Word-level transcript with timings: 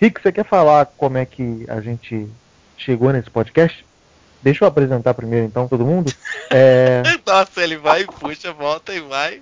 Rick, 0.00 0.20
você 0.20 0.30
quer 0.30 0.44
falar 0.44 0.86
como 0.96 1.16
é 1.18 1.24
que 1.24 1.64
a 1.68 1.80
gente 1.80 2.28
chegou 2.76 3.12
nesse 3.12 3.30
podcast? 3.30 3.84
Deixa 4.42 4.64
eu 4.64 4.68
apresentar 4.68 5.14
primeiro, 5.14 5.46
então, 5.46 5.66
todo 5.66 5.84
mundo. 5.84 6.12
É... 6.50 7.02
Nossa, 7.26 7.62
ele 7.62 7.76
vai 7.76 8.02
e 8.02 8.06
puxa, 8.06 8.52
volta 8.52 8.94
e 8.94 9.00
vai. 9.00 9.40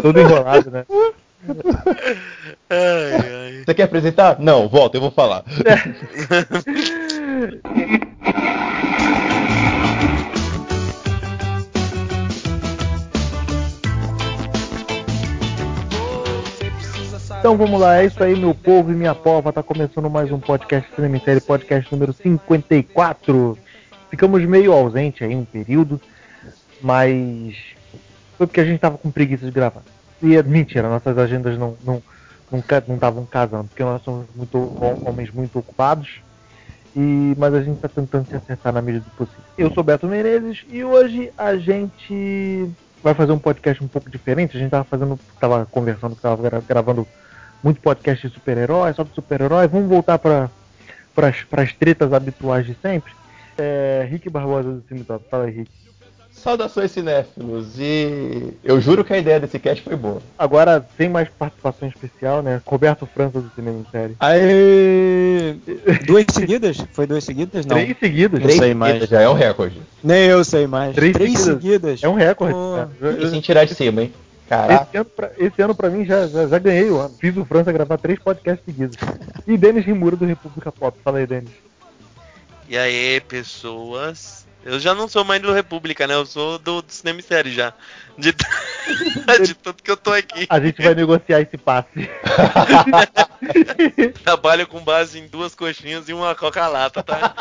Todo 0.00 0.20
enrolado, 0.20 0.70
né? 0.70 0.86
Ai, 2.70 3.12
ai. 3.14 3.62
Você 3.64 3.74
quer 3.74 3.82
apresentar? 3.82 4.38
Não, 4.38 4.68
volta, 4.68 4.96
eu 4.96 5.00
vou 5.00 5.10
falar. 5.10 5.44
Então 17.46 17.56
vamos 17.56 17.80
lá, 17.80 18.02
é 18.02 18.06
isso 18.06 18.20
aí, 18.24 18.34
meu 18.34 18.52
povo 18.52 18.90
e 18.90 18.94
minha 18.96 19.14
pova. 19.14 19.52
Tá 19.52 19.62
começando 19.62 20.10
mais 20.10 20.32
um 20.32 20.40
podcast 20.40 20.92
Cinema 20.96 21.20
podcast 21.46 21.92
número 21.92 22.12
54. 22.12 23.56
Ficamos 24.10 24.44
meio 24.44 24.72
ausente 24.72 25.22
aí 25.22 25.32
um 25.32 25.44
período, 25.44 26.00
mas 26.82 27.54
foi 28.36 28.48
porque 28.48 28.58
a 28.58 28.64
gente 28.64 28.80
tava 28.80 28.98
com 28.98 29.12
preguiça 29.12 29.44
de 29.44 29.52
gravar. 29.52 29.82
E 30.20 30.34
é 30.34 30.42
mentira, 30.42 30.88
nossas 30.88 31.16
agendas 31.16 31.56
não 31.56 31.76
não 31.84 32.02
não 32.50 32.58
estavam 32.96 33.24
casando, 33.24 33.68
porque 33.68 33.84
nós 33.84 34.02
somos 34.02 34.26
muito 34.34 34.58
homens 35.06 35.30
muito 35.30 35.56
ocupados. 35.56 36.20
E, 36.96 37.32
mas 37.38 37.54
a 37.54 37.62
gente 37.62 37.76
está 37.76 37.88
tentando 37.88 38.26
se 38.26 38.34
acertar 38.34 38.72
na 38.72 38.82
medida 38.82 39.04
do 39.04 39.10
possível. 39.12 39.44
Eu 39.56 39.70
sou 39.70 39.84
Beto 39.84 40.08
Menezes 40.08 40.66
e 40.68 40.82
hoje 40.82 41.32
a 41.38 41.56
gente 41.56 42.68
vai 43.04 43.14
fazer 43.14 43.30
um 43.30 43.38
podcast 43.38 43.84
um 43.84 43.88
pouco 43.88 44.10
diferente. 44.10 44.56
A 44.56 44.58
gente 44.58 44.66
estava 44.66 44.82
fazendo, 44.82 45.16
tava 45.38 45.64
conversando, 45.64 46.14
estava 46.14 46.60
gravando 46.60 47.06
muito 47.62 47.80
podcast 47.80 48.26
de 48.26 48.34
super-herói, 48.34 48.92
só 48.92 49.02
de 49.02 49.14
super-herói. 49.14 49.66
Vamos 49.68 49.88
voltar 49.88 50.18
para 50.18 50.50
as 51.52 51.72
tretas 51.72 52.12
habituais 52.12 52.66
de 52.66 52.76
sempre. 52.80 53.12
É, 53.58 54.06
Rick 54.10 54.28
Barbosa 54.28 54.70
do 54.70 54.84
Cine 54.88 55.02
Top. 55.04 55.24
Fala 55.30 55.44
aí, 55.44 55.50
Rick. 55.50 55.70
Saudações 56.30 56.90
cinéfilos 56.90 57.78
e 57.78 58.52
eu 58.62 58.78
juro 58.78 59.02
que 59.02 59.12
a 59.12 59.18
ideia 59.18 59.40
desse 59.40 59.58
cast 59.58 59.82
foi 59.82 59.96
boa. 59.96 60.20
Agora 60.38 60.86
tem 60.96 61.08
mais 61.08 61.28
participação 61.30 61.88
especial, 61.88 62.42
né? 62.42 62.60
Roberto 62.66 63.06
França 63.06 63.40
do 63.40 63.50
Cinema 63.54 63.78
em 63.80 63.90
Série. 63.90 64.16
Aê! 64.20 65.56
Duas 66.06 66.26
seguidas? 66.30 66.76
Foi 66.92 67.06
duas 67.06 67.24
seguidas? 67.24 67.64
Não. 67.64 67.76
Três 67.76 67.96
seguidas. 67.98 68.42
Três 68.42 68.58
sei 68.58 68.74
mais. 68.74 69.02
Já 69.08 69.22
é 69.22 69.28
um 69.28 69.32
recorde. 69.32 69.80
Nem 70.04 70.24
eu 70.26 70.44
sei 70.44 70.66
mais. 70.66 70.94
Três, 70.94 71.14
Três 71.14 71.38
seguidas. 71.38 71.62
seguidas. 71.62 72.02
É 72.02 72.08
um 72.08 72.14
recorde. 72.14 72.54
Oh. 72.54 73.24
E 73.24 73.30
sem 73.30 73.40
tirar 73.40 73.64
de 73.64 73.74
cima, 73.74 74.02
hein? 74.02 74.12
Caraca. 74.48 74.84
Esse 74.84 74.96
ano, 74.96 75.04
pra, 75.04 75.32
esse 75.38 75.62
ano 75.62 75.74
pra 75.74 75.90
mim 75.90 76.04
já, 76.04 76.26
já, 76.26 76.46
já, 76.46 76.58
ganhei 76.58 76.88
o 76.90 76.98
ano. 76.98 77.14
Fiz 77.18 77.36
o 77.36 77.44
França 77.44 77.72
gravar 77.72 77.98
três 77.98 78.18
podcasts 78.18 78.64
seguidos. 78.64 78.96
E 79.46 79.56
Denis 79.56 79.84
Rimura 79.84 80.16
do 80.16 80.24
República 80.24 80.70
Pop. 80.70 80.96
Fala 81.02 81.18
aí, 81.18 81.26
Denis. 81.26 81.50
E 82.68 82.76
aí, 82.76 83.20
pessoas? 83.20 84.46
Eu 84.64 84.80
já 84.80 84.94
não 84.94 85.06
sou 85.06 85.24
mais 85.24 85.40
do 85.40 85.52
República, 85.52 86.06
né? 86.08 86.14
Eu 86.14 86.26
sou 86.26 86.58
do, 86.58 86.82
do 86.82 86.92
Cinema 86.92 87.22
Série 87.22 87.52
já. 87.52 87.72
De, 88.18 88.34
de 89.44 89.54
tudo 89.54 89.82
que 89.82 89.90
eu 89.90 89.96
tô 89.96 90.12
aqui. 90.12 90.46
A 90.48 90.58
gente 90.58 90.82
vai 90.82 90.94
negociar 90.94 91.40
esse 91.40 91.56
passe. 91.56 92.10
Trabalho 94.24 94.66
com 94.66 94.80
base 94.80 95.20
em 95.20 95.28
duas 95.28 95.54
coxinhas 95.54 96.08
e 96.08 96.12
uma 96.12 96.34
coca-lata, 96.34 97.02
tá? 97.02 97.34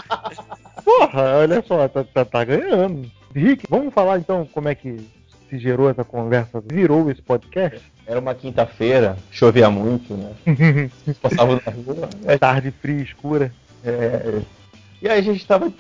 Porra, 0.84 1.38
olha 1.38 1.64
só, 1.67 1.88
tá, 1.88 2.03
tá, 2.03 2.25
tá 2.25 2.44
ganhando. 2.44 3.09
Rick, 3.36 3.66
vamos 3.69 3.94
falar 3.94 4.19
então 4.19 4.47
como 4.53 4.69
é 4.69 4.75
que 4.75 5.03
se 5.49 5.59
gerou 5.59 5.89
essa 5.89 6.03
conversa, 6.03 6.61
virou 6.65 7.09
esse 7.09 7.21
podcast? 7.21 7.81
Era 8.07 8.19
uma 8.19 8.35
quinta-feira, 8.35 9.17
chovia 9.31 9.69
muito, 9.69 10.13
né? 10.13 10.89
Passava 11.21 11.61
na 11.65 11.71
rua. 11.71 12.09
É 12.25 12.38
tarde 12.38 12.71
fria, 12.71 13.01
escura. 13.01 13.51
É... 13.83 14.41
E 15.01 15.09
aí 15.09 15.19
a 15.19 15.21
gente 15.21 15.41
estava 15.41 15.71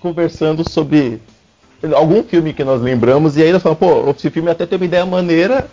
conversando 0.00 0.68
sobre 0.68 1.20
algum 1.94 2.22
filme 2.22 2.52
que 2.52 2.64
nós 2.64 2.80
lembramos, 2.80 3.36
e 3.36 3.42
aí 3.42 3.52
nós 3.52 3.62
falamos, 3.62 3.80
pô, 3.80 4.10
esse 4.10 4.30
filme 4.30 4.50
até 4.50 4.66
tem 4.66 4.76
uma 4.76 4.84
ideia 4.84 5.06
maneira, 5.06 5.68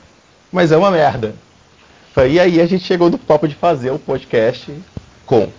mas 0.52 0.72
é 0.72 0.78
uma 0.78 0.92
merda. 0.92 1.34
E 2.30 2.40
aí 2.40 2.60
a 2.60 2.66
gente 2.66 2.84
chegou 2.84 3.12
no 3.12 3.18
papo 3.18 3.48
de 3.48 3.54
fazer 3.54 3.92
o 3.92 4.00
podcast 4.00 4.74
com 5.26 5.50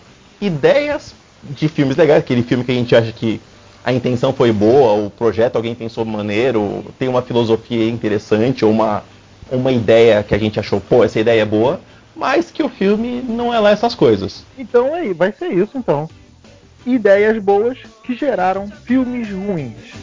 ideias 0.40 1.14
de 1.42 1.68
filmes 1.68 1.96
legais, 1.96 2.18
aquele 2.18 2.42
filme 2.42 2.64
que 2.64 2.72
a 2.72 2.74
gente 2.74 2.96
acha 2.96 3.12
que 3.12 3.40
a 3.88 3.92
intenção 3.92 4.34
foi 4.34 4.52
boa, 4.52 5.06
o 5.06 5.08
projeto 5.08 5.56
alguém 5.56 5.74
pensou 5.74 6.04
maneiro, 6.04 6.84
tem 6.98 7.08
uma 7.08 7.22
filosofia 7.22 7.88
interessante, 7.88 8.62
ou 8.62 8.70
uma, 8.70 9.02
uma 9.50 9.72
ideia 9.72 10.22
que 10.22 10.34
a 10.34 10.38
gente 10.38 10.60
achou, 10.60 10.78
pô, 10.78 11.02
essa 11.02 11.18
ideia 11.18 11.40
é 11.40 11.46
boa, 11.46 11.80
mas 12.14 12.50
que 12.50 12.62
o 12.62 12.68
filme 12.68 13.24
não 13.26 13.52
é 13.52 13.58
lá 13.58 13.70
essas 13.70 13.94
coisas. 13.94 14.44
Então 14.58 14.92
aí, 14.92 15.14
vai 15.14 15.32
ser 15.32 15.48
isso 15.48 15.78
então. 15.78 16.06
Ideias 16.84 17.42
boas 17.42 17.78
que 18.04 18.14
geraram 18.14 18.68
filmes 18.84 19.30
ruins. 19.30 19.94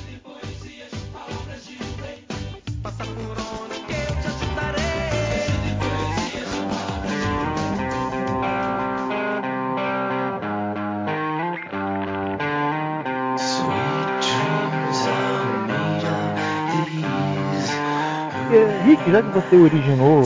Rick, 18.96 19.12
já 19.12 19.22
que 19.22 19.30
você 19.30 19.56
originou 19.58 20.24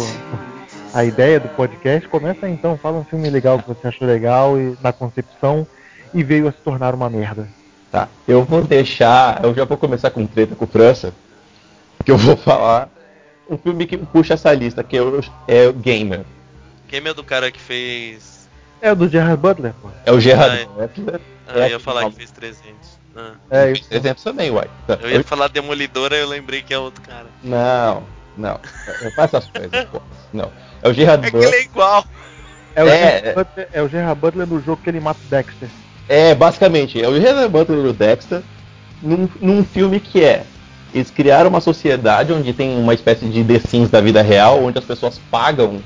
a 0.94 1.04
ideia 1.04 1.40
do 1.40 1.50
podcast, 1.50 2.08
começa 2.08 2.48
então, 2.48 2.78
fala 2.78 3.00
um 3.00 3.04
filme 3.04 3.28
legal 3.28 3.58
que 3.58 3.68
você 3.68 3.88
achou 3.88 4.08
legal 4.08 4.60
e 4.60 4.78
na 4.80 4.94
concepção 4.94 5.66
e 6.14 6.24
veio 6.24 6.48
a 6.48 6.52
se 6.52 6.60
tornar 6.60 6.94
uma 6.94 7.10
merda. 7.10 7.48
Tá, 7.92 8.08
eu 8.28 8.44
vou 8.44 8.64
deixar, 8.64 9.44
eu 9.44 9.56
já 9.56 9.66
vou 9.66 9.76
começar 9.76 10.12
com 10.12 10.28
treta 10.28 10.56
com 10.56 10.68
França, 10.68 11.16
que 12.06 12.12
eu 12.12 12.18
vou 12.18 12.38
falar 12.38 12.90
um 13.50 13.58
filme 13.58 13.88
que 13.88 13.98
puxa 13.98 14.36
essa 14.36 14.54
lista, 14.54 14.84
que 14.84 14.98
é 14.98 15.02
o, 15.02 15.20
é 15.48 15.68
o 15.68 15.74
Gamer. 15.74 16.24
Gamer 16.88 17.12
é 17.12 17.16
do 17.16 17.24
cara 17.24 17.52
que 17.52 17.60
fez... 17.60 18.48
É 18.80 18.92
o 18.92 18.96
do 18.96 19.10
Gerard 19.10 19.42
Butler, 19.42 19.74
pô. 19.82 19.90
É 20.06 20.12
o 20.12 20.20
Gerard 20.20 20.70
ah, 20.78 20.82
Butler. 20.82 21.22
Ah, 21.48 21.60
é 21.60 21.66
eu 21.66 21.70
ia 21.70 21.80
falar 21.80 22.06
que 22.06 22.18
fez 22.18 22.30
300. 22.30 22.64
Ah. 23.16 23.32
É, 23.50 23.72
isso. 23.72 23.90
300 23.90 24.24
também, 24.24 24.52
uai. 24.52 24.70
Eu 25.02 25.10
ia 25.10 25.24
falar 25.24 25.48
Demolidora 25.48 26.16
e 26.16 26.22
eu 26.22 26.28
lembrei 26.28 26.62
que 26.62 26.72
é 26.72 26.78
outro 26.78 27.02
cara. 27.02 27.26
Não, 27.44 28.04
não, 28.40 28.60
não 29.02 29.12
faz 29.12 29.34
essas 29.34 29.50
coisas, 29.50 29.86
pô. 29.86 30.02
Não. 30.34 30.52
É 30.82 30.90
o 30.90 30.94
Gerard 30.94 31.28
é 31.28 31.32
Butler. 31.32 31.48
É 31.48 31.52
que 31.52 31.56
ele 31.56 31.64
é 31.64 31.66
igual. 31.66 32.06
É 32.76 32.84
o, 32.84 32.88
é, 32.88 33.34
Butler, 33.34 33.68
é 33.74 33.82
o 33.82 33.90
Gerard 33.90 34.20
Butler 34.20 34.48
no 34.48 34.62
jogo 34.62 34.82
que 34.82 34.90
ele 34.90 35.00
mata 35.00 35.20
o 35.26 35.30
Dexter. 35.30 35.70
É, 36.08 36.34
basicamente, 36.34 37.02
é 37.02 37.08
o 37.08 37.20
Gerard 37.20 37.50
Butler 37.50 37.86
e 37.86 37.90
o 37.90 37.94
Dexter 37.94 38.42
num, 39.02 39.30
num 39.42 39.64
filme 39.64 40.00
que 40.00 40.24
é. 40.24 40.44
Eles 40.94 41.12
criaram 41.12 41.50
uma 41.50 41.62
sociedade 41.62 42.34
onde 42.34 42.52
tem 42.54 42.80
uma 42.80 42.94
espécie 42.94 43.26
de 43.26 43.44
The 43.44 43.60
Sims 43.60 43.90
da 43.90 44.02
vida 44.02 44.22
real, 44.22 44.64
onde 44.64 44.80
as 44.80 44.86
pessoas 44.86 45.20
pagam 45.30 45.84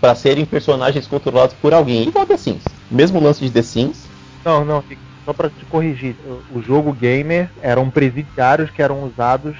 para 0.00 0.14
serem 0.14 0.44
personagens 0.44 1.06
controlados 1.06 1.54
por 1.60 1.72
alguém. 1.72 2.08
Igual 2.08 2.26
The 2.26 2.36
Sims. 2.36 2.64
Mesmo 2.90 3.20
lance 3.20 3.40
de 3.40 3.50
The 3.50 3.62
Sims. 3.62 4.06
Não, 4.44 4.64
não, 4.64 4.82
só 5.24 5.32
para 5.32 5.50
te 5.50 5.64
corrigir. 5.66 6.16
O 6.54 6.62
jogo 6.62 6.92
gamer 6.92 7.50
eram 7.60 7.90
presidiários 7.90 8.70
que 8.70 8.82
eram 8.82 9.04
usados 9.04 9.56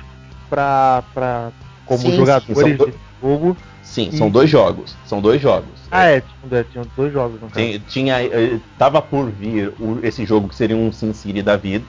para 0.49 1.51
como 1.87 2.01
sim, 2.01 2.17
jogadores 2.17 2.59
sim, 2.59 2.77
de 2.77 2.95
jogo. 3.23 3.57
Sim, 3.83 4.09
e... 4.13 4.17
são 4.17 4.29
dois 4.29 4.51
jogos. 4.51 4.95
São 5.07 5.21
dois 5.21 5.41
jogos. 5.41 5.71
Ah, 5.91 6.07
é, 6.07 6.21
tinha, 6.21 6.65
tinha 6.65 6.85
dois 6.97 7.13
jogos 7.13 7.41
no 7.41 7.49
caso. 7.49 7.81
Tinha, 7.89 8.21
eh, 8.21 8.59
tava 8.77 9.01
por 9.01 9.31
vir 9.31 9.73
o, 9.79 10.01
esse 10.03 10.27
jogo 10.27 10.49
que 10.49 10.57
seria 10.57 10.77
um 10.77 10.91
Sin 10.91 11.13
City 11.13 11.41
da 11.41 11.57
vida, 11.57 11.85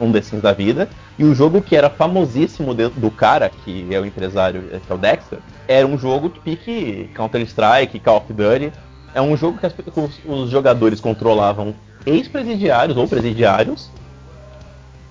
um 0.00 0.12
The 0.12 0.22
Sims 0.22 0.40
da 0.40 0.52
vida, 0.52 0.88
e 1.18 1.24
o 1.24 1.34
jogo 1.34 1.60
que 1.60 1.74
era 1.74 1.90
famosíssimo 1.90 2.72
de, 2.72 2.88
do 2.88 3.10
cara, 3.10 3.50
que 3.50 3.92
é 3.92 4.00
o 4.00 4.06
empresário, 4.06 4.64
eh, 4.72 4.78
que 4.86 4.90
é 4.90 4.94
o 4.94 4.98
Dexter, 4.98 5.40
era 5.66 5.86
um 5.86 5.98
jogo 5.98 6.30
que 6.30 6.40
pique 6.40 7.10
Counter-Strike, 7.14 7.98
Call 7.98 8.18
of 8.18 8.32
Duty. 8.32 8.72
É 9.14 9.20
um 9.20 9.36
jogo 9.36 9.58
que 9.58 9.66
as, 9.66 9.74
os, 9.94 10.20
os 10.24 10.50
jogadores 10.50 11.00
controlavam 11.00 11.74
ex-presidiários 12.06 12.96
ou 12.96 13.08
presidiários. 13.08 13.90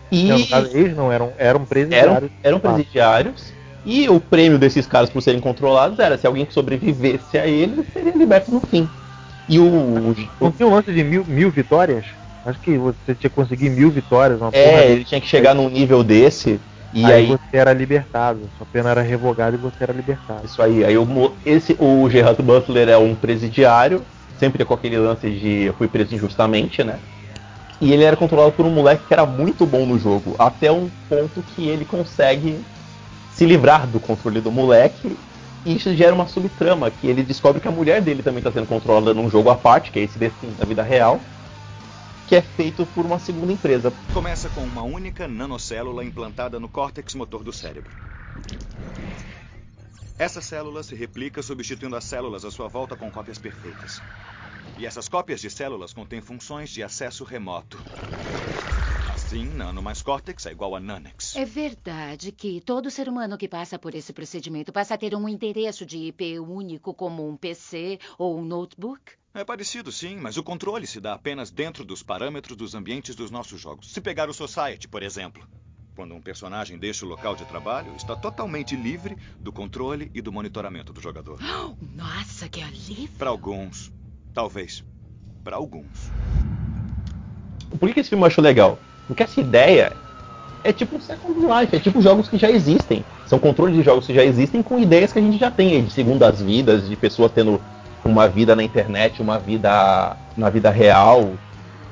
E... 0.10 0.24
Não, 0.24 0.38
eles 0.74 0.96
não 0.96 1.12
eram, 1.12 1.34
eram 1.38 1.66
presidiários. 1.66 2.16
Eram, 2.16 2.30
eram 2.42 2.60
presidiários 2.60 3.61
e 3.86 4.08
o 4.10 4.20
prêmio 4.20 4.60
desses 4.60 4.86
caras 4.86 5.10
por 5.10 5.22
serem 5.22 5.42
controlados 5.42 5.98
era 6.00 6.18
se 6.18 6.28
alguém 6.28 6.48
sobrevivesse 6.50 7.38
a 7.38 7.48
eles, 7.48 7.86
seria 7.92 8.16
liberto 8.16 8.52
no 8.52 8.62
fim. 8.62 8.88
E 9.50 9.60
o. 9.60 10.16
Não 10.40 10.52
tinha 10.52 10.68
um 10.68 10.74
lance 10.74 10.92
de 10.92 11.04
mil, 11.04 11.26
mil 11.26 11.50
vitórias? 11.50 12.06
Acho 12.46 12.60
que 12.60 12.78
você 12.78 13.16
tinha 13.16 13.30
que 13.30 13.30
conseguir 13.30 13.70
mil 13.70 13.90
vitórias. 13.90 14.40
Uma 14.40 14.50
é, 14.54 14.92
ele 14.92 15.04
tinha 15.04 15.20
que 15.20 15.28
chegar 15.28 15.54
num 15.54 15.70
nível 15.70 16.04
desse. 16.04 16.60
E 16.94 17.06
aí, 17.06 17.14
aí, 17.14 17.26
você 17.26 17.58
era 17.58 17.72
libertado, 17.72 18.50
sua 18.58 18.68
pena 18.72 18.90
era 18.90 19.02
revogada 19.02 19.56
e 19.56 19.60
você 19.60 19.78
era 19.80 19.94
libertado. 19.94 20.42
Isso 20.46 20.62
aí, 20.62 20.84
aí 20.84 20.98
o, 20.98 21.34
esse, 21.46 21.76
o 21.80 22.10
Gerard 22.10 22.42
Butler 22.42 22.90
é 22.90 22.98
um 22.98 23.16
presidiário, 23.16 24.02
sempre 24.38 24.66
com 24.66 24.74
aquele 24.74 24.98
lance 24.98 25.30
de 25.30 25.64
eu 25.64 25.74
fui 25.74 25.88
preso 25.88 26.14
injustamente, 26.14 26.84
né? 26.84 27.00
E 27.80 27.94
ele 27.94 28.04
era 28.04 28.18
controlado 28.18 28.52
por 28.52 28.66
um 28.66 28.70
moleque 28.70 29.06
que 29.08 29.14
era 29.14 29.26
muito 29.26 29.66
bom 29.66 29.86
no 29.86 29.98
jogo, 29.98 30.36
até 30.38 30.70
um 30.70 30.90
ponto 31.08 31.42
que 31.56 31.70
ele 31.70 31.86
consegue 31.86 32.60
se 33.42 33.46
livrar 33.48 33.88
do 33.88 34.00
controle 34.00 34.40
do 34.40 34.52
moleque 34.52 35.18
E 35.66 35.76
isso 35.76 35.96
gera 35.96 36.14
uma 36.14 36.28
subtrama, 36.28 36.92
que 36.92 37.08
ele 37.08 37.24
descobre 37.24 37.60
que 37.60 37.68
a 37.68 37.72
mulher 37.72 38.00
dele 38.00 38.22
também 38.22 38.38
está 38.38 38.52
sendo 38.52 38.68
controlada 38.68 39.16
num 39.16 39.32
jogo 39.32 39.50
à 39.50 39.56
parte, 39.56 39.90
que 39.90 39.98
é 39.98 40.04
esse 40.04 40.20
destino 40.20 40.54
da 40.54 40.66
vida 40.66 40.84
real, 40.84 41.20
que 42.28 42.36
é 42.36 42.42
feito 42.42 42.86
por 42.94 43.04
uma 43.04 43.18
segunda 43.18 43.52
empresa. 43.52 43.92
Começa 44.14 44.48
com 44.50 44.62
uma 44.62 44.84
única 44.84 45.28
nanocélula 45.28 46.04
implantada 46.04 46.60
no 46.60 46.70
córtex 46.70 47.16
motor 47.16 47.44
do 47.44 47.52
cérebro. 47.52 47.92
Essa 50.20 50.40
célula 50.40 50.84
se 50.84 50.94
replica 50.94 51.42
substituindo 51.42 51.96
as 51.96 52.04
células 52.04 52.46
à 52.46 52.52
sua 52.52 52.68
volta 52.68 52.96
com 52.96 53.10
cópias 53.10 53.40
perfeitas. 53.40 54.04
E 54.78 54.86
essas 54.86 55.10
cópias 55.10 55.42
de 55.42 55.50
células 55.50 55.94
contêm 55.94 56.22
funções 56.22 56.70
de 56.70 56.84
acesso 56.84 57.24
remoto. 57.24 57.80
Assim, 59.32 59.46
nano 59.46 59.82
mais 59.82 60.02
córtex 60.02 60.46
é 60.46 60.52
igual 60.52 60.76
a 60.76 60.80
nanex. 60.82 61.38
É 61.38 61.46
verdade 61.46 62.34
que 62.34 62.60
todo 62.60 62.92
ser 62.92 63.08
humano 63.08 63.38
que 63.38 63.48
passa 63.48 63.80
por 63.80 63.96
esse 63.96 64.12
procedimento 64.12 64.74
passa 64.74 64.96
a 64.96 64.98
ter 64.98 65.16
um 65.16 65.30
endereço 65.30 65.86
de 65.86 65.98
IP 66.00 66.38
único 66.40 66.94
como 66.94 67.26
um 67.26 67.38
PC 67.38 67.98
ou 68.18 68.38
um 68.38 68.44
notebook? 68.44 69.14
É 69.34 69.46
parecido, 69.46 69.90
sim, 69.90 70.18
mas 70.18 70.36
o 70.36 70.44
controle 70.44 70.86
se 70.86 71.00
dá 71.00 71.14
apenas 71.14 71.50
dentro 71.50 71.86
dos 71.86 72.04
parâmetros 72.04 72.58
dos 72.58 72.76
ambientes 72.76 73.16
dos 73.16 73.32
nossos 73.32 73.62
jogos. 73.62 73.94
Se 73.94 74.02
pegar 74.02 74.30
o 74.30 74.34
Society, 74.34 74.90
por 74.90 75.02
exemplo. 75.02 75.48
Quando 75.96 76.14
um 76.14 76.22
personagem 76.22 76.78
deixa 76.78 77.06
o 77.06 77.08
local 77.08 77.34
de 77.34 77.46
trabalho, 77.46 77.96
está 77.96 78.18
totalmente 78.18 78.76
livre 78.76 79.18
do 79.40 79.54
controle 79.54 80.12
e 80.14 80.22
do 80.22 80.34
monitoramento 80.34 80.92
do 80.92 81.00
jogador. 81.00 81.40
Nossa, 81.96 82.50
que 82.50 82.62
alívio! 82.62 83.18
Para 83.18 83.30
alguns, 83.30 83.94
talvez. 84.34 84.84
Para 85.42 85.56
alguns. 85.56 86.12
Por 87.80 87.94
que 87.94 88.02
esse 88.02 88.10
filme 88.10 88.24
eu 88.24 88.28
acho 88.28 88.42
legal? 88.42 88.78
Porque 89.12 89.24
essa 89.24 89.42
ideia 89.42 89.92
é 90.64 90.72
tipo 90.72 90.96
um 90.96 91.02
Second 91.02 91.38
Life, 91.38 91.76
é 91.76 91.80
tipo 91.80 92.02
jogos 92.02 92.30
que 92.30 92.38
já 92.38 92.50
existem. 92.50 93.04
São 93.26 93.38
controles 93.38 93.76
de 93.76 93.84
jogos 93.84 94.08
que 94.08 94.14
já 94.14 94.24
existem 94.24 94.64
com 94.64 94.80
ideias 94.80 95.12
que 95.12 95.20
a 95.20 95.22
gente 95.22 95.38
já 95.38 95.52
tem, 95.52 95.84
de 95.84 95.92
segundas 95.92 96.42
vidas, 96.42 96.88
de 96.88 96.96
pessoas 96.96 97.30
tendo 97.34 97.60
uma 98.06 98.30
vida 98.30 98.56
na 98.56 98.64
internet, 98.64 99.22
uma 99.22 99.38
vida 99.38 100.16
na 100.38 100.50
vida 100.50 100.70
real. 100.70 101.34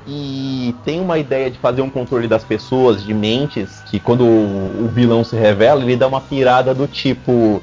E 0.06 0.74
tem 0.82 0.98
uma 0.98 1.18
ideia 1.18 1.50
de 1.50 1.58
fazer 1.58 1.82
um 1.82 1.90
controle 1.90 2.26
das 2.26 2.42
pessoas, 2.42 3.04
de 3.04 3.12
mentes, 3.12 3.82
que 3.90 4.00
quando 4.00 4.24
o 4.24 4.88
vilão 4.90 5.22
se 5.22 5.36
revela, 5.36 5.82
ele 5.82 5.96
dá 5.96 6.06
uma 6.06 6.22
pirada 6.22 6.74
do 6.74 6.86
tipo: 6.86 7.62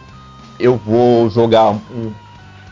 eu 0.59 0.77
vou 0.77 1.31
jogar 1.31 1.71
um 1.71 2.13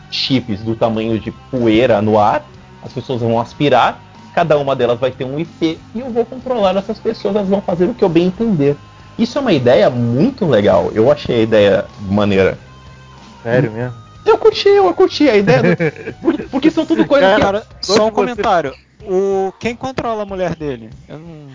chips 0.08 0.60
do 0.60 0.76
tamanho 0.76 1.18
de 1.18 1.32
poeira 1.50 2.00
no 2.00 2.16
ar, 2.16 2.46
as 2.80 2.92
pessoas 2.92 3.22
vão 3.22 3.40
aspirar, 3.40 4.00
cada 4.36 4.58
uma 4.58 4.76
delas 4.76 5.00
vai 5.00 5.10
ter 5.10 5.24
um 5.24 5.40
IP 5.40 5.78
e 5.94 6.00
eu 6.00 6.10
vou 6.10 6.22
controlar 6.26 6.76
essas 6.76 6.98
pessoas, 6.98 7.34
elas 7.34 7.48
vão 7.48 7.62
fazer 7.62 7.86
o 7.86 7.94
que 7.94 8.04
eu 8.04 8.08
bem 8.10 8.26
entender. 8.26 8.76
Isso 9.18 9.38
é 9.38 9.40
uma 9.40 9.52
ideia 9.52 9.88
muito 9.88 10.44
legal. 10.44 10.90
Eu 10.94 11.10
achei 11.10 11.36
a 11.36 11.42
ideia 11.42 11.84
maneira. 12.02 12.58
Sério 13.42 13.72
mesmo? 13.72 13.94
Eu 14.26 14.36
curti, 14.36 14.68
eu 14.68 14.92
curti 14.92 15.26
a 15.30 15.36
ideia. 15.36 15.62
Do... 15.62 16.48
Porque 16.52 16.70
são 16.70 16.84
tudo 16.84 17.06
coisas 17.06 17.34
que. 17.34 17.40
Cara, 17.40 17.66
só 17.80 18.08
um 18.08 18.10
comentário. 18.10 18.74
O... 19.08 19.54
Quem 19.58 19.74
controla 19.74 20.24
a 20.24 20.26
mulher 20.26 20.54
dele? 20.54 20.90
Eu 21.08 21.18
não... 21.18 21.46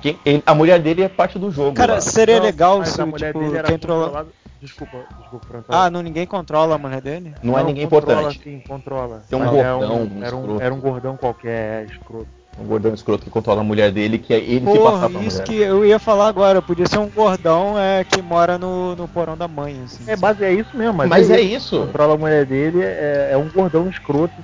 Quem... 0.00 0.18
A 0.46 0.54
mulher 0.54 0.78
dele 0.80 1.02
é 1.02 1.08
parte 1.10 1.38
do 1.38 1.50
jogo. 1.50 1.74
Cara, 1.74 1.94
lá. 1.94 2.00
seria 2.00 2.38
Não, 2.38 2.44
legal 2.44 2.86
se 2.86 3.02
a 3.02 3.04
mulher 3.04 3.34
tipo, 3.34 3.44
dele 3.44 3.58
era 3.58 3.68
quem 3.68 3.76
controla... 3.76 4.04
controlada- 4.06 4.39
Desculpa, 4.60 4.98
desculpa, 5.18 5.64
Ah, 5.70 5.88
não, 5.88 6.02
ninguém 6.02 6.26
controla 6.26 6.74
a 6.74 6.78
mulher 6.78 7.00
dele? 7.00 7.34
Não, 7.42 7.58
é 7.58 7.64
ninguém 7.64 7.88
controla, 7.88 8.20
importante. 8.20 8.42
Sim, 8.44 8.62
controla. 8.68 9.22
Tem 9.28 9.38
um 9.38 9.42
Mas 9.42 9.54
é 9.54 9.62
gordão, 9.62 10.02
um 10.02 10.22
era, 10.22 10.36
um, 10.36 10.60
era 10.60 10.74
um 10.74 10.80
gordão 10.80 11.16
qualquer, 11.16 11.84
é, 11.84 11.86
escroto. 11.86 12.28
Um 12.58 12.64
gordão 12.66 12.92
escroto 12.92 13.24
que 13.24 13.30
controla 13.30 13.62
a 13.62 13.64
mulher 13.64 13.90
dele, 13.90 14.18
que 14.18 14.34
é 14.34 14.38
ele 14.38 14.66
Porra, 14.66 14.92
passar 14.92 15.08
pra 15.08 15.20
isso 15.22 15.40
mulher. 15.40 15.46
que 15.46 15.56
eu 15.56 15.86
ia 15.86 15.98
falar 15.98 16.28
agora. 16.28 16.60
Podia 16.60 16.86
ser 16.86 16.98
um 16.98 17.08
gordão 17.08 17.78
é, 17.78 18.04
que 18.04 18.20
mora 18.20 18.58
no, 18.58 18.94
no 18.94 19.08
porão 19.08 19.34
da 19.34 19.48
mãe, 19.48 19.80
assim. 19.82 20.04
É, 20.06 20.14
base, 20.14 20.44
é 20.44 20.52
isso 20.52 20.76
mesmo, 20.76 20.92
mas, 20.92 21.08
Mas 21.08 21.30
é 21.30 21.40
isso. 21.40 21.80
Controla 21.86 22.14
a 22.14 22.18
mulher 22.18 22.44
dele, 22.44 22.82
é, 22.82 23.30
é 23.32 23.36
um 23.38 23.48
gordão 23.48 23.88
escroto. 23.88 24.34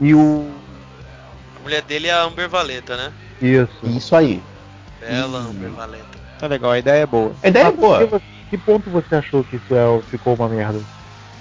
E 0.00 0.14
o. 0.14 0.50
A 1.60 1.62
mulher 1.62 1.82
dele 1.82 2.08
é 2.08 2.12
a 2.12 2.22
Amber 2.22 2.48
Valeta, 2.48 2.96
né? 2.96 3.12
Isso. 3.42 3.76
Isso 3.84 4.16
aí. 4.16 4.42
Bela. 4.98 5.40
Amber 5.40 5.70
Valeta. 5.70 6.22
Tá 6.38 6.46
legal, 6.46 6.70
a 6.70 6.78
ideia 6.78 7.02
é 7.02 7.06
boa. 7.06 7.32
A 7.42 7.48
ideia 7.48 7.64
é 7.64 7.66
Mas 7.66 7.74
que, 7.74 7.80
boa. 7.80 8.22
Que 8.52 8.58
ponto 8.58 8.90
você 8.90 9.14
achou 9.14 9.42
que 9.42 9.56
isso 9.56 9.74
é, 9.74 10.02
ficou 10.10 10.34
uma 10.34 10.46
merda? 10.46 10.78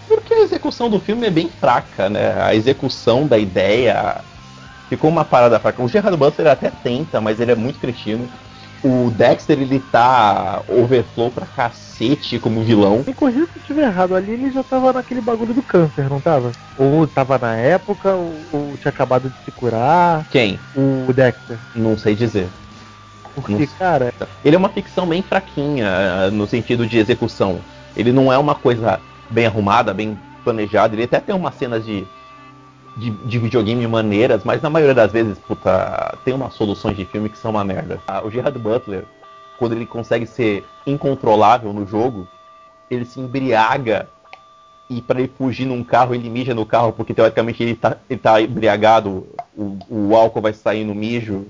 Porque 0.08 0.34
a 0.34 0.44
execução 0.44 0.90
do 0.90 0.98
filme 0.98 1.28
é 1.28 1.30
bem 1.30 1.50
fraca, 1.50 2.10
né? 2.10 2.42
A 2.42 2.56
execução 2.56 3.28
da 3.28 3.38
ideia 3.38 4.22
ficou 4.88 5.10
uma 5.10 5.26
parada 5.26 5.60
fraca. 5.60 5.84
O 5.84 5.90
Gerard 5.90 6.16
Butler 6.16 6.48
até 6.48 6.70
tenta, 6.70 7.20
mas 7.20 7.42
ele 7.42 7.52
é 7.52 7.56
muito 7.56 7.80
cretino. 7.80 8.30
O 8.82 9.12
Dexter, 9.12 9.60
ele 9.60 9.80
tá 9.80 10.64
overflow 10.70 11.30
pra 11.30 11.46
cacete 11.46 12.40
como 12.40 12.64
vilão. 12.64 13.04
Me 13.06 13.14
corrija 13.14 13.46
se 13.48 13.58
eu 13.58 13.62
estiver 13.62 13.88
errado, 13.88 14.16
ali 14.16 14.32
ele 14.32 14.50
já 14.50 14.64
tava 14.64 14.94
naquele 14.94 15.20
bagulho 15.20 15.54
do 15.54 15.62
câncer, 15.62 16.10
não 16.10 16.22
tava? 16.22 16.54
Ou 16.78 17.06
tava 17.06 17.38
na 17.38 17.58
época, 17.58 18.16
ou, 18.16 18.48
ou 18.54 18.78
tinha 18.78 18.90
acabado 18.90 19.30
de 19.30 19.36
se 19.44 19.52
curar. 19.52 20.26
Quem? 20.30 20.62
O 20.74 21.12
Dexter. 21.12 21.60
Não 21.76 21.98
sei 21.98 22.16
dizer. 22.16 22.48
Porque, 23.36 23.68
cara, 23.78 24.14
Ele 24.44 24.56
é 24.56 24.60
uma 24.60 24.70
ficção 24.70 25.08
bem 25.08 25.22
fraquinha 25.22 25.88
eh, 25.88 26.30
no 26.32 26.46
sentido 26.48 26.86
de 26.86 26.98
execução. 26.98 27.60
Ele 27.96 28.12
não 28.12 28.32
é 28.32 28.38
uma 28.38 28.56
coisa 28.56 29.00
bem 29.30 29.46
arrumada, 29.46 29.94
bem 29.94 30.18
planejada. 30.44 30.96
Ele 30.96 31.04
até 31.04 31.20
tem 31.20 31.36
umas 31.36 31.56
cenas 31.56 31.86
de, 31.86 32.06
de, 32.98 33.10
de 33.10 33.40
videogame 33.40 33.86
maneiras, 33.88 34.44
mas 34.44 34.62
na 34.62 34.70
maioria 34.70 34.96
das 34.96 35.12
vezes, 35.12 35.38
puta, 35.40 36.18
tem 36.24 36.34
umas 36.34 36.54
soluções 36.54 36.96
de 36.98 37.06
filme 37.06 37.30
que 37.30 37.38
são 37.38 37.52
uma 37.52 37.64
merda. 37.64 38.00
Ah, 38.08 38.22
O 38.24 38.30
Gerard 38.30 38.58
Butler, 38.58 39.06
quando 39.58 39.74
ele 39.74 39.86
consegue 39.86 40.26
ser 40.26 40.66
incontrolável 40.86 41.72
no 41.74 41.86
jogo, 41.86 42.28
ele 42.90 43.06
se 43.06 43.20
embriaga 43.20 44.08
e 44.90 45.02
para 45.02 45.20
ele 45.22 45.32
fugir 45.38 45.66
num 45.66 45.84
carro, 45.84 46.14
ele 46.14 46.30
mija 46.30 46.54
no 46.54 46.66
carro, 46.66 46.92
porque 46.92 47.14
teoricamente 47.14 47.64
ele 47.64 47.76
tá, 47.76 47.96
ele 48.10 48.20
tá 48.20 48.42
embriagado, 48.42 49.26
o, 49.56 49.78
o 49.90 50.16
álcool 50.16 50.42
vai 50.42 50.52
sair 50.52 50.84
no 50.84 50.94
mijo 50.94 51.46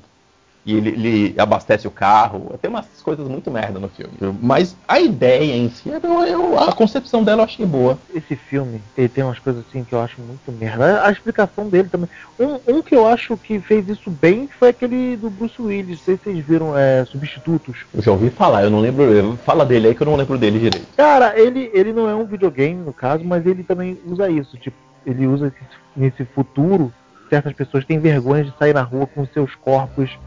e 0.64 0.76
ele, 0.76 0.90
ele 0.90 1.36
abastece 1.40 1.88
o 1.88 1.92
carro. 1.92 2.58
Tem 2.62 2.70
umas 2.70 2.86
coisas 3.02 3.28
muito 3.28 3.50
merda 3.50 3.80
no 3.80 3.90
filme. 3.90 4.14
Mas 4.42 4.78
a 4.88 5.00
ideia 5.00 5.56
em 5.56 5.70
si, 5.70 5.90
eu, 5.90 6.00
eu- 6.26 6.60
a 6.60 6.72
concepção 6.72 7.24
dela 7.24 7.42
eu 7.42 7.46
achei 7.46 7.66
boa. 7.66 7.98
esse 8.14 8.36
filme, 8.36 8.84
ele 8.96 9.10
tem 9.10 9.24
umas 9.24 9.40
coisas 9.40 9.66
assim 9.68 9.84
que 9.84 9.94
eu 9.94 10.02
acho 10.02 10.22
muito 10.22 10.52
merda. 10.52 11.04
A 11.06 11.12
explicação 11.12 11.68
dele 11.68 11.90
também. 11.90 12.10
Um, 12.40 12.78
um 12.78 12.82
que 12.82 12.96
eu 12.96 13.08
acho 13.08 13.36
que 13.38 13.60
fez 13.62 13.88
isso 13.88 14.12
bem 14.12 14.50
foi 14.60 14.70
aquele 14.70 15.18
do 15.18 15.30
Bruce 15.30 15.60
Willis. 15.60 15.98
Não 16.00 16.06
sei 16.06 16.18
se 16.18 16.24
vocês 16.26 16.46
viram, 16.46 16.78
é, 16.78 17.06
Substitutos. 17.06 17.86
Eu 17.94 18.02
já 18.02 18.12
ouvi 18.12 18.30
falar, 18.30 18.64
eu 18.64 18.70
não 18.70 18.80
lembro. 18.80 19.38
Fala 19.44 19.66
dele 19.66 19.88
aí 19.88 19.96
que 19.96 20.02
eu 20.04 20.08
não 20.08 20.16
lembro 20.16 20.38
dele 20.38 20.60
direito. 20.60 20.88
Cara, 20.96 21.40
ele, 21.40 21.72
ele 21.74 21.92
não 21.92 22.08
é 22.08 22.14
um 22.16 22.26
videogame, 22.26 22.76
no 22.84 22.94
caso, 22.94 23.24
mas 23.26 23.46
ele 23.48 23.64
também 23.64 24.00
usa 24.06 24.30
isso. 24.30 24.58
Tipo, 24.58 24.78
ele 25.06 25.26
usa 25.26 25.48
esse, 25.48 25.58
nesse 25.96 26.26
futuro, 26.36 26.94
certas 27.30 27.54
pessoas 27.54 27.84
têm 27.84 28.00
vergonha 28.00 28.44
de 28.44 28.54
sair 28.60 28.74
na 28.76 28.82
rua 28.84 29.08
com 29.08 29.26
seus 29.26 29.56
corpos 29.56 30.20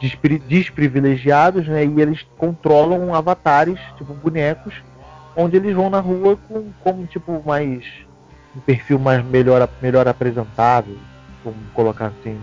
despri- 0.00 0.38
desprivilegiados, 0.38 1.66
né? 1.66 1.84
E 1.84 2.00
eles 2.00 2.24
controlam 2.38 3.14
avatares, 3.14 3.78
tipo 3.96 4.12
bonecos, 4.14 4.74
onde 5.36 5.56
eles 5.56 5.74
vão 5.74 5.90
na 5.90 6.00
rua 6.00 6.36
com 6.48 6.70
como 6.82 7.06
tipo 7.06 7.42
mais 7.46 7.84
um 8.56 8.60
perfil 8.60 8.98
mais 8.98 9.24
melhor 9.24 9.68
melhor 9.82 10.08
apresentável, 10.08 10.96
vamos 11.44 11.60
colocar 11.74 12.06
assim. 12.06 12.38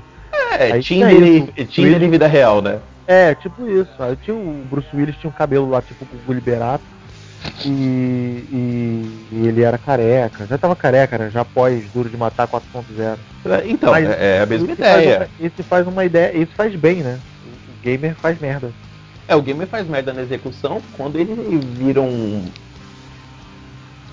É, 0.59 0.73
Aí 0.73 0.83
Tinder, 0.83 1.09
tinha 1.09 1.27
e- 1.27 1.37
isso. 1.63 1.81
Em 1.81 2.09
vida 2.09 2.27
real, 2.27 2.61
né? 2.61 2.79
É, 3.07 3.33
tipo 3.35 3.67
isso. 3.67 3.91
Aí 3.99 4.15
tinha 4.15 4.35
o 4.35 4.63
Bruce 4.69 4.87
Willis 4.93 5.15
tinha 5.17 5.29
um 5.29 5.33
cabelo 5.33 5.69
lá 5.69 5.81
tipo 5.81 6.05
o 6.27 6.33
Liberato. 6.33 6.83
E, 7.65 7.69
e- 8.51 9.27
e 9.31 9.47
ele 9.47 9.63
era 9.63 9.77
careca, 9.77 10.45
já 10.49 10.57
tava 10.57 10.75
careca, 10.75 11.17
né? 11.17 11.29
Já 11.29 11.41
após 11.41 11.83
Duro 11.91 12.09
de 12.09 12.15
Matar 12.15 12.47
4.0. 12.47 13.17
Então, 13.65 13.91
Mas 13.91 14.09
é, 14.09 14.37
é 14.37 14.41
a 14.41 14.45
mesma 14.45 14.71
Esse 14.71 14.81
faz 14.81 15.03
ideia. 15.03 15.17
uma- 15.39 15.47
esse 15.47 15.63
faz 15.63 15.87
uma 15.87 16.05
ideia, 16.05 16.31
esse 16.37 16.53
faz 16.55 16.75
bem, 16.75 17.03
né? 17.03 17.19
Gamer 17.83 18.15
faz 18.15 18.39
merda. 18.39 18.71
É, 19.27 19.35
o 19.35 19.41
gamer 19.41 19.67
faz 19.67 19.87
merda 19.87 20.13
na 20.13 20.21
execução 20.21 20.81
quando 20.93 21.17
ele 21.17 21.33
vira 21.77 22.01
um. 22.01 22.45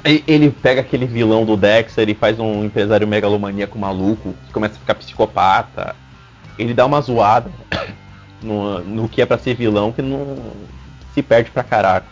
Ele- 0.05 0.51
pega 0.51 0.81
aquele 0.81 1.05
vilão 1.07 1.45
do 1.45 1.57
Dexter 1.57 2.09
e 2.09 2.15
faz 2.15 2.39
um 2.39 2.65
empresário 2.65 3.07
megalomaníaco 3.07 3.79
maluco, 3.79 4.35
que 4.47 4.53
começa 4.53 4.75
a 4.77 4.79
ficar 4.79 4.95
psicopata. 4.95 5.95
Ele 6.59 6.73
dá 6.73 6.87
uma 6.87 7.01
zoada 7.01 7.51
no, 8.43 8.81
no 8.81 9.09
que 9.09 9.21
é 9.21 9.27
pra 9.27 9.39
ser 9.39 9.55
vilão 9.55 9.93
que 9.93 10.01
não 10.03 10.53
se 11.15 11.23
perde 11.23 11.51
pra 11.51 11.63
caraca. 11.63 12.07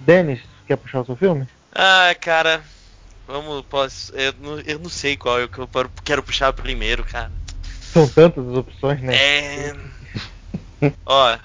Denis, 0.00 0.40
quer 0.66 0.76
puxar 0.76 1.00
o 1.02 1.06
seu 1.06 1.16
filme? 1.16 1.46
Ah, 1.72 2.14
cara. 2.20 2.60
Vamos, 3.28 3.64
posso. 3.66 4.12
Eu 4.14 4.34
não, 4.40 4.60
eu 4.60 4.78
não 4.80 4.90
sei 4.90 5.16
qual 5.16 5.38
é 5.38 5.44
eu 5.44 5.48
quero- 5.48 5.90
quero 6.04 6.22
puxar 6.22 6.52
primeiro, 6.52 7.04
cara. 7.04 7.30
São 7.80 8.08
tantas 8.08 8.46
as 8.48 8.56
opções, 8.56 9.00
né? 9.00 9.14
É. 9.14 9.74
Ó, 11.06 11.38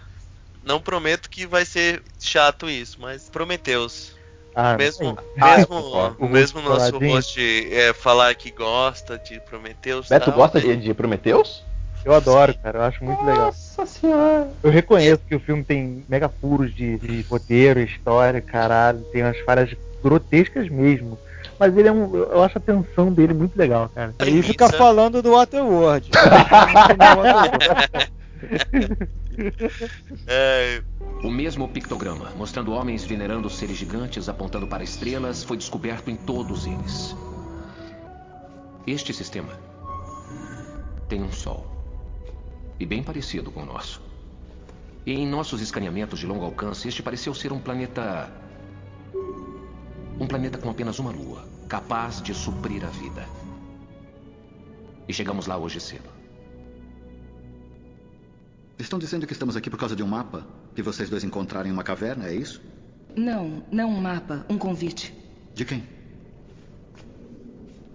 não 0.64 0.80
prometo 0.80 1.30
que 1.30 1.46
vai 1.46 1.66
ser 1.66 2.02
chato 2.20 2.70
isso, 2.70 2.98
mas 3.00 3.30
Prometeus. 3.30 4.16
Ah, 4.56 4.76
mesmo 4.76 5.16
Ah, 5.40 5.58
mesmo, 5.58 6.16
o 6.18 6.28
mesmo 6.28 6.62
nosso 6.62 6.98
host 6.98 7.40
é, 7.72 7.94
falar 7.94 8.34
que 8.34 8.50
gosta 8.50 9.18
de 9.18 9.40
Prometeus. 9.42 10.10
Beto 10.10 10.26
tal, 10.26 10.34
gosta 10.34 10.60
né? 10.60 10.76
de, 10.76 10.78
de 10.78 10.94
Prometheus? 10.96 11.64
Eu 12.04 12.14
adoro, 12.14 12.56
cara. 12.64 12.80
Eu 12.80 12.84
acho 12.84 13.04
muito 13.04 13.24
legal. 13.24 13.48
Nossa 13.48 13.86
senhora. 13.86 14.50
Eu 14.64 14.72
reconheço 14.72 15.22
que 15.28 15.36
o 15.36 15.40
filme 15.40 15.64
tem 15.64 16.04
mega 16.10 16.30
furos 16.30 16.74
de, 16.74 16.98
de 16.98 17.22
roteiro, 17.30 17.80
história, 17.80 18.42
caralho. 18.42 19.02
Tem 19.12 19.24
umas 19.24 19.40
falhas 19.42 19.70
grotescas 20.02 20.70
mesmo. 20.70 21.20
Mas 21.60 21.76
ele 21.78 21.88
é 21.88 21.92
um. 21.92 22.16
Eu 22.16 22.44
acho 22.44 22.58
a 22.58 22.62
tensão 22.62 23.12
dele 23.12 23.34
muito 23.34 23.58
legal, 23.58 23.92
cara. 23.94 24.14
Ele 24.20 24.42
fica 24.42 24.70
falando 24.70 25.22
do 25.22 25.32
Waterworld. 25.32 26.10
É, 30.28 30.82
O 31.24 31.32
mesmo 31.32 31.68
pictograma, 31.68 32.32
mostrando 32.36 32.72
homens 32.72 33.04
venerando 33.04 33.50
seres 33.50 33.78
gigantes 33.78 34.30
apontando 34.30 34.68
para 34.68 34.84
estrelas, 34.84 35.44
foi 35.44 35.58
descoberto 35.58 36.10
em 36.10 36.16
todos 36.16 36.66
eles. 36.68 37.16
Este 38.86 39.14
sistema 39.14 39.54
tem 41.10 41.24
um 41.24 41.32
Sol. 41.32 41.66
E 42.80 42.86
bem 42.86 43.02
parecido 43.02 43.52
com 43.52 43.64
o 43.64 43.66
nosso. 43.66 44.02
E 45.06 45.14
em 45.14 45.28
nossos 45.28 45.60
escaneamentos 45.62 46.20
de 46.20 46.28
longo 46.28 46.46
alcance, 46.46 46.88
este 46.88 47.02
pareceu 47.02 47.34
ser 47.34 47.52
um 47.52 47.60
planeta. 47.60 48.30
Um 50.20 50.28
planeta 50.28 50.58
com 50.58 50.70
apenas 50.70 51.00
uma 51.00 51.12
lua, 51.12 51.48
capaz 51.68 52.22
de 52.22 52.34
suprir 52.34 52.86
a 52.86 52.90
vida. 52.90 53.28
E 55.08 55.14
chegamos 55.14 55.48
lá 55.48 55.58
hoje 55.58 55.80
cedo. 55.80 56.17
Estão 58.80 59.00
dizendo 59.00 59.26
que 59.26 59.34
estamos 59.34 59.56
aqui 59.56 59.70
por 59.70 59.80
causa 59.80 59.96
de 59.96 60.04
um 60.04 60.08
mapa 60.08 60.48
que 60.76 60.82
vocês 60.84 61.10
dois 61.10 61.24
encontraram 61.24 61.68
em 61.70 61.72
uma 61.74 61.84
caverna, 61.84 62.28
é 62.28 62.36
isso? 62.36 62.62
Não, 63.16 63.64
não 63.72 63.90
um 63.90 64.00
mapa, 64.00 64.46
um 64.48 64.58
convite. 64.58 65.14
De 65.56 65.66
quem? 65.66 65.84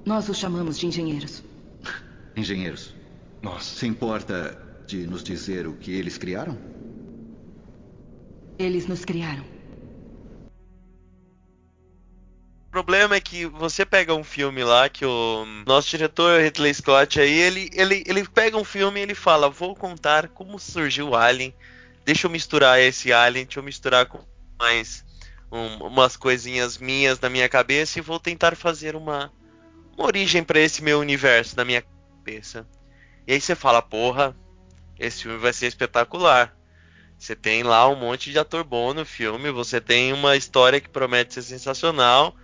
Nós 0.04 0.28
os 0.28 0.36
chamamos 0.36 0.76
de 0.78 0.86
engenheiros. 0.86 1.44
Engenheiros. 2.36 2.92
Nossa. 3.40 3.78
Se 3.78 3.86
importa 3.86 4.58
de 4.86 5.06
nos 5.06 5.22
dizer 5.22 5.66
o 5.66 5.74
que 5.74 5.92
eles 5.92 6.18
criaram? 6.18 6.58
Eles 8.58 8.88
nos 8.88 9.04
criaram. 9.04 9.44
Problema 12.72 13.14
é 13.14 13.20
que 13.20 13.46
você 13.46 13.84
pega 13.84 14.14
um 14.14 14.24
filme 14.24 14.64
lá 14.64 14.88
que 14.88 15.04
o 15.04 15.44
nosso 15.66 15.90
diretor 15.90 16.40
Ridley 16.40 16.74
Scott 16.74 17.20
aí, 17.20 17.38
ele, 17.38 17.70
ele, 17.72 18.02
ele 18.06 18.26
pega 18.28 18.56
um 18.56 18.64
filme 18.64 18.98
e 18.98 19.02
ele 19.02 19.14
fala, 19.14 19.48
vou 19.50 19.76
contar 19.76 20.28
como 20.28 20.58
surgiu 20.58 21.10
o 21.10 21.16
Alien, 21.16 21.54
deixa 22.04 22.26
eu 22.26 22.30
misturar 22.30 22.80
esse 22.80 23.12
Alien, 23.12 23.44
deixa 23.44 23.60
eu 23.60 23.64
misturar 23.64 24.06
com 24.06 24.18
mais 24.58 25.04
um- 25.52 25.86
umas 25.86 26.16
coisinhas 26.16 26.78
minhas 26.78 27.20
na 27.20 27.28
minha 27.28 27.48
cabeça 27.48 27.98
e 27.98 28.02
vou 28.02 28.18
tentar 28.18 28.56
fazer 28.56 28.96
uma, 28.96 29.30
uma 29.96 30.06
origem 30.06 30.42
para 30.42 30.60
esse 30.60 30.82
meu 30.82 31.00
universo 31.00 31.56
na 31.56 31.64
minha 31.64 31.84
cabeça. 32.24 32.66
E 33.26 33.34
aí 33.34 33.40
você 33.40 33.54
fala, 33.54 33.82
porra, 33.82 34.36
esse 34.98 35.22
filme 35.22 35.38
vai 35.38 35.52
ser 35.52 35.66
espetacular. 35.66 36.56
Você 37.18 37.36
tem 37.36 37.62
lá 37.62 37.88
um 37.88 37.96
monte 37.96 38.32
de 38.32 38.38
ator 38.38 38.64
bom 38.64 38.94
no 38.94 39.06
filme, 39.06 39.50
você 39.50 39.80
tem 39.80 40.12
uma 40.12 40.36
história 40.36 40.80
que 40.80 40.88
promete 40.88 41.34
ser 41.34 41.42
sensacional. 41.42 42.34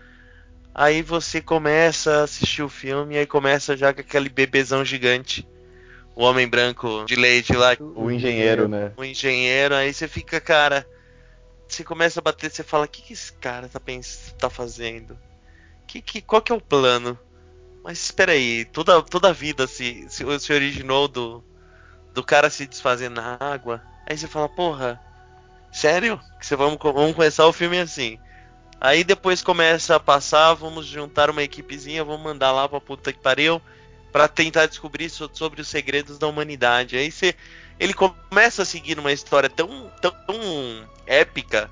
Aí 0.80 1.02
você 1.02 1.40
começa 1.40 2.20
a 2.20 2.22
assistir 2.22 2.62
o 2.62 2.68
filme 2.68 3.16
e 3.16 3.18
aí 3.18 3.26
começa 3.26 3.76
já 3.76 3.92
com 3.92 4.00
aquele 4.00 4.28
bebezão 4.28 4.84
gigante. 4.84 5.44
O 6.14 6.22
homem 6.22 6.46
branco 6.46 7.04
de 7.04 7.16
leite 7.16 7.52
lá, 7.52 7.76
O 7.96 8.08
engenheiro, 8.08 8.68
né? 8.68 8.92
o 8.96 9.04
engenheiro, 9.04 9.74
aí 9.74 9.92
você 9.92 10.06
fica, 10.06 10.40
cara. 10.40 10.86
Você 11.66 11.82
começa 11.82 12.20
a 12.20 12.22
bater, 12.22 12.48
você 12.48 12.62
fala, 12.62 12.84
o 12.84 12.88
que, 12.88 13.02
que 13.02 13.12
esse 13.12 13.32
cara 13.32 13.68
tá, 13.68 13.80
pens 13.80 14.32
tá 14.38 14.48
fazendo? 14.48 15.18
Que, 15.84 16.00
que, 16.00 16.22
qual 16.22 16.40
que 16.40 16.52
é 16.52 16.54
o 16.54 16.60
plano? 16.60 17.18
Mas 17.82 17.98
espera 17.98 18.30
aí, 18.30 18.64
toda, 18.66 19.02
toda 19.02 19.30
a 19.30 19.32
vida 19.32 19.66
se, 19.66 20.06
se, 20.08 20.24
se 20.38 20.52
originou 20.52 21.08
do, 21.08 21.42
do 22.14 22.22
cara 22.22 22.50
se 22.50 22.68
desfazer 22.68 23.10
na 23.10 23.36
água. 23.40 23.82
Aí 24.08 24.16
você 24.16 24.28
fala, 24.28 24.48
porra, 24.48 25.00
sério? 25.72 26.20
Que 26.38 26.46
você 26.46 26.54
vamos, 26.54 26.78
vamos 26.80 27.16
começar 27.16 27.48
o 27.48 27.52
filme 27.52 27.80
assim. 27.80 28.16
Aí 28.80 29.02
depois 29.02 29.42
começa 29.42 29.96
a 29.96 30.00
passar, 30.00 30.54
vamos 30.54 30.86
juntar 30.86 31.30
uma 31.30 31.42
equipezinha, 31.42 32.04
vamos 32.04 32.22
mandar 32.22 32.52
lá 32.52 32.68
pra 32.68 32.80
puta 32.80 33.12
que 33.12 33.18
pariu 33.18 33.60
pra 34.12 34.28
tentar 34.28 34.66
descobrir 34.66 35.10
so- 35.10 35.28
sobre 35.32 35.60
os 35.60 35.68
segredos 35.68 36.18
da 36.18 36.26
humanidade. 36.26 36.96
Aí 36.96 37.10
você 37.10 37.34
ele 37.80 37.92
começa 37.94 38.62
a 38.62 38.64
seguir 38.64 38.98
uma 38.98 39.12
história 39.12 39.48
tão, 39.48 39.90
tão, 40.00 40.10
tão 40.26 40.36
épica 41.06 41.70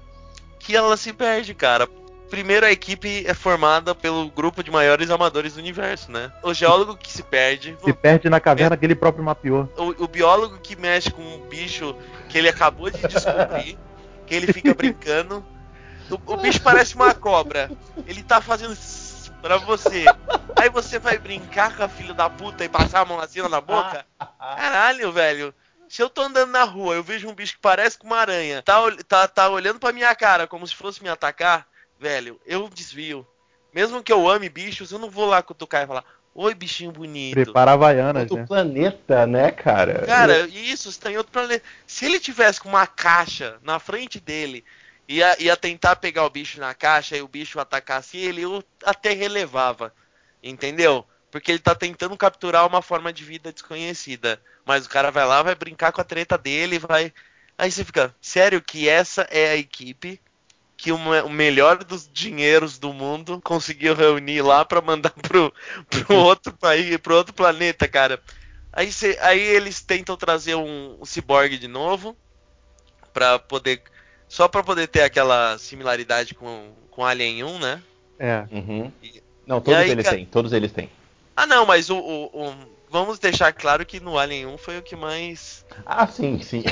que 0.59 0.75
ela 0.77 0.97
se 0.97 1.13
perde, 1.13 1.55
cara. 1.55 1.89
Primeiro 2.31 2.67
a 2.67 2.73
equipe 2.73 3.25
é 3.25 3.35
formada 3.35 3.95
pelo 3.95 4.29
grupo 4.31 4.63
de 4.63 4.71
maiores 4.71 5.11
amadores 5.11 5.55
do 5.55 5.61
universo, 5.61 6.11
né? 6.11 6.33
O 6.43 6.53
geólogo 6.53 6.97
que 6.97 7.11
se 7.13 7.23
perde, 7.23 7.77
Se 7.85 7.93
perde 7.93 8.29
na 8.29 8.41
caverna 8.41 8.77
que 8.77 8.85
ele 8.85 8.97
próprio 8.97 9.25
mapeou. 9.25 9.73
o, 9.77 10.05
o 10.05 10.09
biólogo 10.09 10.59
que 10.59 10.75
mexe 10.75 11.11
com 11.13 11.23
um 11.23 11.41
bicho 11.49 11.95
que 12.29 12.37
ele 12.37 12.49
acabou 12.49 12.91
de 12.91 12.99
descobrir, 13.07 13.79
que 14.27 14.35
ele 14.35 14.53
fica 14.53 14.75
brincando. 14.75 15.45
O, 16.11 16.33
o 16.33 16.37
bicho 16.37 16.61
parece 16.63 16.95
uma 16.95 17.15
cobra. 17.15 17.71
Ele 18.07 18.23
tá 18.23 18.41
fazendo 18.41 18.77
pra 19.41 19.59
você. 19.59 20.05
Aí 20.57 20.69
você 20.71 20.99
vai 20.99 21.19
brincar 21.19 21.77
com 21.77 21.83
a 21.83 21.89
filha 21.89 22.15
da 22.15 22.29
puta 22.29 22.65
e 22.65 22.69
passar 22.69 23.01
a 23.01 23.05
mão 23.05 23.21
assim 23.21 23.41
na 23.43 23.61
boca? 23.61 24.05
Caralho, 24.39 25.13
velho. 25.13 25.55
Se 25.89 26.03
eu 26.03 26.11
tô 26.11 26.23
andando 26.23 26.51
na 26.51 26.65
rua, 26.65 26.95
eu 26.95 27.03
vejo 27.03 27.29
um 27.29 27.35
bicho 27.35 27.55
que 27.55 27.61
parece 27.61 27.97
com 27.97 28.09
uma 28.09 28.19
aranha, 28.19 28.61
tá, 28.61 28.77
tá, 29.07 29.29
tá 29.29 29.49
olhando 29.49 29.79
pra 29.79 29.93
minha 29.93 30.13
cara 30.17 30.47
como 30.47 30.67
se 30.67 30.75
fosse 30.75 31.01
me 31.01 31.09
atacar, 31.09 31.65
velho, 32.01 32.41
eu 32.45 32.69
desvio. 32.69 33.25
Mesmo 33.73 34.03
que 34.03 34.13
eu 34.13 34.29
ame 34.29 34.49
bichos, 34.49 34.91
eu 34.91 34.99
não 34.99 35.09
vou 35.09 35.27
lá 35.27 35.41
cutucar 35.43 35.85
e 35.85 35.87
falar, 35.87 36.05
oi 36.35 36.55
bichinho 36.55 36.91
bonito. 36.91 37.35
Prepara 37.35 37.73
Havaianas, 37.73 38.23
Outro 38.23 38.39
né? 38.39 38.47
planeta, 38.47 39.27
né, 39.27 39.53
cara? 39.53 40.05
Cara, 40.05 40.49
isso, 40.49 40.89
está 40.89 41.13
em 41.13 41.19
outro 41.19 41.31
planeta. 41.31 41.65
Se 41.87 42.05
ele 42.05 42.19
tivesse 42.19 42.61
com 42.61 42.69
uma 42.69 42.87
caixa 42.87 43.59
na 43.63 43.79
frente 43.79 44.19
dele, 44.19 44.65
ia, 45.09 45.37
ia 45.43 45.57
tentar 45.57 45.97
pegar 45.97 46.25
o 46.25 46.31
bicho 46.31 46.61
na 46.61 46.75
caixa 46.75 47.17
e 47.17 47.23
o 47.23 47.29
bicho 47.29 47.59
atacasse 47.61 48.17
ele, 48.19 48.43
eu 48.43 48.63
até 48.85 49.13
relevava. 49.13 49.93
Entendeu? 50.43 51.07
Porque 51.31 51.51
ele 51.51 51.59
tá 51.59 51.75
tentando 51.75 52.17
capturar 52.17 52.67
uma 52.67 52.83
forma 52.83 53.13
de 53.13 53.25
vida 53.25 53.53
desconhecida. 53.53 54.41
Mas 54.65 54.87
o 54.87 54.89
cara 54.89 55.11
vai 55.11 55.27
lá, 55.27 55.43
vai 55.43 55.55
brincar 55.55 55.93
com 55.93 56.01
a 56.01 56.05
treta 56.05 56.39
dele, 56.39 56.79
vai. 56.79 57.13
Aí 57.59 57.71
você 57.71 57.85
fica, 57.85 58.15
sério 58.21 58.61
que 58.63 58.89
essa 58.89 59.23
é 59.31 59.51
a 59.51 59.57
equipe 59.57 60.21
que 60.77 60.93
o, 60.93 60.99
me- 60.99 61.23
o 61.23 61.31
melhor 61.31 61.83
dos 61.85 62.09
dinheiros 62.13 62.79
do 62.79 62.93
mundo 62.93 63.41
conseguiu 63.43 63.95
reunir 63.95 64.43
lá 64.43 64.65
pra 64.65 64.81
mandar 64.83 65.11
pro, 65.23 65.53
pro 65.91 66.17
outro 66.17 66.53
país, 66.57 66.97
pro 66.99 67.17
outro 67.17 67.35
planeta, 67.35 67.89
cara. 67.89 68.23
Aí, 68.73 68.93
cê- 68.93 69.19
aí 69.23 69.41
eles 69.41 69.83
tentam 69.83 70.17
trazer 70.17 70.55
um, 70.55 71.01
um 71.01 71.05
ciborgue 71.05 71.59
de 71.59 71.69
novo 71.69 72.17
para 73.13 73.39
poder 73.39 73.83
só 74.29 74.49
pra 74.49 74.63
poder 74.63 74.89
ter 74.89 75.03
aquela 75.03 75.57
similaridade 75.59 76.35
com 76.35 76.71
com 76.91 77.05
Alien 77.05 77.45
1, 77.45 77.59
né? 77.59 77.83
É. 78.19 78.45
Uhum. 78.51 78.91
Não, 79.47 79.61
todos 79.61 79.79
aí, 79.81 79.91
eles 79.91 80.05
cara- 80.05 80.17
têm, 80.17 80.25
todos 80.25 80.53
eles 80.53 80.73
têm. 80.73 80.89
Ah, 81.37 81.47
não, 81.47 81.67
mas 81.67 81.91
o, 81.91 81.99
o- 81.99 82.31
o- 82.49 82.55
vamos 82.91 83.19
deixar 83.19 83.53
claro 83.53 83.85
que 83.85 84.01
no 84.01 84.19
Alien 84.19 84.47
1 84.47 84.57
foi 84.59 84.79
o 84.79 84.83
que 84.83 84.97
mais 84.97 85.65
Ah, 85.85 86.07
sim, 86.07 86.41
sim. 86.41 86.65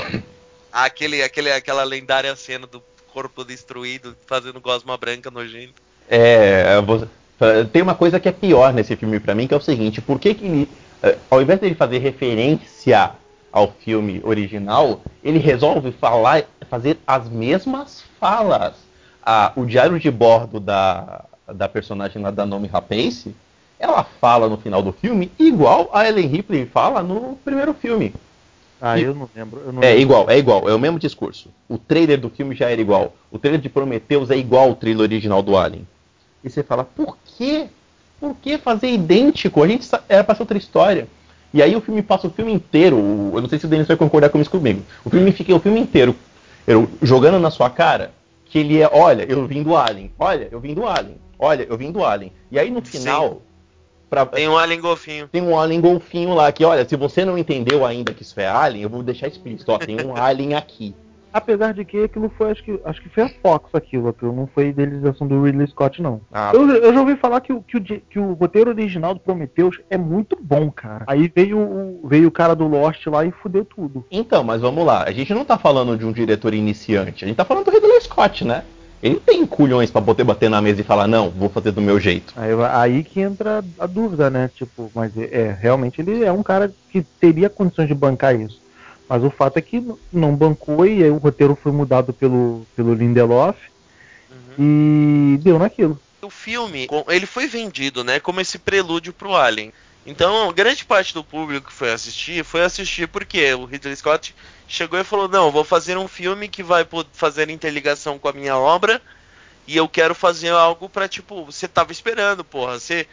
aquele 0.71 1.21
aquele 1.21 1.51
aquela 1.51 1.83
lendária 1.83 2.35
cena 2.35 2.65
do 2.65 2.83
corpo 3.13 3.43
destruído 3.45 4.17
fazendo 4.25 4.59
gosma 4.59 4.97
branca 4.97 5.29
nojento. 5.31 5.75
É, 6.09 6.81
você- 6.81 7.07
tem 7.71 7.81
uma 7.83 7.95
coisa 7.95 8.19
que 8.19 8.27
é 8.27 8.31
pior 8.31 8.73
nesse 8.73 8.95
filme 8.95 9.19
pra 9.19 9.35
mim, 9.35 9.47
que 9.47 9.53
é 9.53 9.57
o 9.57 9.61
seguinte, 9.61 10.01
por 10.01 10.19
que 10.19 10.33
que 10.33 10.45
ele, 10.45 10.69
eh, 11.03 11.17
ao 11.29 11.41
invés 11.41 11.59
dele 11.59 11.75
fazer 11.75 11.99
referência 11.99 13.11
ao 13.55 13.71
filme 13.71 14.19
original, 14.25 14.99
ele 15.23 15.39
resolve 15.39 15.93
falar, 15.93 16.43
fazer 16.69 16.97
as 17.07 17.29
mesmas 17.29 18.03
falas. 18.19 18.73
Ah, 19.25 19.53
o 19.55 19.63
diário 19.65 19.97
de 19.97 20.11
bordo 20.11 20.59
da, 20.59 21.23
da 21.47 21.69
personagem 21.69 22.21
lá 22.21 22.31
da 22.31 22.45
Nomi 22.45 22.67
Rapace, 22.67 23.33
ela 23.79 24.03
fala 24.03 24.49
no 24.49 24.57
final 24.57 24.81
do 24.81 24.91
filme 24.91 25.31
igual 25.39 25.89
a 25.93 26.05
Ellen 26.05 26.27
Ripley 26.27 26.65
fala 26.65 27.01
no 27.01 27.37
primeiro 27.45 27.73
filme. 27.73 28.13
Ah, 28.81 28.99
E- 28.99 29.03
eu 29.03 29.15
não 29.15 29.29
lembro. 29.33 29.61
Eu 29.65 29.71
não 29.71 29.81
É 29.81 29.87
lembro. 29.91 30.01
igual, 30.01 30.29
é 30.29 30.37
igual, 30.37 30.69
é 30.69 30.75
o 30.75 30.79
mesmo 30.79 30.99
discurso. 30.99 31.49
O 31.69 31.77
trailer 31.77 32.19
do 32.19 32.29
filme 32.29 32.53
já 32.55 32.69
era 32.69 32.81
igual. 32.81 33.13
O 33.31 33.39
trailer 33.39 33.61
de 33.61 33.69
Prometheus 33.69 34.29
é 34.29 34.35
igual 34.35 34.67
ao 34.67 34.75
trailer 34.75 35.03
original 35.03 35.41
do 35.41 35.55
Alien. 35.55 35.87
E 36.43 36.49
você 36.49 36.61
fala, 36.61 36.83
por 36.83 37.17
quê? 37.37 37.67
Por 38.19 38.35
que 38.35 38.57
fazer 38.57 38.89
idêntico? 38.89 39.63
A 39.63 39.67
gente 39.67 39.87
era 40.09 40.25
pra 40.25 40.35
ser 40.35 40.41
outra 40.43 40.57
história. 40.57 41.07
E 41.53 41.61
aí 41.61 41.75
o 41.75 41.81
filme 41.81 42.01
passa 42.01 42.27
o 42.27 42.29
filme 42.29 42.51
inteiro. 42.53 42.97
Eu 43.33 43.41
não 43.41 43.47
sei 43.49 43.57
se 43.59 43.65
o 43.65 43.69
Denis 43.69 43.87
vai 43.87 43.95
concordar 43.97 44.29
com 44.29 44.39
isso 44.41 44.49
comigo. 44.51 44.81
O 45.05 45.09
filme 45.09 45.31
fica 45.31 45.55
o 45.55 45.59
filme 45.59 45.79
inteiro 45.79 46.15
eu- 46.67 46.89
jogando 47.01 47.39
na 47.39 47.49
sua 47.51 47.69
cara 47.69 48.11
que 48.45 48.59
ele 48.59 48.81
é, 48.81 48.89
olha, 48.91 49.23
eu 49.23 49.45
vim 49.47 49.63
do 49.63 49.75
Alien, 49.75 50.11
olha, 50.19 50.47
eu 50.51 50.59
vim 50.59 50.73
do 50.73 50.85
Alien, 50.85 51.17
olha, 51.37 51.65
eu 51.69 51.77
vim 51.77 51.91
do 51.91 52.03
Alien. 52.03 52.31
E 52.51 52.57
aí 52.59 52.69
no 52.71 52.81
final, 52.81 53.41
pra, 54.09 54.25
Tem 54.25 54.47
um 54.47 54.57
Alien 54.57 54.79
golfinho. 54.81 55.27
tem 55.31 55.41
um 55.41 55.59
alien 55.59 55.81
golfinho 55.81 56.33
lá 56.33 56.51
que, 56.51 56.63
olha, 56.63 56.87
se 56.87 56.95
você 56.95 57.25
não 57.25 57.37
entendeu 57.37 57.85
ainda 57.85 58.13
que 58.13 58.21
isso 58.23 58.39
é 58.39 58.47
alien, 58.47 58.83
eu 58.83 58.89
vou 58.89 59.03
deixar 59.03 59.27
explícito, 59.27 59.71
ó, 59.71 59.77
tem 59.77 59.99
um 60.05 60.15
alien 60.15 60.53
aqui. 60.55 60.95
Apesar 61.35 61.73
de 61.73 61.83
que 61.83 62.01
aquilo 62.05 62.31
foi, 62.37 62.49
acho 62.51 62.63
que, 62.63 62.79
acho 62.85 63.01
que 63.01 63.09
foi 63.09 63.23
a 63.23 63.29
Fox 63.41 63.69
aquilo, 63.75 64.07
aquilo 64.07 64.31
não 64.33 64.47
foi 64.47 64.69
idealização 64.69 65.27
do 65.27 65.43
Ridley 65.43 65.67
Scott, 65.67 66.01
não. 66.01 66.21
Ah, 66.31 66.51
Eu, 66.53 66.65
eu 66.69 66.93
já 66.93 66.99
ouvi 67.01 67.17
falar 67.17 67.41
que, 67.41 67.51
o- 67.51 67.61
que, 67.61 67.75
o, 67.75 67.81
que 67.81 68.17
o 68.17 68.31
roteiro 68.35 68.69
original 68.69 69.13
do 69.13 69.19
Prometheus 69.19 69.81
é 69.89 69.97
muito 69.97 70.37
bom, 70.41 70.71
cara. 70.71 71.03
Aí 71.05 71.29
veio, 71.35 71.59
o- 71.59 72.07
veio 72.07 72.29
o 72.29 72.31
cara 72.31 72.55
do 72.55 72.65
Lost 72.65 73.05
lá 73.07 73.25
e 73.25 73.31
fudeu 73.31 73.65
tudo. 73.65 74.05
Então, 74.09 74.45
mas 74.45 74.61
vamos 74.61 74.85
lá. 74.85 75.03
A 75.03 75.11
gente 75.11 75.33
não 75.33 75.43
tá 75.43 75.57
falando 75.57 75.97
de 75.97 76.05
um 76.05 76.13
diretor 76.13 76.53
iniciante. 76.53 77.25
A 77.25 77.27
gente 77.27 77.35
tá 77.35 77.43
falando 77.43 77.65
do 77.65 77.71
Ridley 77.71 77.99
Scott, 77.99 78.45
né? 78.45 78.63
Ele 79.03 79.19
tem 79.19 79.45
culhões 79.45 79.91
pra 79.91 80.01
poder 80.01 80.23
bater 80.23 80.49
na 80.49 80.61
mesa 80.61 80.79
e 80.79 80.85
falar, 80.85 81.05
não, 81.05 81.29
vou 81.29 81.49
fazer 81.49 81.71
do 81.71 81.81
meu 81.81 81.99
jeito. 81.99 82.33
Aí, 82.37 82.51
aí 82.71 83.03
que 83.03 83.19
entra 83.19 83.61
a 83.77 83.85
dúvida, 83.85 84.29
né? 84.29 84.49
Tipo, 84.55 84.89
mas 84.95 85.11
é, 85.17 85.25
é, 85.41 85.51
realmente 85.59 85.99
ele 85.99 86.23
é 86.23 86.31
um 86.31 86.41
cara 86.41 86.73
que 86.89 87.01
teria 87.19 87.49
condições 87.49 87.89
de 87.89 87.93
bancar 87.93 88.33
isso. 88.39 88.63
Mas 89.07 89.23
o 89.23 89.29
fato 89.29 89.57
é 89.57 89.61
que 89.61 89.85
não 90.11 90.35
bancou 90.35 90.85
e 90.85 91.03
aí 91.03 91.09
o 91.09 91.17
roteiro 91.17 91.55
foi 91.55 91.71
mudado 91.71 92.11
pelo, 92.11 92.65
pelo 92.75 92.93
Lindelof 92.93 93.57
e 94.57 95.37
deu 95.41 95.59
naquilo. 95.59 95.99
o 96.21 96.29
filme, 96.29 96.87
ele 97.07 97.25
foi 97.25 97.47
vendido, 97.47 98.03
né, 98.03 98.19
como 98.19 98.41
esse 98.41 98.57
prelúdio 98.57 99.13
pro 99.13 99.35
Alien. 99.35 99.71
Então, 100.07 100.51
grande 100.53 100.85
parte 100.85 101.13
do 101.13 101.23
público 101.23 101.67
que 101.67 101.73
foi 101.73 101.91
assistir, 101.91 102.43
foi 102.43 102.61
assistir 102.61 103.07
porque 103.07 103.53
o 103.53 103.65
Ridley 103.65 103.95
Scott 103.95 104.35
chegou 104.67 104.99
e 104.99 105.03
falou: 105.03 105.27
"Não, 105.27 105.51
vou 105.51 105.63
fazer 105.63 105.97
um 105.97 106.07
filme 106.07 106.47
que 106.47 106.61
vai 106.61 106.87
fazer 107.11 107.49
interligação 107.49 108.19
com 108.19 108.27
a 108.27 108.33
minha 108.33 108.55
obra 108.55 109.01
e 109.67 109.75
eu 109.75 109.89
quero 109.89 110.13
fazer 110.13 110.49
algo 110.49 110.87
pra 110.87 111.07
tipo, 111.07 111.43
você 111.45 111.67
tava 111.67 111.91
esperando, 111.91 112.43
porra, 112.43 112.79
você 112.79 113.07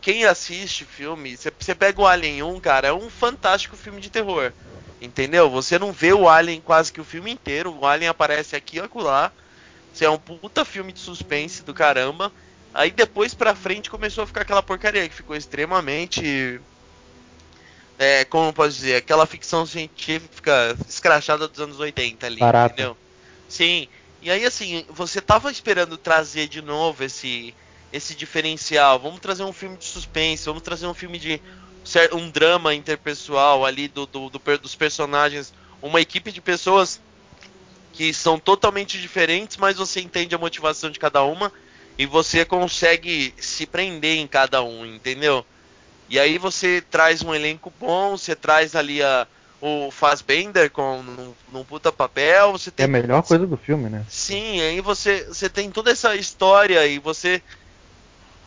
quem 0.00 0.24
assiste 0.24 0.84
filme, 0.84 1.36
você, 1.36 1.74
pega 1.74 2.00
o 2.00 2.06
Alien 2.06 2.42
1, 2.42 2.60
cara, 2.60 2.88
é 2.88 2.92
um 2.92 3.10
fantástico 3.10 3.76
filme 3.76 4.00
de 4.00 4.10
terror. 4.10 4.52
Entendeu? 5.00 5.48
Você 5.50 5.78
não 5.78 5.92
vê 5.92 6.12
o 6.12 6.28
Alien 6.28 6.60
quase 6.60 6.92
que 6.92 7.00
o 7.00 7.04
filme 7.04 7.30
inteiro, 7.30 7.74
o 7.74 7.86
Alien 7.86 8.08
aparece 8.10 8.54
aqui 8.54 8.76
e 8.76 8.80
acolá. 8.80 9.32
Você 9.92 10.04
é 10.04 10.10
um 10.10 10.18
puta 10.18 10.64
filme 10.64 10.92
de 10.92 11.00
suspense 11.00 11.62
do 11.62 11.74
caramba. 11.74 12.32
Aí 12.72 12.90
depois 12.90 13.34
pra 13.34 13.54
frente 13.54 13.90
começou 13.90 14.24
a 14.24 14.26
ficar 14.26 14.42
aquela 14.42 14.62
porcaria 14.62 15.08
que 15.08 15.14
ficou 15.14 15.34
extremamente. 15.34 16.60
É, 17.98 18.24
como 18.26 18.48
eu 18.48 18.52
posso 18.52 18.76
dizer? 18.76 18.96
Aquela 18.96 19.26
ficção 19.26 19.66
científica 19.66 20.76
escrachada 20.88 21.48
dos 21.48 21.60
anos 21.60 21.80
80 21.80 22.26
ali, 22.26 22.40
Barata. 22.40 22.74
entendeu? 22.74 22.96
Sim. 23.48 23.88
E 24.22 24.30
aí 24.30 24.44
assim, 24.44 24.84
você 24.88 25.20
tava 25.20 25.50
esperando 25.50 25.96
trazer 25.96 26.46
de 26.46 26.62
novo 26.62 27.02
esse 27.02 27.54
esse 27.92 28.14
diferencial. 28.14 28.98
Vamos 29.00 29.20
trazer 29.20 29.44
um 29.44 29.52
filme 29.52 29.76
de 29.78 29.84
suspense, 29.84 30.44
vamos 30.44 30.62
trazer 30.62 30.86
um 30.86 30.94
filme 30.94 31.18
de 31.18 31.42
um 32.12 32.30
drama 32.30 32.74
interpessoal 32.74 33.64
ali 33.64 33.88
do, 33.88 34.06
do- 34.06 34.30
do 34.30 34.38
dos 34.58 34.74
personagens, 34.76 35.52
uma 35.80 36.00
equipe 36.00 36.30
de 36.30 36.40
pessoas 36.40 37.00
que 37.92 38.14
são 38.14 38.38
totalmente 38.38 39.00
diferentes, 39.00 39.56
mas 39.56 39.76
você 39.76 40.00
entende 40.00 40.34
a 40.34 40.38
motivação 40.38 40.90
de 40.90 40.98
cada 40.98 41.22
uma 41.22 41.52
e 41.98 42.06
você 42.06 42.44
consegue 42.44 43.34
se 43.38 43.66
prender 43.66 44.18
em 44.18 44.26
cada 44.28 44.62
um, 44.62 44.86
entendeu? 44.86 45.44
E 46.08 46.18
aí 46.18 46.38
você 46.38 46.82
traz 46.90 47.22
um 47.22 47.34
elenco 47.34 47.70
bom, 47.78 48.16
você 48.16 48.34
traz 48.34 48.74
ali 48.74 49.02
a, 49.02 49.26
o 49.60 49.90
Fassbender 49.90 50.70
com 50.70 51.02
num, 51.02 51.34
num 51.48 51.64
puta 51.64 51.92
papel, 51.92 52.52
você 52.52 52.70
É 52.70 52.72
tem 52.72 52.84
a 52.86 52.88
melhor 52.88 53.22
coisa 53.22 53.46
do 53.46 53.56
filme, 53.56 53.88
né? 53.88 54.04
Sim, 54.08 54.60
aí 54.60 54.80
você, 54.80 55.24
você 55.26 55.48
tem 55.48 55.70
toda 55.70 55.90
essa 55.90 56.16
história 56.16 56.86
e 56.86 56.98
você 56.98 57.42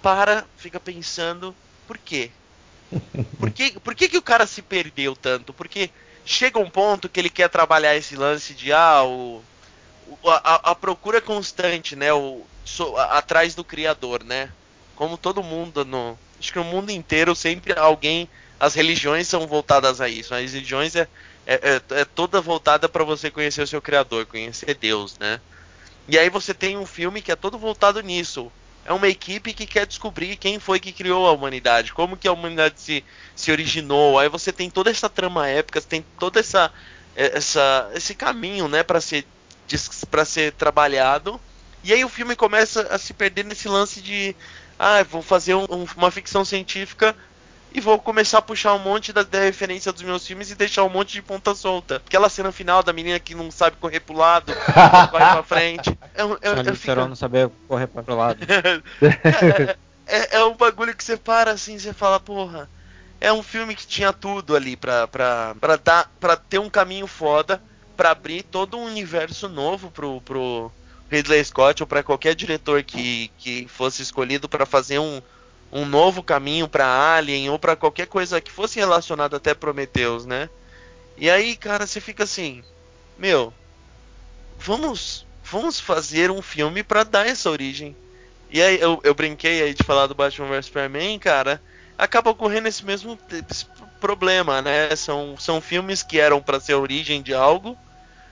para, 0.03 0.49
fica 0.57 0.79
pensando, 0.81 1.57
por 1.87 1.97
quê? 1.99 2.35
Por 3.37 3.51
que, 3.51 3.79
por 3.79 3.95
que, 3.95 4.09
que 4.09 4.17
o 4.17 4.21
cara 4.23 4.47
se 4.47 4.61
perdeu 4.61 5.15
tanto? 5.15 5.53
Porque 5.53 5.91
chega 6.23 6.59
um 6.59 6.69
ponto 6.69 7.09
que 7.09 7.19
ele 7.19 7.29
quer 7.29 7.49
trabalhar 7.49 7.95
esse 7.95 8.15
lance 8.15 8.55
de 8.55 8.71
ah, 8.71 9.03
o, 9.03 9.45
a, 10.27 10.71
a 10.71 10.75
procura 10.75 11.21
constante, 11.21 11.95
né? 11.95 12.13
O, 12.13 12.49
so- 12.65 12.97
a- 12.97 13.17
atrás 13.19 13.55
do 13.55 13.65
criador, 13.65 14.23
né? 14.23 14.53
Como 14.95 15.17
todo 15.17 15.43
mundo 15.43 15.85
no. 15.85 16.19
Acho 16.39 16.53
que 16.53 16.59
no 16.59 16.65
mundo 16.65 16.91
inteiro 16.91 17.35
sempre 17.35 17.73
alguém. 17.77 18.29
As 18.59 18.75
religiões 18.75 19.27
são 19.29 19.47
voltadas 19.47 20.01
a 20.01 20.09
isso. 20.09 20.33
As 20.35 20.53
religiões 20.53 20.95
é, 20.95 21.09
é, 21.45 21.55
é- 21.77 22.01
é 22.01 22.05
toda 22.05 22.41
voltada 22.41 22.89
para 22.89 23.03
você 23.03 23.31
conhecer 23.31 23.61
o 23.63 23.67
seu 23.67 23.81
criador, 23.81 24.25
conhecer 24.27 24.75
Deus, 24.79 25.17
né? 25.19 25.41
E 26.07 26.17
aí 26.17 26.29
você 26.29 26.53
tem 26.53 26.77
um 26.77 26.85
filme 26.85 27.21
que 27.21 27.31
é 27.31 27.35
todo 27.35 27.57
voltado 27.59 28.01
nisso. 28.01 28.53
É 28.85 28.91
uma 28.93 29.07
equipe 29.07 29.53
que 29.53 29.65
quer 29.65 29.87
descobrir 29.87 30.35
quem 30.37 30.59
foi 30.59 30.79
que 30.79 30.91
criou 30.93 31.25
a 31.27 31.31
humanidade, 31.31 31.93
como 31.93 32.17
que 32.17 32.27
a 32.27 32.33
humanidade 32.33 32.81
se, 32.81 33.05
se 33.35 33.51
originou. 33.51 34.19
Aí 34.19 34.27
você 34.29 34.51
tem 34.51 34.69
toda 34.69 34.89
essa 34.91 35.09
trama 35.09 35.47
épica, 35.47 35.79
você 35.81 35.87
tem 35.87 36.05
toda 36.19 36.39
essa, 36.39 36.71
essa 37.15 37.89
esse 37.93 38.13
caminho, 38.15 38.67
né, 38.67 38.83
para 38.83 38.99
ser 39.01 39.25
para 40.09 40.25
ser 40.25 40.53
trabalhado. 40.53 41.39
E 41.83 41.93
aí 41.93 42.03
o 42.03 42.09
filme 42.09 42.35
começa 42.35 42.81
a 42.93 42.97
se 42.97 43.13
perder 43.13 43.43
nesse 43.45 43.67
lance 43.67 44.01
de 44.01 44.35
ah, 44.77 45.03
vou 45.03 45.21
fazer 45.21 45.55
um- 45.55 45.85
uma 45.95 46.11
ficção 46.11 46.43
científica 46.45 47.15
e 47.73 47.79
vou 47.81 47.97
começar 47.99 48.37
a 48.37 48.41
puxar 48.41 48.73
um 48.75 48.79
monte 48.79 49.11
da, 49.11 49.23
da 49.23 49.39
referência 49.39 49.91
dos 49.91 50.01
meus 50.03 50.25
filmes 50.27 50.51
e 50.51 50.55
deixar 50.55 50.83
um 50.83 50.89
monte 50.89 51.13
de 51.13 51.21
ponta 51.21 51.55
solta. 51.55 51.95
Aquela 51.95 52.29
cena 52.29 52.51
final 52.51 52.83
da 52.83 52.93
menina 52.93 53.19
que 53.19 53.33
não 53.33 53.49
sabe 53.49 53.77
correr 53.77 53.99
pro 53.99 54.15
lado, 54.15 54.53
vai 55.11 55.31
pra 55.33 55.43
frente. 55.43 55.97
É, 56.13 56.23
um- 56.23 56.33
é, 56.41 56.49
Só 56.49 56.53
é, 56.53 56.61
literal 56.61 56.75
fica- 56.75 57.07
não 57.07 57.15
saber 57.15 57.49
correr 57.67 57.87
pro 57.87 58.15
lado. 58.15 58.39
é, 59.01 59.77
é, 60.05 60.37
é 60.37 60.43
um 60.45 60.55
bagulho 60.55 60.95
que 60.95 61.03
você 61.03 61.17
para 61.17 61.51
assim, 61.51 61.77
você 61.79 61.93
fala, 61.93 62.19
porra, 62.19 62.69
é 63.19 63.31
um 63.31 63.41
filme 63.43 63.75
que 63.75 63.87
tinha 63.87 64.11
tudo 64.13 64.55
ali 64.55 64.75
pra, 64.75 65.07
pra, 65.07 65.55
pra, 65.59 65.75
dar, 65.77 66.11
pra 66.19 66.35
ter 66.35 66.59
um 66.59 66.69
caminho 66.69 67.07
foda, 67.07 67.61
pra 67.95 68.11
abrir 68.11 68.43
todo 68.43 68.77
um 68.77 68.85
universo 68.85 69.47
novo 69.47 69.89
pro, 69.91 70.19
pro 70.21 70.71
Ridley 71.09 71.43
Scott 71.43 71.81
ou 71.83 71.87
pra 71.87 72.03
qualquer 72.03 72.35
diretor 72.35 72.83
que, 72.83 73.31
que 73.37 73.67
fosse 73.67 74.01
escolhido 74.01 74.49
pra 74.49 74.65
fazer 74.65 74.99
um, 74.99 75.21
um 75.73 75.85
novo 75.85 76.21
caminho 76.21 76.67
pra 76.67 76.85
Alien 77.15 77.49
ou 77.49 77.57
pra 77.57 77.75
qualquer 77.75 78.05
coisa 78.05 78.39
que 78.39 78.51
fosse 78.51 78.79
relacionado 78.79 79.35
até 79.35 79.55
Prometheus, 79.55 80.25
né? 80.25 80.47
E 81.17 81.29
aí, 81.29 81.55
cara, 81.55 81.87
você 81.87 81.99
fica 81.99 82.23
assim, 82.23 82.63
meu, 83.17 83.51
vamos, 84.59 85.25
vamos 85.43 85.79
fazer 85.79 86.29
um 86.29 86.41
filme 86.41 86.83
pra 86.83 87.03
dar 87.03 87.27
essa 87.27 87.49
origem. 87.49 87.95
E 88.51 88.61
aí 88.61 88.79
eu, 88.79 89.01
eu 89.03 89.15
brinquei 89.15 89.63
aí 89.63 89.73
de 89.73 89.83
falar 89.83 90.05
do 90.05 90.13
Batman 90.13 90.47
vs 90.47 90.67
Superman, 90.67 91.17
cara, 91.17 91.59
acaba 91.97 92.29
ocorrendo 92.29 92.67
esse 92.67 92.85
mesmo 92.85 93.17
esse 93.49 93.65
problema, 93.99 94.61
né? 94.61 94.95
São, 94.95 95.35
são 95.39 95.59
filmes 95.59 96.03
que 96.03 96.19
eram 96.19 96.39
pra 96.39 96.59
ser 96.59 96.73
a 96.73 96.77
origem 96.77 97.19
de 97.19 97.33
algo, 97.33 97.75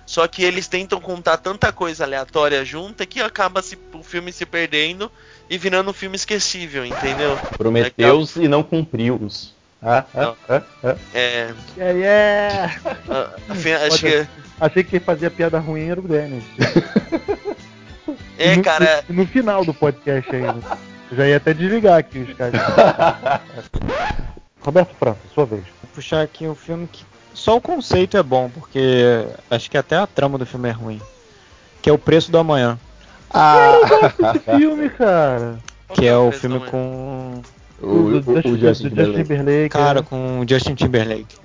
só 0.06 0.28
que 0.28 0.44
eles 0.44 0.68
tentam 0.68 1.02
contar 1.02 1.38
tanta 1.38 1.72
coisa 1.72 2.04
aleatória 2.04 2.64
junta 2.64 3.04
que 3.04 3.20
acaba 3.20 3.64
se, 3.64 3.80
o 3.94 4.04
filme 4.04 4.32
se 4.32 4.46
perdendo 4.46 5.12
e 5.52 5.58
virando 5.58 5.90
um 5.90 5.94
filme 5.94 6.16
esquecível, 6.16 6.86
entendeu? 6.86 7.38
Prometeu-os 7.58 8.38
e 8.38 8.48
não 8.48 8.64
cumpriu-os. 8.64 9.54
Ah, 9.84 10.06
ah, 10.16 10.34
ah, 10.48 10.62
ah. 10.82 10.96
É. 11.14 11.54
Yeah, 11.76 12.00
yeah. 12.00 12.82
ah, 13.10 13.30
afim- 13.50 13.74
acho 13.74 14.00
que. 14.00 14.28
Achei 14.62 14.84
que 14.84 14.92
quem 14.92 15.00
fazia 15.02 15.30
piada 15.30 15.60
ruim 15.60 15.90
era 15.90 16.00
o 16.00 16.08
Dennis. 16.08 16.46
É, 18.38 18.56
no, 18.56 18.64
cara. 18.64 19.04
No, 19.10 19.16
no 19.16 19.28
final 19.28 19.66
do 19.66 19.74
podcast 19.74 20.34
ainda. 20.34 20.62
Já 21.12 21.28
ia 21.28 21.36
até 21.36 21.54
desligar 21.54 21.98
aqui 21.98 22.20
os 22.20 22.34
caras. 22.34 22.62
Roberto 24.62 24.96
Franco, 24.98 25.20
sua 25.34 25.46
vez. 25.46 25.64
Vou 25.64 25.92
puxar 25.96 26.22
aqui 26.22 26.48
um 26.48 26.56
filme 26.56 26.88
que 26.88 27.04
só 27.34 27.58
o 27.58 27.62
conceito 27.62 28.16
é 28.16 28.24
bom, 28.24 28.50
porque 28.50 29.26
acho 29.50 29.70
que 29.70 29.78
até 29.78 29.98
a 29.98 30.08
trama 30.08 30.38
do 30.38 30.46
filme 30.46 30.70
é 30.70 30.72
ruim. 30.72 31.02
Que 31.82 31.90
é 31.90 31.94
O 31.94 31.98
Preço 31.98 32.32
do 32.32 32.38
Amanhã. 32.38 32.80
Ah, 33.34 33.74
Esse 34.36 34.40
filme, 34.58 34.90
cara. 34.90 35.58
Que 35.94 36.06
é 36.08 36.16
o 36.16 36.32
filme 36.32 36.60
com. 36.70 37.42
o, 37.82 37.86
o, 37.88 38.18
o 38.18 38.58
Justin 38.58 38.84
do 38.84 38.90
Timberlake. 38.90 39.24
Timberlake. 39.24 39.70
Cara, 39.70 40.00
é. 40.00 40.04
com 40.04 40.40
o 40.40 40.46
Justin 40.48 40.76
Timberlake. 40.76 41.36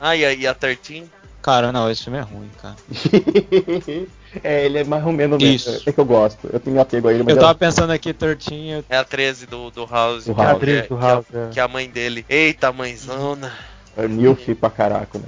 Ah, 0.00 0.14
e 0.16 0.24
a, 0.24 0.32
e 0.32 0.46
a 0.46 0.54
13? 0.54 1.04
Cara, 1.40 1.70
não, 1.72 1.90
esse 1.90 2.02
filme 2.04 2.18
é 2.18 2.22
ruim, 2.22 2.50
cara. 2.60 2.74
é, 4.42 4.64
ele 4.64 4.78
é 4.78 4.84
mais 4.84 5.04
ou 5.04 5.12
menos 5.12 5.38
mesmo. 5.38 5.54
Isso. 5.54 5.82
É 5.88 5.92
que 5.92 5.98
eu 6.00 6.04
gosto. 6.04 6.48
Eu 6.50 6.58
tenho 6.58 6.80
apego 6.80 7.08
a 7.08 7.12
ele, 7.12 7.22
mas 7.22 7.34
Eu 7.34 7.40
tava 7.40 7.54
pensando 7.54 7.92
aqui, 7.92 8.12
13, 8.14 8.68
eu- 8.70 8.84
É 8.88 8.96
a 8.96 9.04
13 9.04 9.46
do, 9.46 9.70
do 9.70 9.84
House. 9.86 10.24
Do 10.24 10.34
que 10.34 10.40
é- 10.40 10.44
House. 10.44 10.58
que 10.58 10.70
é- 10.70 10.78
Atriz 10.78 10.88
do 10.88 10.96
que 10.96 11.04
é- 11.04 11.06
House, 11.06 11.26
é. 11.34 11.48
que 11.52 11.60
é 11.60 11.62
a 11.62 11.68
mãe 11.68 11.88
dele. 11.88 12.24
Eita, 12.28 12.72
mãezona. 12.72 13.52
é 13.96 14.08
milf 14.08 14.54
pra 14.54 14.70
caraca, 14.70 15.18
né? 15.18 15.24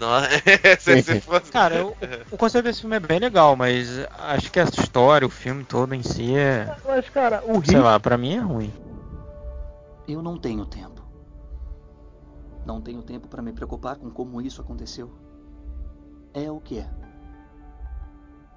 Nossa, 0.00 0.28
se, 0.80 1.02
se 1.02 1.20
fosse... 1.20 1.52
Cara, 1.52 1.86
o, 1.86 1.94
o 2.30 2.36
conceito 2.38 2.64
desse 2.64 2.80
filme 2.80 2.96
é 2.96 3.00
bem 3.00 3.18
legal, 3.18 3.54
mas 3.54 3.86
acho 4.18 4.50
que 4.50 4.58
a 4.58 4.64
história, 4.64 5.26
o 5.26 5.30
filme 5.30 5.62
todo 5.62 5.94
em 5.94 6.02
si 6.02 6.34
é. 6.34 6.74
Mas, 6.86 7.08
cara, 7.10 7.44
o 7.44 7.62
Sei 7.62 7.74
Rio. 7.74 7.84
lá, 7.84 8.00
pra 8.00 8.16
mim 8.16 8.32
é 8.34 8.40
ruim. 8.40 8.72
Eu 10.08 10.22
não 10.22 10.38
tenho 10.38 10.64
tempo. 10.64 11.02
Não 12.64 12.80
tenho 12.80 13.02
tempo 13.02 13.28
para 13.28 13.42
me 13.42 13.52
preocupar 13.52 13.96
com 13.96 14.10
como 14.10 14.40
isso 14.40 14.60
aconteceu. 14.60 15.10
É 16.32 16.50
o 16.50 16.60
que 16.60 16.78
é. 16.78 16.90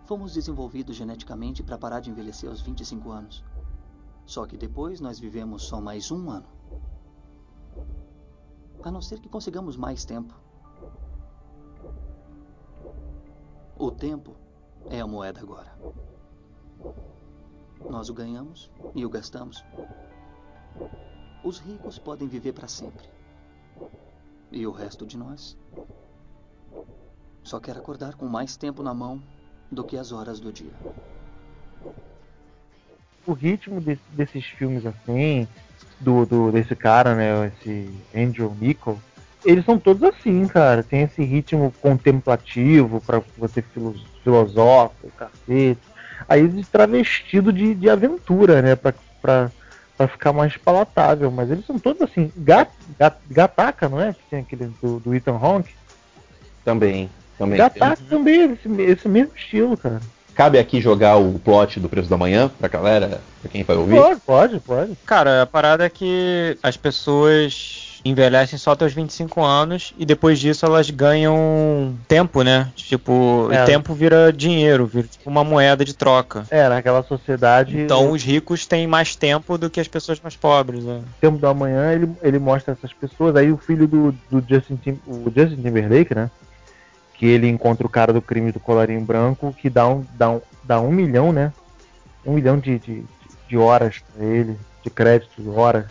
Fomos 0.05 0.33
desenvolvidos 0.33 0.95
geneticamente 0.95 1.63
para 1.63 1.77
parar 1.77 1.99
de 1.99 2.09
envelhecer 2.09 2.49
aos 2.49 2.61
25 2.61 3.11
anos. 3.11 3.43
Só 4.25 4.45
que 4.45 4.57
depois 4.57 4.99
nós 5.01 5.19
vivemos 5.19 5.63
só 5.63 5.81
mais 5.81 6.09
um 6.11 6.29
ano. 6.29 6.47
A 8.83 8.91
não 8.91 9.01
ser 9.01 9.19
que 9.19 9.29
consigamos 9.29 9.75
mais 9.75 10.05
tempo. 10.05 10.42
O 13.77 13.91
tempo 13.91 14.35
é 14.89 14.99
a 14.99 15.07
moeda 15.07 15.39
agora. 15.41 15.71
Nós 17.89 18.09
o 18.09 18.13
ganhamos 18.13 18.69
e 18.95 19.05
o 19.05 19.09
gastamos. 19.09 19.63
Os 21.43 21.59
ricos 21.59 21.99
podem 21.99 22.27
viver 22.27 22.53
para 22.53 22.67
sempre. 22.67 23.07
E 24.51 24.65
o 24.65 24.71
resto 24.71 25.05
de 25.05 25.17
nós 25.17 25.57
só 27.43 27.59
quer 27.59 27.75
acordar 27.77 28.15
com 28.15 28.25
mais 28.27 28.55
tempo 28.55 28.81
na 28.81 28.93
mão 28.93 29.21
do 29.71 29.83
que 29.83 29.97
as 29.97 30.11
horas 30.11 30.39
do 30.39 30.51
dia. 30.53 30.73
O 33.25 33.33
ritmo 33.33 33.81
desse- 33.81 34.01
desses 34.11 34.45
filmes 34.45 34.85
assim, 34.85 35.47
do, 35.99 36.25
do- 36.25 36.51
desse 36.51 36.75
cara, 36.75 37.15
né, 37.15 37.47
esse 37.47 37.89
Andrew 38.15 38.53
Nichol, 38.55 38.97
eles 39.45 39.65
são 39.65 39.77
todos 39.77 40.03
assim, 40.03 40.47
cara. 40.47 40.83
Tem 40.83 41.01
esse 41.03 41.23
ritmo 41.23 41.73
contemplativo 41.81 43.01
para 43.01 43.21
você 43.37 43.61
filo- 43.61 43.95
filosófico, 44.23 45.09
cacete. 45.17 45.79
Aí 46.27 46.41
eles 46.41 46.67
travestido 46.69 47.51
de, 47.51 47.73
de 47.75 47.89
aventura, 47.89 48.61
né, 48.61 48.75
pra, 48.75 48.93
pra, 49.21 49.51
pra 49.97 50.07
ficar 50.07 50.31
mais 50.33 50.55
palatável. 50.57 51.29
Mas 51.31 51.51
eles 51.51 51.65
são 51.65 51.77
todos 51.77 52.01
assim. 52.01 52.31
Gat, 52.37 52.69
Gat- 52.97 53.19
Gataca, 53.29 53.89
não 53.89 53.99
é? 53.99 54.13
Que 54.13 54.19
tem 54.29 54.39
aquele 54.39 54.71
do, 54.81 54.99
do 54.99 55.13
Ethan 55.15 55.37
Hawke. 55.41 55.73
Também. 56.63 57.09
também. 57.37 57.57
Gataca 57.57 57.97
também, 58.09 58.41
é 58.41 58.45
esse, 58.53 58.81
esse 58.81 59.07
mesmo 59.09 59.31
estilo, 59.35 59.75
cara. 59.75 59.99
Cabe 60.33 60.57
aqui 60.57 60.81
jogar 60.81 61.17
o 61.17 61.37
plot 61.37 61.79
do 61.79 61.87
Preço 61.87 62.09
da 62.09 62.17
Manhã 62.17 62.49
pra 62.59 62.67
galera, 62.67 63.21
pra 63.41 63.51
quem 63.51 63.63
vai 63.63 63.75
ouvir. 63.75 63.95
Pode, 63.95 64.19
pode, 64.21 64.59
pode. 64.61 64.95
Cara, 65.05 65.43
a 65.43 65.45
parada 65.45 65.85
é 65.85 65.89
que 65.89 66.57
as 66.63 66.75
pessoas 66.75 67.92
envelhecem 68.05 68.59
só 68.59 68.71
até 68.71 68.85
os 68.85 68.93
25 68.93 69.41
anos 69.41 69.93
e 69.97 70.05
depois 70.05 70.37
disso 70.39 70.65
elas 70.65 70.89
ganham 70.89 71.95
tempo, 72.07 72.41
né? 72.43 72.69
Tipo, 72.75 73.49
É. 73.51 73.63
e 73.63 73.65
tempo 73.65 73.93
vira 73.93 74.31
dinheiro, 74.31 74.85
vira 74.85 75.07
tipo 75.07 75.29
uma 75.29 75.43
moeda 75.43 75.85
de 75.85 75.93
troca. 75.93 76.45
É, 76.49 76.67
naquela 76.67 77.01
sociedade. 77.03 77.79
Então 77.79 78.11
os 78.11 78.23
ricos 78.23 78.65
têm 78.65 78.85
mais 78.87 79.15
tempo 79.15 79.57
do 79.57 79.69
que 79.69 79.79
as 79.79 79.87
pessoas 79.87 80.19
mais 80.19 80.35
pobres, 80.35 80.83
né? 80.83 81.01
tempo 81.21 81.37
da 81.37 81.53
manhã 81.53 81.93
ele, 81.93 82.09
ele 82.21 82.39
mostra 82.39 82.73
essas 82.73 82.91
pessoas. 82.91 83.35
Aí 83.35 83.51
o 83.51 83.57
filho 83.57 83.87
do, 83.87 84.11
do 84.29 84.43
Justin, 84.47 84.75
Tim, 84.75 84.99
o 85.07 85.31
Justin 85.35 85.61
Timberlake, 85.61 86.13
né? 86.13 86.29
Que 87.13 87.25
ele 87.27 87.47
encontra 87.47 87.85
o 87.87 87.89
cara 87.89 88.11
do 88.11 88.21
crime 88.21 88.51
do 88.51 88.59
colarinho 88.59 89.01
branco, 89.01 89.55
que 89.57 89.69
dá 89.69 89.87
um, 89.87 90.03
dá 90.15 90.29
um, 90.29 90.41
dá 90.63 90.81
um 90.81 90.91
milhão, 90.91 91.31
né? 91.31 91.53
Um 92.25 92.33
milhão 92.33 92.57
de, 92.57 92.79
de, 92.79 93.03
de 93.47 93.57
horas 93.57 94.01
pra 94.13 94.25
ele, 94.25 94.57
de 94.83 94.89
crédito, 94.89 95.41
de 95.41 95.47
horas. 95.47 95.85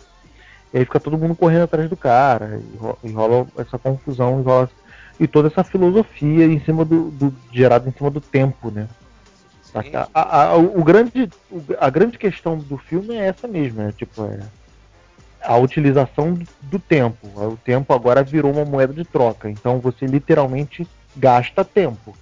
E 0.73 0.79
aí 0.79 0.85
fica 0.85 0.99
todo 0.99 1.17
mundo 1.17 1.35
correndo 1.35 1.63
atrás 1.63 1.89
do 1.89 1.95
cara. 1.95 2.59
E 2.73 2.77
ro- 2.77 2.97
e 3.03 3.11
rola 3.11 3.47
essa 3.57 3.77
confusão, 3.77 4.39
e, 4.39 4.43
rola, 4.43 4.69
e 5.19 5.27
toda 5.27 5.47
essa 5.47 5.63
filosofia 5.63 6.45
em 6.45 6.59
cima 6.61 6.83
do, 6.83 7.11
do 7.11 7.33
gerada 7.51 7.87
em 7.87 7.91
cima 7.93 8.09
do 8.09 8.19
tempo, 8.19 8.71
né? 8.71 8.87
A, 10.13 10.21
a- 10.21 10.43
a- 10.51 10.57
o 10.57 10.83
grande, 10.83 11.29
a 11.79 11.89
grande 11.89 12.17
questão 12.17 12.57
do 12.57 12.77
filme 12.77 13.15
é 13.15 13.27
essa 13.27 13.47
mesmo, 13.47 13.81
é 13.81 13.91
tipo, 13.91 14.23
é 14.25 14.39
a 15.41 15.57
utilização 15.57 16.33
do, 16.33 16.47
do 16.61 16.79
tempo. 16.79 17.27
O 17.35 17.57
tempo 17.57 17.93
agora 17.93 18.23
virou 18.23 18.51
uma 18.51 18.65
moeda 18.65 18.93
de 18.93 19.03
troca. 19.03 19.49
Então 19.49 19.79
você 19.79 20.05
literalmente 20.05 20.87
gasta 21.15 21.63
tempo, 21.65 22.15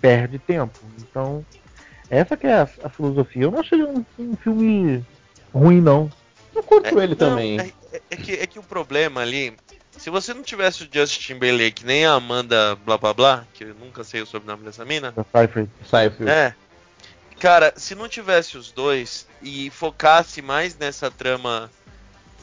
perde 0.00 0.38
tempo. 0.38 0.78
Então 0.98 1.44
essa 2.10 2.36
que 2.36 2.46
é 2.46 2.54
a, 2.60 2.68
a 2.84 2.88
filosofia. 2.88 3.42
Eu 3.44 3.50
não 3.50 3.60
achei 3.60 3.82
um, 3.82 4.04
um 4.18 4.34
filme 4.36 5.04
ruim 5.54 5.80
não. 5.80 6.10
Eu 6.54 6.62
curto 6.62 6.86
É, 6.86 7.02
ele 7.04 7.08
não, 7.08 7.16
também. 7.16 7.60
É, 7.60 7.72
é- 7.92 8.02
é 8.10 8.16
que, 8.16 8.32
é 8.32 8.46
que 8.46 8.58
o 8.58 8.62
problema 8.62 9.20
ali, 9.20 9.56
se 9.96 10.10
você 10.10 10.34
não 10.34 10.42
tivesse 10.42 10.84
o 10.84 10.88
Justin 10.92 11.20
Timberlake 11.34 11.84
nem 11.84 12.06
a 12.06 12.12
Amanda 12.12 12.76
blá 12.76 12.96
blá 12.98 13.14
blá, 13.14 13.46
que 13.54 13.64
eu 13.64 13.74
nunca 13.74 14.02
sei 14.04 14.20
o 14.22 14.26
sobrenome 14.26 14.64
dessa 14.64 14.84
mina, 14.84 15.14
Seyfried. 15.32 15.70
Filho. 16.16 16.28
é. 16.28 16.54
Cara, 17.38 17.72
se 17.76 17.94
não 17.94 18.06
tivesse 18.06 18.58
os 18.58 18.70
dois 18.70 19.26
e 19.40 19.70
focasse 19.70 20.42
mais 20.42 20.76
nessa 20.76 21.10
trama, 21.10 21.70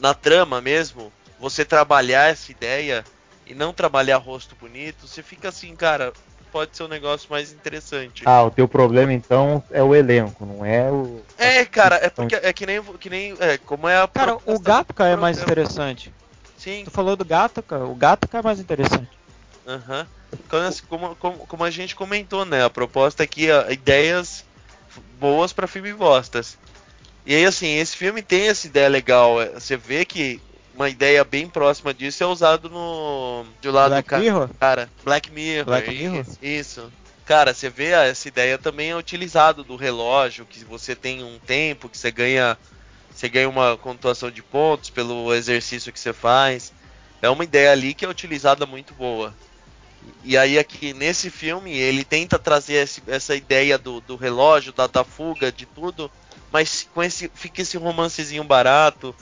na 0.00 0.12
trama 0.12 0.60
mesmo, 0.60 1.12
você 1.38 1.64
trabalhar 1.64 2.30
essa 2.30 2.50
ideia 2.50 3.04
e 3.46 3.54
não 3.54 3.72
trabalhar 3.72 4.16
rosto 4.16 4.56
bonito, 4.56 5.06
você 5.06 5.22
fica 5.22 5.50
assim, 5.50 5.76
cara, 5.76 6.12
pode 6.50 6.76
ser 6.76 6.84
um 6.84 6.88
negócio 6.88 7.30
mais 7.30 7.52
interessante. 7.52 8.24
Ah, 8.26 8.42
o 8.44 8.50
teu 8.50 8.66
problema 8.68 9.12
então 9.12 9.62
é 9.70 9.82
o 9.82 9.94
elenco, 9.94 10.44
não 10.44 10.64
é 10.64 10.90
o. 10.90 11.22
É, 11.36 11.64
cara, 11.64 11.96
é 11.96 12.10
porque 12.10 12.34
é 12.34 12.52
que 12.52 12.66
nem, 12.66 12.82
que 12.98 13.08
nem 13.10 13.36
é, 13.38 13.58
como 13.58 13.88
é 13.88 13.96
a 13.96 14.08
Cara, 14.08 14.38
o 14.44 14.58
Gattaca 14.58 15.06
é 15.06 15.16
mais 15.16 15.40
interessante. 15.40 16.12
Sim, 16.56 16.84
Tu 16.84 16.90
falou 16.90 17.14
do 17.16 17.24
Gattaca, 17.24 17.84
o 17.84 17.94
Gattaca 17.94 18.38
é 18.38 18.42
mais 18.42 18.58
interessante. 18.58 19.10
Aham. 19.66 20.08
Assim, 20.50 20.82
Como, 20.88 21.14
como, 21.16 21.46
como 21.46 21.64
a 21.64 21.70
gente 21.70 21.94
comentou, 21.94 22.44
né? 22.44 22.64
A 22.64 22.70
proposta 22.70 23.22
aqui 23.22 23.50
é 23.50 23.72
ideias 23.72 24.44
boas 25.18 25.52
pra 25.52 25.66
filme 25.68 25.92
bostas. 25.92 26.58
E 27.24 27.34
aí, 27.34 27.44
assim, 27.44 27.74
esse 27.76 27.94
filme 27.96 28.22
tem 28.22 28.48
essa 28.48 28.66
ideia 28.66 28.88
legal. 28.88 29.40
é, 29.40 29.50
Você 29.50 29.76
vê 29.76 30.04
que 30.04 30.42
uma 30.78 30.88
ideia 30.88 31.24
bem 31.24 31.48
próxima 31.48 31.92
disso 31.92 32.22
é 32.22 32.26
usado 32.26 32.70
no. 32.70 33.44
Do 33.60 33.70
lado 33.72 33.90
Black 33.90 34.06
do 34.06 34.10
ca- 34.10 34.18
Mirror? 34.18 34.48
cara. 34.60 34.88
Black 35.04 35.30
Mirror. 35.32 35.64
Black 35.66 35.90
isso, 35.92 36.00
Mirror? 36.10 36.26
Isso. 36.40 36.92
Cara, 37.26 37.52
você 37.52 37.68
vê 37.68 37.92
ah, 37.94 38.04
essa 38.04 38.28
ideia 38.28 38.56
também 38.56 38.90
é 38.90 38.96
utilizado 38.96 39.62
do 39.64 39.76
relógio, 39.76 40.46
que 40.46 40.64
você 40.64 40.94
tem 40.94 41.22
um 41.22 41.38
tempo, 41.40 41.88
que 41.88 41.98
você 41.98 42.10
ganha. 42.10 42.56
Você 43.14 43.28
ganha 43.28 43.48
uma 43.48 43.76
pontuação 43.76 44.30
de 44.30 44.42
pontos 44.42 44.90
pelo 44.90 45.34
exercício 45.34 45.92
que 45.92 45.98
você 45.98 46.12
faz. 46.12 46.72
É 47.20 47.28
uma 47.28 47.42
ideia 47.42 47.72
ali 47.72 47.92
que 47.92 48.04
é 48.04 48.08
utilizada 48.08 48.64
muito 48.64 48.94
boa. 48.94 49.34
E 50.22 50.36
aí 50.38 50.56
aqui 50.58 50.94
nesse 50.94 51.28
filme 51.28 51.76
ele 51.76 52.04
tenta 52.04 52.38
trazer 52.38 52.74
esse- 52.84 53.02
essa 53.08 53.34
ideia 53.34 53.76
do, 53.76 54.00
do 54.00 54.14
relógio, 54.14 54.72
da, 54.72 54.86
da 54.86 55.02
fuga, 55.02 55.50
de 55.50 55.66
tudo, 55.66 56.08
mas 56.52 56.88
com 56.94 57.02
esse 57.02 57.28
fica 57.34 57.60
esse 57.62 57.76
romancezinho 57.76 58.44
barato. 58.44 59.12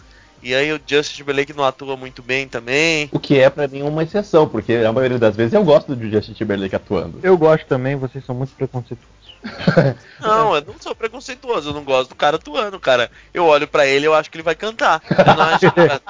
E 0.43 0.55
aí 0.55 0.73
o 0.73 0.81
Justin 0.87 1.17
Timberlake 1.17 1.53
não 1.53 1.65
atua 1.65 1.97
muito 1.97 2.23
bem 2.23 2.47
também. 2.47 3.09
O 3.13 3.19
que 3.19 3.39
é 3.39 3.49
pra 3.51 3.67
mim 3.67 3.83
uma 3.83 4.03
exceção, 4.03 4.49
porque 4.49 4.75
a 4.75 4.93
maioria 4.93 5.19
das 5.19 5.35
vezes 5.35 5.53
eu 5.55 5.65
gosto 5.65 5.95
do 5.97 6.11
Justin 6.11 6.35
Timberlake 6.35 6.77
atuando. 6.77 7.19
Eu 7.23 7.37
gosto 7.37 7.67
também, 7.67 7.97
vocês 7.97 8.25
são 8.25 8.35
muito 8.35 8.53
preconceituosos. 8.55 9.17
Não, 10.21 10.57
eu 10.57 10.63
não 10.63 10.75
sou 10.81 10.95
preconceituoso, 10.95 11.69
eu 11.71 11.75
não 11.75 11.85
gosto 11.85 12.09
do 12.09 12.15
cara 12.17 12.35
atuando, 12.37 12.81
cara. 12.81 13.11
Eu 13.33 13.45
olho 13.45 13.69
pra 13.69 13.87
ele, 13.87 14.07
eu 14.07 14.15
acho 14.15 14.29
que 14.31 14.37
ele 14.37 14.43
vai 14.43 14.57
cantar. 14.57 15.01
Eu 15.09 15.25
não 15.37 15.43
acho 15.45 15.71
que 15.71 15.81
ele 15.81 15.89
vai. 15.89 16.01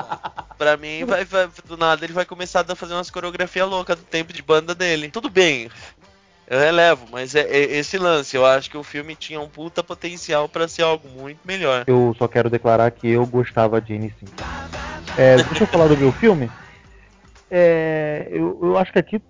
Pra 0.56 0.76
mim, 0.78 1.04
vai, 1.04 1.24
vai- 1.24 1.48
do 1.66 1.76
nada 1.76 2.02
ele 2.04 2.14
vai 2.14 2.24
começar 2.24 2.64
a 2.66 2.74
fazer 2.74 2.94
umas 2.94 3.10
coreografias 3.10 3.68
loucas 3.68 3.96
do 3.98 4.04
tempo 4.04 4.32
de 4.32 4.40
banda 4.42 4.74
dele. 4.74 5.10
Tudo 5.10 5.28
bem, 5.28 5.68
eu 6.48 6.58
relevo, 6.58 7.06
mas 7.10 7.34
é, 7.34 7.40
é 7.40 7.76
esse 7.76 7.98
lance. 7.98 8.36
Eu 8.36 8.46
acho 8.46 8.70
que 8.70 8.76
o 8.76 8.82
filme 8.82 9.16
tinha 9.16 9.40
um 9.40 9.48
puta 9.48 9.82
potencial 9.82 10.48
pra 10.48 10.68
ser 10.68 10.82
algo 10.82 11.08
muito 11.08 11.40
melhor. 11.44 11.84
Eu 11.86 12.14
só 12.16 12.28
quero 12.28 12.48
declarar 12.48 12.90
que 12.92 13.08
eu 13.08 13.26
gostava 13.26 13.80
de 13.80 13.94
N 13.94 14.12
sim. 14.20 14.26
É, 15.18 15.36
deixa 15.36 15.64
eu 15.64 15.68
falar 15.68 15.88
do 15.88 15.96
meu 15.96 16.12
filme. 16.12 16.48
É, 17.50 18.28
eu, 18.30 18.58
eu 18.62 18.78
acho 18.78 18.92
que 18.92 18.98
aqui 18.98 19.20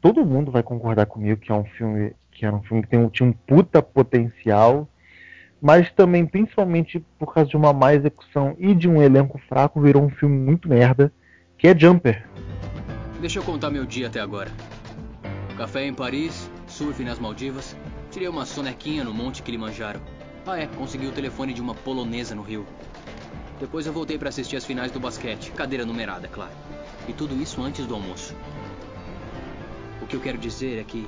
todo 0.00 0.24
mundo 0.24 0.50
vai 0.50 0.62
concordar 0.62 1.06
comigo 1.06 1.40
que 1.40 1.50
é 1.50 1.54
um 1.54 1.64
filme 1.64 2.12
que 2.30 2.46
era 2.46 2.54
um 2.54 2.62
filme 2.62 2.82
que 2.82 2.88
tem 2.88 3.08
tinha 3.08 3.28
um 3.28 3.32
puta 3.32 3.82
potencial, 3.82 4.88
mas 5.60 5.90
também 5.92 6.24
principalmente 6.24 7.04
por 7.18 7.34
causa 7.34 7.50
de 7.50 7.56
uma 7.56 7.72
má 7.72 7.94
execução 7.94 8.56
e 8.58 8.74
de 8.74 8.88
um 8.88 9.02
elenco 9.02 9.38
fraco 9.48 9.80
virou 9.80 10.02
um 10.02 10.10
filme 10.10 10.38
muito 10.38 10.68
merda, 10.68 11.12
que 11.58 11.68
é 11.68 11.76
Jumper. 11.76 12.26
Deixa 13.20 13.38
eu 13.38 13.42
contar 13.42 13.70
meu 13.70 13.84
dia 13.84 14.06
até 14.06 14.20
agora. 14.20 14.50
Café 15.58 15.84
em 15.84 15.92
Paris, 15.92 16.50
surf 16.70 17.02
nas 17.04 17.18
Maldivas, 17.18 17.76
tirei 18.10 18.28
uma 18.28 18.46
sonequinha 18.46 19.04
no 19.04 19.12
Monte 19.12 19.42
Kilimanjaro. 19.42 20.00
Ah 20.46 20.58
é, 20.58 20.66
consegui 20.66 21.06
o 21.06 21.12
telefone 21.12 21.52
de 21.52 21.60
uma 21.60 21.74
polonesa 21.74 22.34
no 22.34 22.42
Rio. 22.42 22.66
Depois 23.58 23.86
eu 23.86 23.92
voltei 23.92 24.16
pra 24.16 24.30
assistir 24.30 24.56
as 24.56 24.64
finais 24.64 24.90
do 24.90 24.98
basquete, 24.98 25.52
cadeira 25.52 25.84
numerada, 25.84 26.26
é 26.26 26.30
claro. 26.30 26.52
E 27.06 27.12
tudo 27.12 27.34
isso 27.40 27.62
antes 27.62 27.86
do 27.86 27.94
almoço. 27.94 28.34
O 30.00 30.06
que 30.06 30.16
eu 30.16 30.20
quero 30.20 30.38
dizer 30.38 30.78
é 30.80 30.84
que 30.84 31.06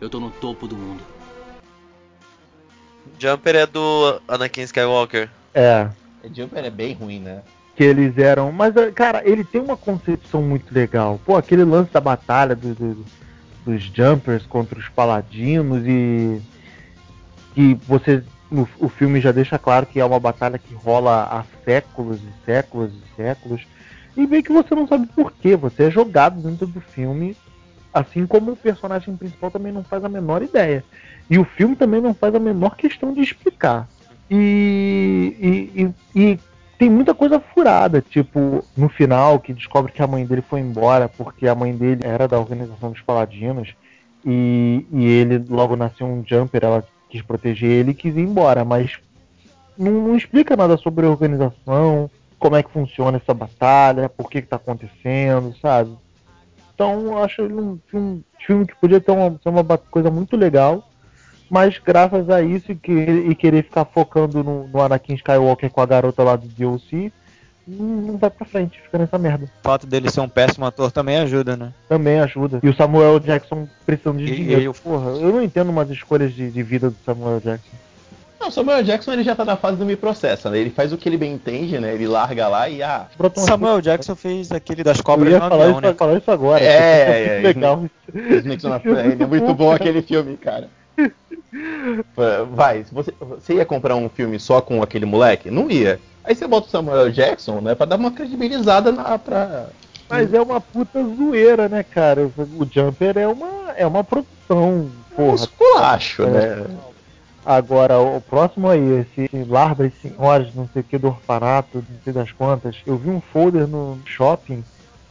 eu 0.00 0.10
tô 0.10 0.18
no 0.18 0.30
topo 0.30 0.66
do 0.66 0.76
mundo. 0.76 1.02
Jumper 3.18 3.54
é 3.54 3.66
do 3.66 4.20
Anakin 4.26 4.62
Skywalker. 4.62 5.30
É, 5.54 5.88
Jumper 6.34 6.64
é 6.64 6.70
bem 6.70 6.94
ruim, 6.94 7.20
né? 7.20 7.42
que 7.76 7.84
eles 7.84 8.16
eram. 8.16 8.50
Mas, 8.50 8.72
cara, 8.94 9.20
ele 9.22 9.44
tem 9.44 9.60
uma 9.60 9.76
concepção 9.76 10.40
muito 10.40 10.74
legal. 10.74 11.20
Pô, 11.26 11.36
aquele 11.36 11.62
lance 11.62 11.92
da 11.92 12.00
batalha 12.00 12.56
do- 12.56 12.74
do- 12.74 13.04
dos 13.66 13.82
Jumpers 13.82 14.46
contra 14.46 14.78
os 14.78 14.88
Paladinos 14.88 15.82
e. 15.86 16.40
que 17.54 17.74
você. 17.86 18.22
no- 18.50 18.68
o 18.78 18.88
filme 18.88 19.20
já 19.20 19.32
deixa 19.32 19.58
claro 19.58 19.84
que 19.84 19.98
é 20.00 20.04
uma 20.04 20.20
batalha 20.20 20.56
que 20.58 20.72
rola 20.74 21.24
há 21.24 21.44
séculos 21.64 22.18
e 22.20 22.44
séculos 22.46 22.92
e 22.92 23.16
séculos. 23.16 23.66
E 24.16 24.26
meio 24.26 24.42
que 24.42 24.52
você 24.52 24.74
não 24.74 24.86
sabe 24.86 25.06
por 25.08 25.32
quê. 25.32 25.56
Você 25.56 25.84
é 25.84 25.90
jogado 25.90 26.40
dentro 26.40 26.66
do 26.66 26.80
filme. 26.80 27.36
Assim 27.92 28.26
como 28.26 28.52
o 28.52 28.56
personagem 28.56 29.16
principal 29.16 29.50
também 29.50 29.72
não 29.72 29.82
faz 29.82 30.04
a 30.04 30.08
menor 30.08 30.42
ideia. 30.42 30.84
E 31.28 31.38
o 31.38 31.44
filme 31.44 31.74
também 31.74 32.00
não 32.00 32.14
faz 32.14 32.34
a 32.34 32.38
menor 32.38 32.76
questão 32.76 33.12
de 33.12 33.20
explicar. 33.20 33.88
E, 34.30 35.36
e, 35.74 35.82
e- 35.82 35.94
e 36.32 36.38
tem 36.78 36.90
muita 36.90 37.14
coisa 37.14 37.40
furada, 37.40 38.02
tipo, 38.02 38.64
no 38.76 38.88
final, 38.88 39.40
que 39.40 39.52
descobre 39.52 39.92
que 39.92 40.02
a 40.02 40.06
mãe 40.06 40.26
dele 40.26 40.42
foi 40.42 40.60
embora 40.60 41.08
porque 41.08 41.48
a 41.48 41.54
mãe 41.54 41.74
dele 41.74 42.02
era 42.04 42.28
da 42.28 42.38
organização 42.38 42.90
dos 42.90 43.00
paladinos. 43.00 43.74
E, 44.24 44.84
e 44.92 45.04
ele 45.04 45.44
logo 45.48 45.76
nasceu 45.76 46.06
um 46.06 46.24
jumper, 46.26 46.64
ela 46.64 46.84
quis 47.08 47.22
proteger 47.22 47.70
ele 47.70 47.92
e 47.92 47.94
quis 47.94 48.16
ir 48.16 48.22
embora, 48.22 48.64
mas 48.64 48.98
não, 49.78 49.92
não 49.92 50.16
explica 50.16 50.56
nada 50.56 50.76
sobre 50.76 51.06
a 51.06 51.10
organização, 51.10 52.10
como 52.38 52.56
é 52.56 52.62
que 52.62 52.70
funciona 52.70 53.18
essa 53.18 53.32
batalha, 53.32 54.08
por 54.08 54.28
que, 54.28 54.42
que 54.42 54.48
tá 54.48 54.56
acontecendo, 54.56 55.54
sabe? 55.62 55.96
Então 56.74 57.22
acho 57.22 57.42
um 57.42 57.78
filme, 57.86 58.24
filme 58.44 58.66
que 58.66 58.74
podia 58.76 59.00
ter 59.00 59.12
uma, 59.12 59.38
ser 59.42 59.48
uma 59.48 59.64
coisa 59.78 60.10
muito 60.10 60.36
legal, 60.36 60.86
mas 61.50 61.78
graças 61.84 62.28
a 62.30 62.42
isso 62.42 62.72
e, 62.72 62.74
que, 62.74 62.92
e 62.92 63.34
querer 63.34 63.62
ficar 63.64 63.84
focando 63.84 64.42
no, 64.42 64.66
no 64.68 64.80
Anakin 64.82 65.14
Skywalker 65.14 65.70
com 65.70 65.80
a 65.80 65.86
garota 65.86 66.22
lá 66.22 66.36
do 66.36 66.46
DLC, 66.48 67.12
não, 67.66 67.84
não 67.86 68.16
vai 68.16 68.30
pra 68.30 68.46
frente, 68.46 68.80
fica 68.80 68.98
nessa 68.98 69.18
merda. 69.18 69.46
O 69.46 69.62
fato 69.62 69.86
dele 69.86 70.10
ser 70.10 70.20
um 70.20 70.28
péssimo 70.28 70.64
ator 70.66 70.92
também 70.92 71.16
ajuda, 71.18 71.56
né? 71.56 71.72
Também 71.88 72.20
ajuda. 72.20 72.60
E 72.62 72.68
o 72.68 72.74
Samuel 72.76 73.18
Jackson 73.18 73.68
precisando 73.84 74.18
de 74.18 74.24
E- 74.32 74.36
dinheiro. 74.36 74.72
e- 74.76 74.80
Porra, 74.82 75.10
eu 75.10 75.32
não 75.32 75.42
entendo 75.42 75.70
umas 75.70 75.90
escolhas 75.90 76.32
de, 76.32 76.50
de 76.50 76.62
vida 76.62 76.90
do 76.90 76.96
Samuel 77.04 77.40
Jackson. 77.40 77.76
Não, 78.38 78.48
o 78.48 78.52
Samuel 78.52 78.82
Jackson 78.84 79.14
ele 79.14 79.24
já 79.24 79.34
tá 79.34 79.44
na 79.44 79.56
fase 79.56 79.78
do 79.78 79.86
me 79.86 79.96
processa, 79.96 80.50
né? 80.50 80.58
Ele 80.58 80.70
faz 80.70 80.92
o 80.92 80.98
que 80.98 81.08
ele 81.08 81.16
bem 81.16 81.32
entende, 81.32 81.78
né? 81.80 81.94
Ele 81.94 82.06
larga 82.06 82.46
lá 82.46 82.68
e 82.68 82.82
ah. 82.82 83.06
Samuel 83.34 83.80
Jackson 83.80 84.14
fez 84.14 84.52
aquele 84.52 84.84
das 84.84 84.98
Eu 84.98 85.04
cobras 85.04 85.32
ia 85.32 85.40
no 85.40 85.48
falar, 85.48 85.70
isso, 85.70 85.80
né? 85.80 85.94
falar 85.94 86.18
isso 86.18 86.30
agora. 86.30 86.62
É, 86.64 87.38
é, 87.38 87.40
legal. 87.40 87.84
Snakes 88.14 88.64
on 88.66 88.72
a 88.74 88.78
Plane. 88.78 89.16
É 89.22 89.26
muito 89.26 89.54
bom 89.54 89.72
aquele 89.72 90.02
filme, 90.02 90.36
cara. 90.36 90.68
Vai, 92.50 92.84
você, 92.90 93.12
você 93.20 93.54
ia 93.54 93.64
comprar 93.64 93.96
um 93.96 94.08
filme 94.08 94.38
só 94.38 94.60
com 94.60 94.82
aquele 94.82 95.06
moleque? 95.06 95.50
Não 95.50 95.70
ia. 95.70 96.00
Aí 96.24 96.34
você 96.34 96.46
bota 96.46 96.66
o 96.66 96.70
Samuel 96.70 97.10
Jackson, 97.10 97.60
né? 97.60 97.74
Pra 97.74 97.86
dar 97.86 97.96
uma 97.96 98.10
credibilizada 98.10 98.90
na, 98.90 99.18
pra. 99.18 99.68
Mas 100.08 100.32
é 100.32 100.40
uma 100.40 100.60
puta 100.60 101.02
zoeira, 101.02 101.68
né, 101.68 101.82
cara? 101.82 102.26
O 102.36 102.66
Jumper 102.70 103.16
é 103.18 103.26
uma, 103.26 103.72
é 103.76 103.86
uma 103.86 104.04
produção, 104.04 104.90
porra. 105.14 105.34
Esculacho, 105.34 106.22
É. 106.24 106.26
né? 106.56 106.66
Agora, 107.44 108.00
o 108.00 108.20
próximo 108.20 108.68
aí, 108.68 109.06
esse 109.16 109.30
Lar 109.44 109.76
das 109.76 109.92
Senhoras, 110.02 110.52
não 110.52 110.68
sei 110.72 110.82
o 110.82 110.84
que, 110.84 110.98
do 110.98 111.06
orfanato, 111.08 111.78
não 111.88 111.98
sei 112.02 112.12
das 112.12 112.32
quantas. 112.32 112.76
Eu 112.84 112.96
vi 112.96 113.08
um 113.08 113.20
folder 113.20 113.68
no 113.68 114.00
shopping 114.04 114.64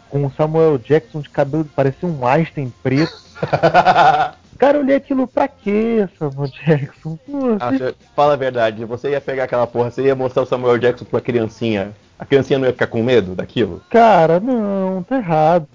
com 0.10 0.26
o 0.26 0.32
Samuel 0.36 0.78
Jackson 0.78 1.22
de 1.22 1.30
cabelo, 1.30 1.64
parecia 1.74 2.08
um 2.10 2.28
Einstein 2.28 2.74
preto. 2.84 3.18
Cara, 4.58 4.78
eu 4.78 4.82
olhei 4.82 4.96
aquilo 4.96 5.28
pra 5.28 5.48
quê, 5.48 6.08
Samuel 6.18 6.50
Jackson? 6.66 7.18
Pô, 7.26 7.58
Ah, 7.60 7.72
você- 7.72 7.94
fala 8.16 8.34
a 8.34 8.38
verdade, 8.38 8.86
você 8.86 9.10
ia 9.12 9.20
pegar 9.22 9.44
aquela 9.44 9.68
porra, 9.68 9.92
você 9.92 10.04
ia 10.04 10.16
mostrar 10.16 10.44
o 10.44 10.46
Samuel 10.46 10.78
Jackson 10.78 11.06
pra 11.06 11.20
criancinha. 11.20 11.92
A 12.18 12.26
criancinha 12.26 12.58
não 12.58 12.66
ia 12.68 12.72
ficar 12.74 12.88
com 12.88 13.04
medo 13.04 13.36
daquilo? 13.36 13.82
Cara, 13.90 14.40
não, 14.40 15.04
tá 15.04 15.18
errado. 15.18 15.68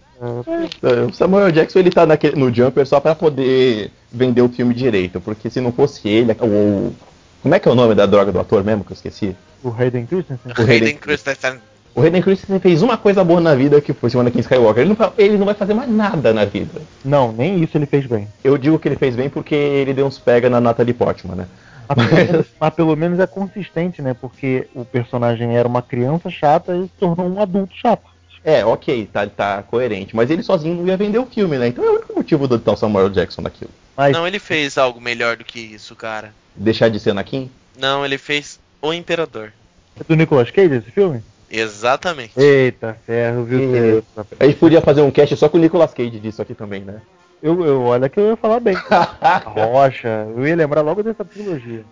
É, 0.83 1.03
O 1.09 1.13
Samuel 1.13 1.51
Jackson 1.53 1.79
ele 1.79 1.91
tá 1.91 2.05
naquele- 2.07 2.37
no 2.39 2.53
Jumper 2.53 2.87
só 2.87 3.01
pra 3.01 3.15
poder 3.15 3.91
vender 4.11 4.43
o 4.43 4.49
filme 4.49 4.75
direito, 4.75 5.21
porque 5.21 5.49
se 5.51 5.61
não 5.61 5.73
fosse 5.73 6.09
ele, 6.09 6.33
o, 6.41 6.45
o- 6.47 6.95
como 7.43 7.55
é 7.55 7.59
que 7.59 7.69
é 7.69 7.71
o 7.71 7.75
nome 7.75 7.95
da 7.95 8.07
droga 8.07 8.33
do 8.33 8.41
ator 8.41 8.63
mesmo 8.65 8.85
que 8.85 8.93
eu 8.93 8.95
esqueci? 8.95 9.37
O 9.63 9.71
Hayden 9.71 10.07
Christensen? 10.07 10.53
O 10.59 10.63
Hayden 10.63 10.97
Christensen. 10.97 11.59
O 11.95 12.03
Hayden 12.03 12.23
Christensen 12.23 12.61
fez 12.61 12.83
uma 12.83 12.97
coisa 12.97 13.25
boa 13.25 13.41
na 13.41 13.55
vida 13.55 13.81
que 13.81 13.93
foi 13.93 14.11
o 14.15 14.21
Anakin 14.21 14.41
Skywalker. 14.41 14.83
Ele 14.83 14.97
não, 14.97 15.13
ele 15.19 15.37
não 15.37 15.47
vai 15.47 15.55
fazer 15.55 15.75
mais 15.75 15.91
nada 15.91 16.33
na 16.33 16.45
vida. 16.45 16.81
Não, 17.05 17.33
nem 17.33 17.63
isso 17.63 17.77
ele 17.77 17.87
fez 17.87 18.07
bem. 18.07 18.29
Eu 18.45 18.57
digo 18.57 18.79
que 18.79 18.89
ele 18.89 18.97
fez 18.97 19.17
bem 19.17 19.29
porque 19.29 19.55
ele 19.55 19.93
deu 19.93 20.07
uns 20.07 20.19
pega 20.19 20.49
na 20.49 20.61
Natalie 20.61 20.95
Portman, 20.95 21.37
né? 21.37 21.47
Mas 21.89 22.07
pelo, 22.07 22.27
menos, 22.27 22.47
mas 22.61 22.75
pelo 22.75 22.97
menos 22.97 23.19
é 23.19 23.27
consistente, 23.27 24.01
né? 24.01 24.15
Porque 24.15 24.69
o 24.75 24.85
personagem 24.85 25.57
era 25.57 25.67
uma 25.67 25.83
criança 25.83 26.31
chata 26.31 26.77
e 26.77 26.83
se 26.85 26.93
tornou 27.01 27.27
um 27.29 27.43
adulto 27.43 27.75
chato. 27.75 28.09
É, 28.45 28.65
ok, 28.65 29.09
tá, 29.13 29.27
tá 29.27 29.63
coerente. 29.63 30.15
Mas 30.15 30.31
ele 30.31 30.43
sozinho 30.43 30.77
não 30.77 30.87
ia 30.87 30.97
vender 30.97 31.19
o 31.19 31.27
filme, 31.27 31.59
né? 31.59 31.69
Então 31.69 31.85
é 31.85 31.91
o 31.91 31.95
único 31.95 32.15
motivo 32.15 32.47
do 32.49 32.59
tal 32.59 32.77
Samuel 32.77 33.11
Jackson 33.11 33.43
naquilo. 33.43 33.71
Mas 33.97 34.13
Não, 34.13 34.27
ele 34.27 34.39
fez 34.39 34.79
algo 34.79 35.01
melhor 35.01 35.37
do 35.37 35.45
que 35.45 35.61
isso, 35.61 35.95
cara. 35.97 36.33
Deixar 36.55 36.89
de 36.89 36.99
ser 36.99 37.11
Anakin? 37.11 37.51
Não, 37.79 38.05
ele 38.05 38.17
fez 38.17 38.59
O 38.81 38.95
Imperador. 38.95 39.53
é 39.99 40.05
do 40.05 40.15
Nicolas 40.15 40.51
Cage 40.51 40.77
esse 40.77 40.91
filme? 40.91 41.23
Exatamente. 41.51 42.39
Eita, 42.39 42.97
ferro, 43.05 43.45
viu? 43.45 43.99
É. 44.17 44.23
A 44.39 44.47
gente 44.47 44.59
podia 44.59 44.81
fazer 44.81 45.01
um 45.01 45.11
cast 45.11 45.37
só 45.37 45.49
com 45.49 45.59
o 45.59 45.61
Nicolas 45.61 45.93
Cage 45.93 46.21
disso 46.21 46.41
aqui 46.41 46.55
também, 46.55 46.83
né? 46.83 47.01
Eu, 47.43 47.65
eu, 47.65 47.83
olha 47.83 48.09
que 48.09 48.21
eu 48.21 48.29
ia 48.29 48.37
falar 48.37 48.61
bem. 48.61 48.77
A 48.89 49.39
Rocha, 49.45 50.29
eu 50.37 50.47
ia 50.47 50.55
lembrar 50.55 50.83
logo 50.83 51.03
dessa 51.03 51.25
trilogia. 51.25 51.85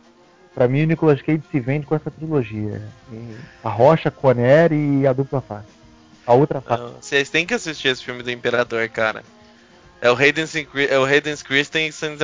Pra 0.55 0.68
mim, 0.68 0.83
o 0.83 0.87
Nicolas 0.87 1.23
Cage 1.23 1.42
se 1.51 1.61
vende 1.61 1.87
com 1.87 1.94
essa 1.94 2.11
trilogia. 2.11 2.83
A 3.64 3.68
Rocha, 3.68 4.11
Conner 4.11 4.73
e 4.73 5.07
a 5.07 5.12
dupla 5.12 5.40
face. 5.40 5.68
A 6.27 6.35
outra 6.35 6.61
face. 6.61 6.83
Não, 6.83 6.92
Vocês 7.01 7.31
têm 7.31 7.47
que 7.47 7.55
assistir 7.55 7.88
esse 7.88 8.05
filme 8.05 8.23
do 8.23 8.31
Imperador, 8.31 8.88
cara. 8.88 9.25
É 10.01 10.11
o 10.11 10.14
Hayden, 10.14 10.47
é 10.88 10.99
o 10.99 11.05
Hayden 11.05 11.37
Christensen. 11.37 12.16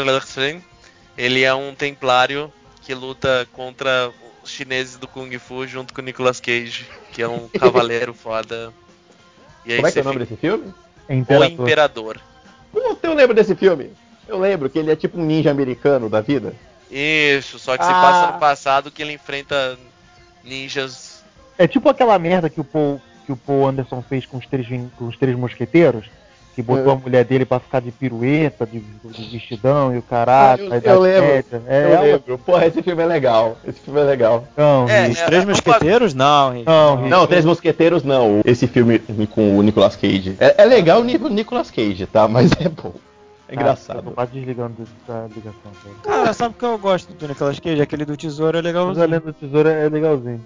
Ele 1.16 1.42
é 1.42 1.55
um 1.55 1.75
templário 1.75 2.53
que 2.83 2.94
luta 2.94 3.49
contra 3.53 4.12
chineses 4.51 4.97
do 4.97 5.07
Kung 5.09 5.31
Fu 5.39 5.67
junto 5.67 5.93
com 5.95 6.01
o 6.01 6.05
Nicolas 6.05 6.41
Cage, 6.41 6.87
que 7.13 7.23
é 7.23 7.29
um 7.29 7.49
cavaleiro 7.59 8.13
foda. 8.15 8.73
E 9.65 9.71
aí 9.73 9.77
Como 9.77 9.89
é 9.89 9.93
que 9.93 9.99
é 9.99 10.03
o 10.03 10.05
nome 10.05 10.19
fica- 10.21 10.31
desse 10.31 10.41
filme? 10.41 10.75
É 11.09 11.13
O 11.13 11.17
Imperador. 11.17 11.51
Imperador. 11.67 12.21
Puta, 12.73 13.07
eu 13.07 13.15
lembro 13.15 13.35
desse 13.35 13.55
filme. 13.55 13.91
Eu 14.27 14.39
lembro 14.39 14.69
que 14.71 14.79
ele 14.79 14.91
é 14.91 14.97
tipo 14.97 15.19
um 15.21 15.25
ninja 15.25 15.51
americano 15.51 16.09
da 16.09 16.21
vida. 16.21 16.55
Isso, 16.91 17.59
só 17.59 17.77
que 17.77 17.85
se 17.85 17.91
Ah. 17.91 17.95
passa 18.01 18.33
no 18.33 18.39
passado 18.39 18.91
que 18.91 19.03
ele 19.03 19.13
enfrenta 19.13 19.79
ninjas. 20.43 21.23
É 21.59 21.67
tipo 21.67 21.89
aquela 21.89 22.19
merda 22.19 22.49
que 22.51 22.61
o 22.61 22.65
Paul, 22.65 23.01
que 23.27 23.33
o 23.33 23.37
Paul 23.37 23.67
Anderson 23.69 24.03
fez 24.03 24.27
com 24.27 24.37
os 24.39 24.47
três, 24.47 24.67
com 24.97 25.07
os 25.07 25.17
três 25.17 25.37
mosqueteiros. 25.37 26.07
Que 26.55 26.62
botou 26.62 26.90
É. 26.93 26.93
a 26.93 26.99
mulher 26.99 27.25
dele 27.25 27.45
pra 27.45 27.59
ficar 27.59 27.81
de 27.81 27.90
pirueta, 27.90 28.64
de, 28.64 28.79
de 28.81 29.25
vestidão 29.31 29.93
e 29.95 29.99
o 29.99 30.03
caralho. 30.03 30.62
Ah, 30.62 30.67
eu- 30.67 30.73
a 30.73 30.75
eu 30.77 30.79
Idade 30.79 30.99
lembro. 31.01 31.29
Média. 31.35 31.62
É, 31.67 31.83
eu 31.85 31.88
ela- 31.88 32.01
lembro. 32.03 32.38
Porra, 32.38 32.67
esse 32.67 32.83
filme 32.83 33.03
é 33.03 33.07
legal. 33.07 33.57
Esse 33.67 33.81
filme 33.81 34.01
é 34.01 34.05
legal. 34.05 34.45
Não, 34.57 34.88
É. 34.88 35.09
Os 35.09 35.21
Três 35.23 35.45
Mosqueteiros? 35.45 36.14
Não, 36.14 36.53
Rick. 36.53 36.67
Não, 36.67 36.97
Rick. 36.97 37.09
Não, 37.11 37.27
Três 37.27 37.45
Mosqueteiros 37.45 38.03
não. 38.05 38.40
Esse 38.45 38.67
filme 38.69 39.01
com 39.35 39.59
o 39.59 39.62
Nicolas 39.62 39.97
Cage. 39.97 40.37
É, 40.38 40.62
é 40.62 40.64
legal 40.64 41.01
o 41.01 41.05
nível 41.05 41.29
Nicolas 41.29 41.71
Cage, 41.71 42.07
tá? 42.07 42.29
Mas 42.29 42.51
é 42.61 42.69
bom. 42.69 42.93
É 43.47 43.53
Ah, 43.53 43.55
eu 43.57 43.61
engraçado. 43.61 44.03
tô 44.05 44.11
quase 44.12 44.33
desligando 44.33 44.75
da 45.07 45.27
ligação. 45.35 45.71
Cara. 46.03 46.17
Cara, 46.19 46.33
sabe 46.33 46.55
o 46.55 46.59
que 46.59 46.64
eu 46.64 46.79
gosto 46.79 47.12
do 47.12 47.29
Nicolas 47.29 47.59
Cage? 47.61 47.83
Aquele 47.83 48.05
do 48.05 48.17
tesouro 48.17 48.57
é 48.59 48.62
Mas 48.62 48.64
a 48.64 48.69
legalzinho. 48.69 49.07
Lenda 49.07 49.21
do 49.21 49.33
Tesouro 49.33 49.69
é 49.69 49.88
legalzinho. 49.88 50.40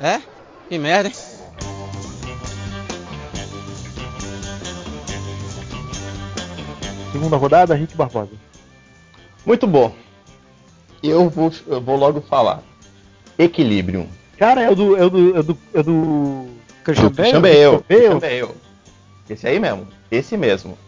É? 0.00 0.20
Que 0.68 0.78
merda, 0.78 1.08
hein? 1.08 1.14
Segunda 7.12 7.36
rodada, 7.36 7.74
Rick 7.74 7.96
Barbosa. 7.96 8.32
Muito 9.44 9.66
bom. 9.66 9.92
Eu 11.02 11.28
vou, 11.28 11.52
eu 11.66 11.80
vou 11.80 11.96
logo 11.96 12.20
falar. 12.20 12.62
Equilibrium. 13.38 14.06
Cara, 14.38 14.62
é 14.62 14.70
o 14.70 14.74
do. 14.74 14.96
É 14.96 15.04
o 15.04 15.10
do. 15.10 15.36
É 15.38 15.42
do. 15.42 15.58
É 15.74 15.82
do... 15.82 16.46
Christian 16.84 17.08
Do 17.08 17.14
Christian 17.14 17.40
Bale? 17.40 17.54
Bale. 17.64 17.82
Christian 17.84 18.18
Bale. 18.18 18.54
Esse 19.28 19.46
aí 19.48 19.58
mesmo. 19.58 19.88
Esse 20.10 20.36
mesmo. 20.36 20.78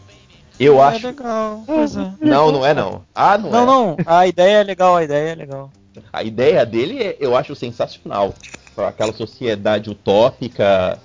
Eu 0.60 0.78
É 0.82 0.86
acho. 0.88 1.06
legal, 1.06 1.64
é. 1.68 2.24
Não, 2.26 2.50
não 2.52 2.66
é 2.66 2.74
não. 2.74 3.04
Ah, 3.14 3.38
não, 3.38 3.50
Não, 3.50 3.62
é. 3.62 3.66
não, 3.66 3.96
a 4.06 4.26
ideia 4.26 4.56
é 4.58 4.64
legal, 4.64 4.96
a 4.96 5.04
ideia 5.04 5.30
é 5.30 5.34
legal. 5.34 5.70
A 6.12 6.22
ideia 6.22 6.66
dele 6.66 7.00
é- 7.02 7.16
eu 7.20 7.36
acho 7.36 7.54
sensacional. 7.54 8.34
Aquela 8.86 9.12
sociedade 9.12 9.90
utópica 9.90 10.98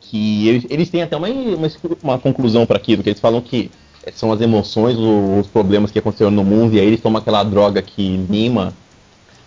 que 0.00 0.48
eles, 0.48 0.66
eles 0.68 0.90
têm 0.90 1.02
até 1.02 1.16
uma, 1.16 1.28
uma, 1.28 1.68
uma 2.02 2.18
conclusão 2.18 2.66
para 2.66 2.76
aquilo, 2.76 3.02
que 3.02 3.10
eles 3.10 3.20
falam 3.20 3.40
que 3.40 3.70
são 4.14 4.32
as 4.32 4.40
emoções, 4.40 4.98
o- 4.98 5.38
os 5.38 5.46
problemas 5.46 5.90
que 5.92 5.98
aconteceram 5.98 6.30
no 6.32 6.42
mundo, 6.42 6.74
e 6.74 6.80
aí 6.80 6.86
eles 6.86 7.00
tomam 7.00 7.20
aquela 7.20 7.44
droga 7.44 7.80
que 7.80 8.16
lima. 8.28 8.72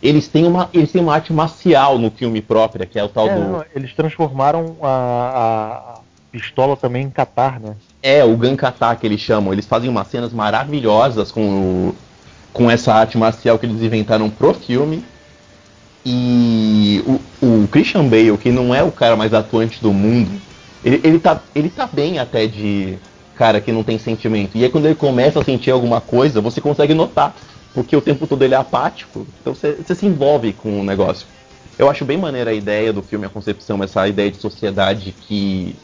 Eles 0.01 0.27
têm 0.27 0.45
uma, 0.45 0.69
eles 0.73 0.91
têm 0.91 1.01
uma 1.01 1.13
arte 1.13 1.33
marcial 1.33 1.97
no 1.99 2.09
filme 2.11 2.41
própria, 2.41 2.85
que 2.85 2.97
é 2.97 3.03
o 3.03 3.09
tal 3.09 3.27
É, 3.27 3.35
do. 3.35 3.41
não, 3.41 3.65
eles 3.75 3.93
transformaram 3.93 4.77
a, 4.81 4.87
a- 4.87 5.99
pistola 6.31 6.75
também 6.77 7.05
em 7.05 7.09
catar, 7.09 7.59
né? 7.59 7.75
É, 8.03 8.23
o 8.23 8.35
Gankata 8.37 8.95
que 8.95 9.05
eles 9.07 9.19
chamam. 9.21 9.51
Eles 9.53 9.65
fazem 9.65 9.89
umas 9.89 10.07
cenas 10.07 10.31
maravilhosas 10.33 11.31
com, 11.31 11.41
o- 11.89 11.95
com 12.53 12.69
essa 12.69 12.93
arte 12.93 13.17
marcial 13.17 13.57
que 13.57 13.65
eles 13.65 13.81
inventaram 13.81 14.29
pro 14.29 14.53
filme. 14.53 15.03
E 16.05 17.03
o, 17.41 17.45
o 17.45 17.67
Christian 17.67 18.07
Bale, 18.07 18.37
que 18.37 18.51
não 18.51 18.73
é 18.73 18.83
o 18.83 18.91
cara 18.91 19.15
mais 19.15 19.33
atuante 19.33 19.81
do 19.81 19.91
mundo, 19.91 20.29
ele, 20.83 21.01
ele, 21.03 21.19
tá, 21.19 21.41
ele 21.55 21.69
tá 21.69 21.87
bem 21.91 22.19
até 22.19 22.45
de 22.45 22.97
cara 23.35 23.59
que 23.59 23.71
não 23.71 23.83
tem 23.83 23.97
sentimento. 23.97 24.55
E 24.55 24.63
aí 24.63 24.69
quando 24.69 24.85
ele 24.85 24.95
começa 24.95 25.39
a 25.39 25.43
sentir 25.43 25.71
alguma 25.71 25.99
coisa, 25.99 26.39
você 26.41 26.61
consegue 26.61 26.93
notar. 26.93 27.35
Porque 27.73 27.93
o 27.93 27.99
tempo 27.99 28.25
todo 28.25 28.41
ele 28.41 28.53
é 28.53 28.57
apático, 28.57 29.27
então 29.41 29.53
você, 29.53 29.75
se 29.93 30.05
envolve 30.05 30.53
com 30.53 30.79
o 30.79 30.83
negócio. 30.83 31.27
Eu 31.77 31.89
acho 31.89 32.05
bem 32.05 32.17
maneira 32.17 32.51
a 32.51 32.53
ideia 32.53 32.93
do 32.93 33.01
filme, 33.01 33.25
a 33.25 33.29
concepção, 33.29 33.83
essa 33.83 34.07
ideia 34.07 34.31
de 34.31 34.37
sociedade 34.37 35.13
que 35.27 35.75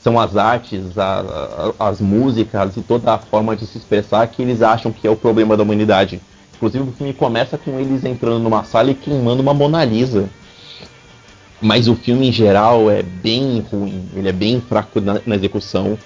são 0.00 0.18
as 0.18 0.38
artes, 0.38 0.96
a- 0.96 1.72
a- 1.78 1.88
as 1.88 2.00
músicas 2.00 2.78
e 2.78 2.80
toda 2.80 3.12
a 3.12 3.18
forma 3.18 3.54
de 3.54 3.66
se 3.66 3.76
expressar 3.76 4.26
que 4.28 4.40
eles 4.40 4.62
acham 4.62 4.90
que 4.90 5.06
é 5.06 5.10
o 5.10 5.16
problema 5.16 5.54
da 5.54 5.62
humanidade. 5.62 6.18
Inclusive 6.56 6.88
o 6.88 6.92
filme 6.92 7.12
começa 7.12 7.58
com 7.58 7.78
eles 7.78 8.04
entrando 8.04 8.38
numa 8.38 8.64
sala 8.64 8.90
e 8.90 8.94
queimando 8.94 9.42
uma 9.42 9.54
Mona 9.54 9.84
Lisa. 9.84 10.28
Mas 11.60 11.88
o 11.88 11.94
filme 11.94 12.28
em 12.28 12.32
geral 12.32 12.90
é 12.90 13.02
bem 13.02 13.60
ruim, 13.70 14.08
ele 14.14 14.28
é 14.28 14.32
bem 14.32 14.60
fraco 14.60 15.00
na, 15.00 15.20
na 15.24 15.34
execução. 15.34 15.98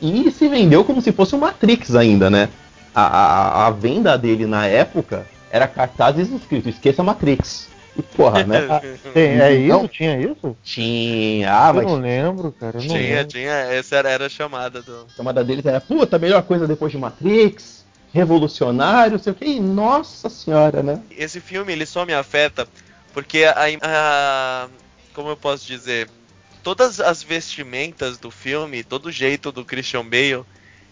E 0.00 0.30
se 0.30 0.48
vendeu 0.48 0.84
como 0.84 1.00
se 1.00 1.12
fosse 1.12 1.34
o 1.34 1.38
Matrix 1.38 1.94
ainda, 1.94 2.28
né? 2.30 2.48
A, 2.94 3.02
a, 3.02 3.66
a 3.66 3.70
venda 3.70 4.16
dele 4.16 4.46
na 4.46 4.66
época 4.66 5.26
era 5.50 5.66
cartazes 5.68 6.30
escrito 6.30 6.68
esqueça 6.68 7.02
Matrix. 7.02 7.68
E 7.96 8.02
porra, 8.02 8.42
né? 8.44 8.58
Tem, 9.12 9.40
é 9.40 9.54
isso? 9.54 9.68
Não. 9.68 9.86
Tinha 9.86 10.18
isso? 10.18 10.56
Tinha, 10.64 11.52
ah, 11.54 11.68
eu 11.68 11.74
mas 11.74 11.84
não 11.84 12.00
lembro, 12.00 12.52
cara. 12.52 12.78
Eu 12.78 12.82
não 12.82 12.88
Tinha, 12.88 13.16
lembro. 13.16 13.28
tinha. 13.28 13.52
Essa 13.52 13.96
era, 13.96 14.10
era 14.10 14.26
a 14.26 14.30
chamada 14.30 14.80
do. 14.80 15.06
A 15.12 15.16
chamada 15.16 15.44
deles 15.44 15.64
era, 15.64 15.80
puta, 15.80 16.16
a 16.16 16.18
melhor 16.18 16.42
coisa 16.42 16.66
depois 16.66 16.90
de 16.90 16.98
Matrix, 16.98 17.81
revolucionário, 18.12 19.18
sei 19.18 19.32
o 19.32 19.36
que, 19.36 19.44
e 19.44 19.60
nossa 19.60 20.28
senhora, 20.28 20.82
né? 20.82 21.00
Esse 21.10 21.40
filme 21.40 21.72
ele 21.72 21.86
só 21.86 22.04
me 22.04 22.12
afeta 22.12 22.68
porque 23.12 23.44
a, 23.44 23.54
a- 23.82 24.68
como 25.14 25.28
eu 25.30 25.36
posso 25.36 25.66
dizer, 25.66 26.08
todas 26.62 27.00
as 27.00 27.22
vestimentas 27.22 28.18
do 28.18 28.30
filme, 28.30 28.82
todo 28.82 29.06
o 29.06 29.12
jeito 29.12 29.52
do 29.52 29.64
Christian 29.64 30.04
Bale, 30.04 30.44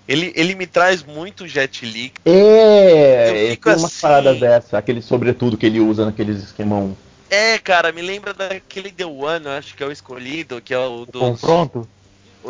ele, 0.07 0.33
ele 0.35 0.55
me 0.55 0.67
traz 0.67 1.03
muito 1.03 1.47
Jet 1.47 1.85
Li. 1.87 2.13
É, 2.25 3.31
Eu 3.31 3.35
é 3.35 3.51
fico 3.51 3.65
tem 3.65 3.73
umas 3.75 3.85
assim- 3.85 4.01
paradas 4.03 4.41
dessa, 4.41 4.79
aquele 4.79 5.01
sobretudo 5.01 5.57
que 5.57 5.67
ele 5.67 5.81
usa 5.81 6.05
naqueles 6.05 6.43
esquemão. 6.43 6.97
É, 7.31 7.59
cara, 7.59 7.93
me 7.93 8.03
lembra 8.03 8.35
daquele 8.35 8.91
The 8.91 9.07
One, 9.07 9.47
eu 9.47 9.53
acho 9.53 9.77
que 9.77 9.83
é 9.83 9.87
o 9.87 9.93
escolhido, 9.93 10.61
que 10.61 10.75
é 10.75 10.79
o 10.79 11.07
do 11.07 11.21
Confronto? 11.21 11.89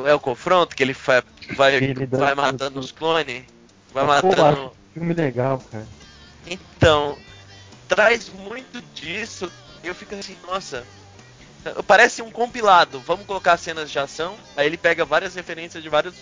é 0.06 0.14
o 0.14 0.20
confronto 0.20 0.74
que 0.74 0.82
ele 0.82 0.94
fa- 0.94 1.22
vai 1.56 1.76
Ele 1.76 2.06
vai 2.06 2.34
matando 2.34 2.80
os 2.80 2.90
clones, 2.92 3.44
vai 3.92 4.04
Pô, 4.04 4.28
matando 4.28 4.44
acho 4.44 4.72
filme 4.94 5.14
legal, 5.14 5.62
cara. 5.70 5.86
Então, 6.46 7.16
traz 7.88 8.28
muito 8.28 8.82
disso. 8.94 9.50
Eu 9.82 9.94
fico 9.94 10.14
assim, 10.14 10.36
nossa. 10.46 10.84
Parece 11.86 12.22
um 12.22 12.30
compilado. 12.30 13.00
Vamos 13.00 13.26
colocar 13.26 13.56
cenas 13.56 13.90
de 13.90 13.98
ação. 13.98 14.34
Aí 14.56 14.66
ele 14.66 14.76
pega 14.76 15.04
várias 15.04 15.34
referências 15.34 15.82
de 15.82 15.88
vários. 15.88 16.14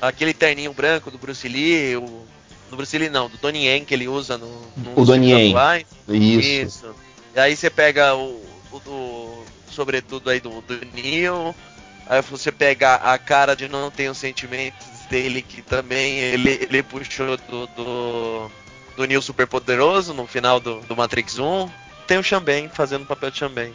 Aquele 0.00 0.34
terninho 0.34 0.72
branco 0.72 1.10
do 1.10 1.18
Bruce 1.18 1.48
Lee. 1.48 1.96
O, 1.96 2.26
do 2.70 2.76
Bruce 2.76 2.96
Lee 2.96 3.08
não, 3.08 3.28
do 3.28 3.38
Donnie 3.38 3.66
Yen 3.66 3.84
que 3.84 3.94
ele 3.94 4.08
usa 4.08 4.36
no, 4.36 4.48
nos 4.76 4.96
O 4.96 5.04
Donnie 5.04 5.32
Yen. 5.32 5.50
atuais. 5.50 5.86
Isso. 6.08 6.94
E 7.34 7.40
aí 7.40 7.56
você 7.56 7.70
pega 7.70 8.14
o, 8.14 8.44
o 8.70 8.80
do. 8.80 9.44
Sobretudo 9.70 10.30
aí 10.30 10.40
do, 10.40 10.60
do 10.62 10.86
Neil. 10.94 11.54
Aí 12.06 12.22
você 12.22 12.52
pega 12.52 12.94
a 12.96 13.18
cara 13.18 13.54
de 13.56 13.68
não 13.68 13.90
ter 13.90 14.10
os 14.10 14.18
sentimentos 14.18 14.95
dele, 15.08 15.42
que 15.42 15.62
também 15.62 16.18
ele, 16.18 16.66
ele 16.68 16.82
puxou 16.82 17.36
do, 17.48 17.66
do, 17.68 18.50
do 18.96 19.04
Neil 19.06 19.22
Superpoderoso 19.22 20.12
no 20.14 20.26
final 20.26 20.60
do, 20.60 20.80
do 20.80 20.96
Matrix 20.96 21.38
1. 21.38 21.68
Tem 22.06 22.18
o 22.18 22.22
Xambém 22.22 22.68
fazendo 22.68 23.02
o 23.02 23.06
papel 23.06 23.30
de 23.30 23.38
Xambém. 23.38 23.72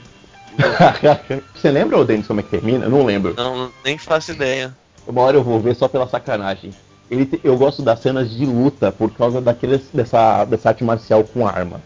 Você 1.55 1.71
lembra, 1.71 1.97
ô 1.97 2.03
Denis, 2.03 2.27
como 2.27 2.39
é 2.39 2.43
que 2.43 2.49
termina? 2.49 2.85
Eu 2.85 2.89
não 2.89 3.05
lembro. 3.05 3.33
Não, 3.37 3.71
nem 3.83 3.97
faço 3.97 4.31
ideia. 4.31 4.75
Uma 5.07 5.21
hora 5.21 5.37
eu 5.37 5.43
vou 5.43 5.59
ver 5.59 5.75
só 5.75 5.87
pela 5.87 6.07
sacanagem. 6.07 6.73
Ele 7.09 7.25
te- 7.25 7.41
eu 7.43 7.57
gosto 7.57 7.81
das 7.81 7.99
cenas 7.99 8.29
de 8.31 8.45
luta 8.45 8.91
por 8.91 9.11
causa 9.11 9.41
daqueles, 9.41 9.81
dessa, 9.93 10.45
dessa 10.45 10.69
arte 10.69 10.83
marcial 10.83 11.23
com 11.23 11.47
arma. 11.47 11.81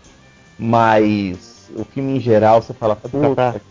Mas 0.57 1.69
o 1.75 1.83
filme 1.85 2.17
em 2.17 2.19
geral, 2.19 2.61
você 2.61 2.73
fala, 2.73 2.95
puta, 2.95 3.61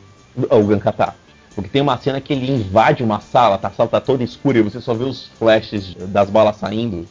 o 0.50 0.64
Gankata. 0.64 1.14
Porque 1.54 1.70
tem 1.70 1.82
uma 1.82 1.96
cena 1.98 2.20
que 2.20 2.32
ele 2.32 2.50
invade 2.50 3.02
uma 3.02 3.20
sala, 3.20 3.56
tá? 3.58 3.68
a 3.68 3.70
sala 3.70 3.88
tá 3.88 4.00
toda 4.00 4.24
escura 4.24 4.58
e 4.58 4.62
você 4.62 4.80
só 4.80 4.92
vê 4.94 5.04
os 5.04 5.28
flashes 5.38 5.94
das 6.08 6.28
balas 6.28 6.56
saindo. 6.56 7.06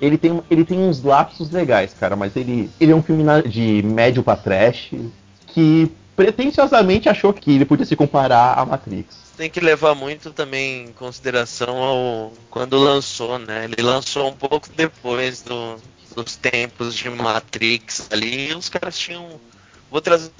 Ele 0.00 0.16
tem, 0.18 0.42
ele 0.50 0.64
tem 0.64 0.78
uns 0.78 1.02
lapsos 1.02 1.50
legais, 1.50 1.94
cara, 1.94 2.16
mas 2.16 2.34
ele, 2.36 2.70
ele 2.80 2.92
é 2.92 2.94
um 2.96 3.02
filme 3.02 3.24
de 3.48 3.82
médio 3.82 4.22
pra 4.22 4.36
trash 4.36 4.90
que 5.48 5.90
pretensiosamente 6.16 7.08
achou 7.08 7.32
que 7.32 7.52
ele 7.52 7.64
podia 7.64 7.84
se 7.86 7.94
comparar 7.96 8.54
a 8.58 8.64
Matrix. 8.64 9.16
Tem 9.36 9.50
que 9.50 9.60
levar 9.60 9.94
muito 9.94 10.30
também 10.30 10.84
em 10.84 10.92
consideração 10.92 11.76
ao 11.76 12.32
quando 12.50 12.76
lançou, 12.78 13.38
né? 13.38 13.64
Ele 13.64 13.82
lançou 13.82 14.28
um 14.28 14.32
pouco 14.32 14.68
depois 14.76 15.42
do- 15.42 15.76
dos 16.14 16.36
tempos 16.36 16.94
de 16.94 17.10
Matrix 17.10 18.08
ali. 18.12 18.54
Os 18.54 18.68
caras 18.68 18.96
tinham 18.96 19.28
outras 19.90 20.30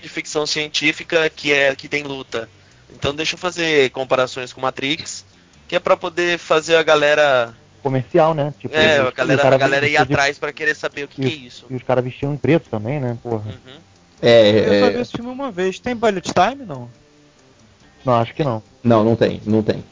de 0.00 0.08
ficção 0.08 0.46
científica 0.46 1.30
que 1.30 1.52
é 1.52 1.74
que 1.74 1.88
tem 1.88 2.02
luta. 2.02 2.48
Então 2.94 3.14
deixa 3.14 3.34
eu 3.34 3.38
fazer 3.38 3.90
comparações 3.90 4.52
com 4.52 4.60
Matrix, 4.60 5.24
que 5.68 5.76
é 5.76 5.80
pra 5.80 5.96
poder 5.96 6.38
fazer 6.38 6.76
a 6.76 6.82
galera, 6.82 7.54
Comercial, 7.82 8.32
né? 8.32 8.54
Tipo, 8.60 8.76
é, 8.76 9.02
o 9.02 9.08
a 9.08 9.10
galera, 9.10 9.42
cara 9.42 9.54
a 9.56 9.58
galera 9.58 9.86
ir 9.86 9.90
vestia 9.90 10.06
de- 10.06 10.12
atrás 10.12 10.38
pra 10.38 10.52
querer 10.52 10.76
saber 10.76 11.04
o 11.04 11.08
que, 11.08 11.20
que 11.20 11.28
é 11.28 11.30
isso. 11.34 11.66
E 11.68 11.74
os 11.74 11.82
caras 11.82 12.04
vestiam 12.04 12.32
em 12.32 12.36
preto 12.36 12.68
também, 12.70 13.00
né? 13.00 13.18
Porra. 13.20 13.50
Uhum. 13.50 13.80
É, 14.22 14.50
Eu 14.50 14.78
só 14.80 14.86
é- 14.86 14.90
vi 14.90 15.00
esse 15.00 15.12
filme 15.12 15.30
uma 15.30 15.50
vez. 15.50 15.80
Tem 15.80 15.96
Bullet 15.96 16.30
Time, 16.32 16.64
não? 16.64 16.88
Não, 18.04 18.14
acho 18.14 18.32
que 18.34 18.44
não. 18.44 18.62
Não, 18.84 19.02
não 19.02 19.16
tem, 19.16 19.40
não 19.44 19.62
tem. 19.64 19.82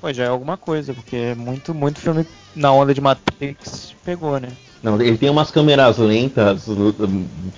Pô, 0.00 0.12
já 0.12 0.24
é 0.24 0.28
alguma 0.28 0.56
coisa, 0.56 0.92
porque 0.92 1.14
é 1.14 1.34
muito, 1.36 1.72
muito 1.72 2.00
filme 2.00 2.26
na 2.56 2.72
onda 2.72 2.92
de 2.92 3.00
Matrix 3.00 3.94
pegou, 4.04 4.40
né? 4.40 4.48
Não, 4.82 5.00
ele 5.00 5.18
tem 5.18 5.28
umas 5.28 5.50
câmeras 5.50 5.98
lentas 5.98 6.66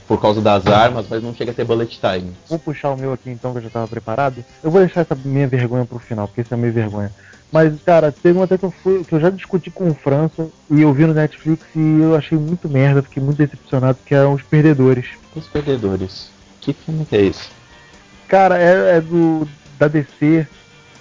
por 0.08 0.20
causa 0.20 0.40
das 0.40 0.66
armas, 0.66 1.06
mas 1.08 1.22
não 1.22 1.32
chega 1.32 1.52
a 1.52 1.54
ter 1.54 1.64
bullet 1.64 2.00
time. 2.00 2.32
Vou 2.48 2.58
puxar 2.58 2.90
o 2.90 2.96
meu 2.96 3.12
aqui 3.12 3.30
então, 3.30 3.52
que 3.52 3.58
eu 3.58 3.62
já 3.62 3.70
tava 3.70 3.86
preparado. 3.86 4.44
Eu 4.62 4.70
vou 4.70 4.80
deixar 4.80 5.02
essa 5.02 5.14
minha 5.14 5.46
vergonha 5.46 5.84
pro 5.84 6.00
final, 6.00 6.26
porque 6.26 6.40
isso 6.40 6.52
é 6.52 6.56
meio 6.56 6.72
vergonha. 6.72 7.12
Mas, 7.52 7.80
cara, 7.82 8.10
teve 8.10 8.38
um 8.38 8.42
até 8.42 8.56
que 8.56 8.64
eu, 8.64 8.70
fui, 8.70 9.04
que 9.04 9.12
eu 9.12 9.20
já 9.20 9.28
discuti 9.28 9.70
com 9.70 9.90
o 9.90 9.94
França 9.94 10.48
e 10.70 10.80
eu 10.80 10.92
vi 10.92 11.04
no 11.04 11.12
Netflix 11.12 11.62
e 11.76 12.00
eu 12.00 12.16
achei 12.16 12.36
muito 12.36 12.68
merda, 12.68 13.02
fiquei 13.02 13.22
muito 13.22 13.36
decepcionado, 13.36 13.98
que 14.06 14.14
eram 14.14 14.32
Os 14.32 14.42
Perdedores. 14.42 15.06
Os 15.36 15.46
Perdedores. 15.46 16.30
Que 16.60 16.72
filme 16.72 17.04
que 17.04 17.14
é 17.14 17.22
esse? 17.22 17.50
Cara, 18.26 18.58
é, 18.58 18.96
é 18.96 19.00
do 19.00 19.46
da 19.78 19.88
DC 19.88 20.46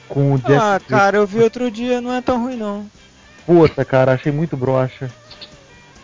com 0.10 0.34
o 0.34 0.38
Jeff. 0.40 0.60
Ah, 0.60 0.82
cara, 0.86 1.18
eu 1.18 1.26
vi 1.26 1.40
outro 1.40 1.72
dia, 1.72 2.02
não 2.02 2.12
é 2.12 2.22
tão 2.22 2.44
ruim 2.44 2.58
não. 2.58 2.86
Puta, 3.46 3.86
cara, 3.86 4.14
achei 4.14 4.32
muito 4.32 4.58
broxa. 4.58 5.10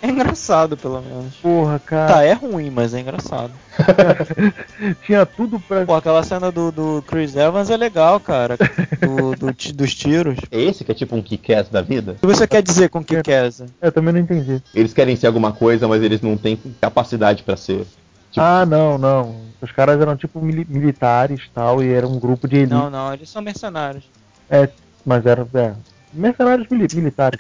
É 0.01 0.07
engraçado, 0.07 0.77
pelo 0.77 1.01
menos. 1.01 1.35
Porra, 1.35 1.79
cara. 1.79 2.13
Tá, 2.13 2.23
é 2.23 2.33
ruim, 2.33 2.69
mas 2.69 2.93
é 2.93 2.99
engraçado. 2.99 3.51
Tinha 5.05 5.25
tudo 5.25 5.59
pra. 5.59 5.85
Pô, 5.85 5.95
aquela 5.95 6.23
cena 6.23 6.51
do, 6.51 6.71
do 6.71 7.03
Chris 7.07 7.35
Evans 7.35 7.69
é 7.69 7.77
legal, 7.77 8.19
cara. 8.19 8.57
Do, 9.01 9.35
do 9.35 9.73
dos 9.73 9.95
tiros. 9.95 10.37
É 10.51 10.61
esse 10.61 10.83
que 10.83 10.91
é 10.91 10.95
tipo 10.95 11.15
um 11.15 11.21
kick-ass 11.21 11.69
da 11.69 11.81
vida? 11.81 12.13
O 12.13 12.15
que 12.27 12.27
você 12.27 12.47
quer 12.47 12.61
dizer 12.61 12.89
com 12.89 13.03
que 13.03 13.21
quer? 13.23 13.49
Eu 13.81 13.91
também 13.91 14.13
não 14.13 14.19
entendi. 14.21 14.61
Eles 14.73 14.93
querem 14.93 15.15
ser 15.15 15.27
alguma 15.27 15.51
coisa, 15.51 15.87
mas 15.87 16.01
eles 16.03 16.21
não 16.21 16.37
têm 16.37 16.57
capacidade 16.79 17.43
pra 17.43 17.57
ser. 17.57 17.79
Tipo- 18.31 18.41
Ah, 18.45 18.65
não, 18.65 18.97
não. 18.97 19.47
Os 19.61 19.71
caras 19.71 19.99
eram 19.99 20.15
tipo 20.15 20.39
mili- 20.39 20.67
militares 20.69 21.49
tal, 21.53 21.81
e 21.83 21.91
era 21.91 22.07
um 22.07 22.19
grupo 22.19 22.47
de 22.47 22.57
elite. 22.57 22.71
Não, 22.73 22.89
não, 22.89 23.13
eles 23.13 23.29
são 23.29 23.41
mercenários. 23.41 24.03
É, 24.49 24.69
mas 25.03 25.25
eram 25.25 25.47
é, 25.55 25.73
mercenários 26.13 26.67
mili- 26.69 26.87
militares. 26.93 27.39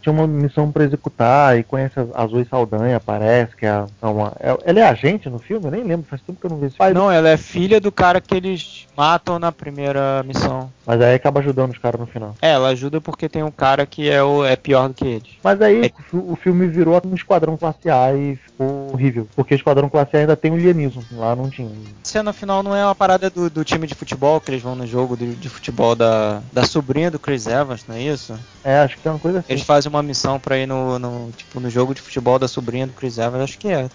Tinha 0.00 0.12
uma 0.12 0.26
missão 0.26 0.70
pra 0.72 0.84
executar 0.84 1.58
e 1.58 1.62
conhece 1.62 1.94
a 2.14 2.26
Zoe 2.26 2.44
Saldanha, 2.44 2.98
parece 2.98 3.54
que 3.54 3.66
é 3.66 3.84
uma. 4.02 4.32
é- 4.40 4.56
ela 4.64 4.80
é 4.80 4.82
agente 4.82 5.28
no 5.28 5.38
filme? 5.38 5.66
Eu 5.66 5.70
nem 5.70 5.84
lembro, 5.84 6.06
faz 6.08 6.20
tempo 6.22 6.40
que 6.40 6.46
eu 6.46 6.50
não 6.50 6.56
vi 6.58 6.66
esse 6.66 6.76
filme. 6.76 6.92
Não, 6.92 7.10
ela 7.10 7.28
é 7.28 7.36
filha 7.36 7.80
do 7.80 7.92
cara 7.92 8.20
que 8.20 8.34
eles 8.34 8.87
matam 8.98 9.38
na 9.38 9.52
primeira 9.52 10.24
missão. 10.26 10.68
Mas 10.84 11.00
aí 11.00 11.14
acaba 11.14 11.38
ajudando 11.38 11.70
os 11.70 11.78
caras 11.78 12.00
no 12.00 12.06
final. 12.06 12.34
É, 12.42 12.50
ela 12.50 12.70
ajuda 12.70 13.00
porque 13.00 13.28
tem 13.28 13.44
um 13.44 13.50
cara 13.50 13.86
que 13.86 14.10
é, 14.10 14.20
o, 14.24 14.44
é 14.44 14.56
pior 14.56 14.88
do 14.88 14.94
que 14.94 15.06
eles. 15.06 15.28
Mas 15.42 15.62
aí 15.62 15.84
É. 15.86 15.86
o 15.86 16.02
fi- 16.02 16.30
o 16.32 16.36
filme 16.36 16.66
virou 16.66 17.00
um 17.06 17.14
Esquadrão 17.14 17.56
Classe 17.56 17.88
A 17.88 18.12
e 18.12 18.34
ficou 18.34 18.90
horrível. 18.92 19.28
Porque 19.36 19.54
Esquadrão 19.54 19.88
Classe 19.88 20.16
A 20.16 20.20
ainda 20.20 20.36
tem 20.36 20.50
o 20.50 20.56
Lianismo, 20.56 21.04
lá 21.12 21.36
não 21.36 21.48
tinha. 21.48 21.68
A 21.68 21.72
cena 22.02 22.32
final 22.32 22.60
não 22.64 22.74
é 22.74 22.84
uma 22.84 22.94
parada 22.94 23.30
do, 23.30 23.48
do 23.48 23.64
time 23.64 23.86
de 23.86 23.94
futebol, 23.94 24.40
que 24.40 24.50
eles 24.50 24.62
vão 24.62 24.74
no 24.74 24.84
jogo 24.86 25.16
de, 25.16 25.32
de 25.36 25.48
futebol 25.48 25.94
da, 25.94 26.42
da 26.52 26.64
sobrinha 26.66 27.08
do 27.08 27.20
Chris 27.20 27.46
Evans, 27.46 27.84
não 27.86 27.94
é 27.94 28.02
isso? 28.02 28.36
É, 28.64 28.80
acho 28.80 28.98
que 28.98 29.06
é 29.06 29.10
uma 29.12 29.20
coisa 29.20 29.38
assim. 29.38 29.52
Eles 29.52 29.62
fazem 29.62 29.88
uma 29.88 30.02
missão 30.02 30.40
pra 30.40 30.58
ir 30.58 30.66
no, 30.66 30.98
no, 30.98 31.30
tipo, 31.36 31.60
no 31.60 31.70
jogo 31.70 31.94
de 31.94 32.00
futebol 32.02 32.36
da 32.36 32.48
sobrinha 32.48 32.86
do 32.88 32.92
Chris 32.94 33.16
Evans, 33.16 33.44
acho 33.44 33.58
que 33.58 33.68
é. 33.68 33.88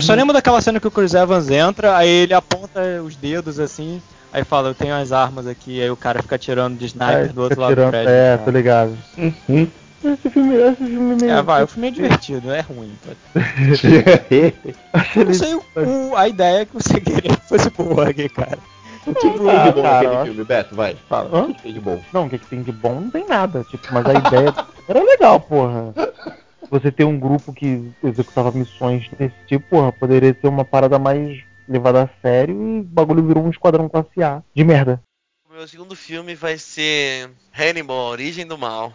Só 0.00 0.14
lembro 0.14 0.32
daquela 0.32 0.60
cena 0.62 0.80
que 0.80 0.88
o 0.88 0.90
Chris 0.90 1.12
Evans 1.14 1.50
entra, 1.50 1.94
aí 1.94 2.08
ele 2.08 2.32
aponta 2.34 2.80
os 3.04 3.14
dedos 3.16 3.60
assim, 3.60 4.00
aí 4.32 4.44
fala, 4.44 4.68
eu 4.68 4.74
tenho 4.74 4.94
as 4.94 5.12
armas 5.12 5.46
aqui, 5.46 5.80
aí 5.82 5.90
o 5.90 5.96
cara 5.96 6.22
fica 6.22 6.36
atirando 6.36 6.76
de 6.78 6.86
sniper 6.86 7.16
É, 7.16 7.28
do 7.28 7.42
outro 7.42 7.60
lado 7.60 7.70
do 7.70 7.74
tirando- 7.76 7.90
prédio. 7.90 8.10
É, 8.10 8.30
cara. 8.36 8.42
tô 8.44 8.50
ligado. 8.50 8.98
Uhum. 9.18 9.68
Esse 10.02 10.30
filme, 10.30 10.54
esse 10.56 10.76
filme 10.76 11.16
meio. 11.20 11.30
É, 11.32 11.42
vai, 11.42 11.62
o 11.62 11.66
filme 11.66 11.88
é 11.88 11.90
divertido, 11.92 12.50
é 12.50 12.60
ruim. 12.60 12.92
Achei 13.70 13.98
Eu 14.30 14.52
não 15.16 15.22
ele- 15.22 15.34
sei 15.34 15.54
o, 15.54 15.62
o- 16.10 16.16
a 16.16 16.26
ideia 16.28 16.64
que 16.64 16.74
você 16.74 17.00
queria 17.00 17.36
que 17.36 17.48
fosse 17.48 17.68
boa 17.70 18.08
aqui, 18.08 18.28
cara. 18.28 18.58
O 19.06 19.14
que 19.14 19.20
tem 19.20 19.50
Ah, 19.50 19.64
de 19.68 19.72
bom 19.72 19.82
cara, 19.82 20.02
naquele 20.02 20.24
filme, 20.24 20.44
Beto? 20.44 20.74
Vai, 20.74 20.96
fala. 21.08 21.30
Hã? 21.38 21.42
O 21.44 21.54
que 21.54 21.62
tem 21.62 21.72
de 21.72 21.80
bom? 21.80 22.00
Não, 22.12 22.26
o 22.26 22.30
que, 22.30 22.38
que 22.38 22.46
tem 22.46 22.62
de 22.62 22.70
bom 22.72 23.00
não 23.00 23.10
tem 23.10 23.26
nada. 23.26 23.64
Tipo, 23.70 23.86
mas 23.92 24.04
a 24.06 24.12
ideia 24.14 24.54
era 24.88 25.02
legal, 25.02 25.40
porra. 25.40 25.94
Você 26.70 26.92
ter 26.92 27.04
um 27.04 27.18
grupo 27.18 27.52
que 27.52 27.90
executava 28.04 28.52
missões 28.52 29.08
desse 29.18 29.34
tipo, 29.46 29.64
porra, 29.70 29.90
poderia 29.90 30.36
ser 30.38 30.48
uma 30.48 30.64
parada 30.64 30.98
mais 30.98 31.40
levada 31.70 32.02
a 32.02 32.08
sério 32.20 32.54
e 32.54 32.80
o 32.80 32.82
bagulho 32.82 33.24
virou 33.24 33.44
um 33.44 33.50
esquadrão 33.50 33.88
classe 33.88 34.22
A. 34.22 34.42
De 34.54 34.64
merda. 34.64 35.00
O 35.48 35.52
meu 35.52 35.66
segundo 35.68 35.94
filme 35.94 36.34
vai 36.34 36.58
ser 36.58 37.30
Hannibal, 37.56 37.96
Origem 38.10 38.46
do 38.46 38.58
Mal. 38.58 38.92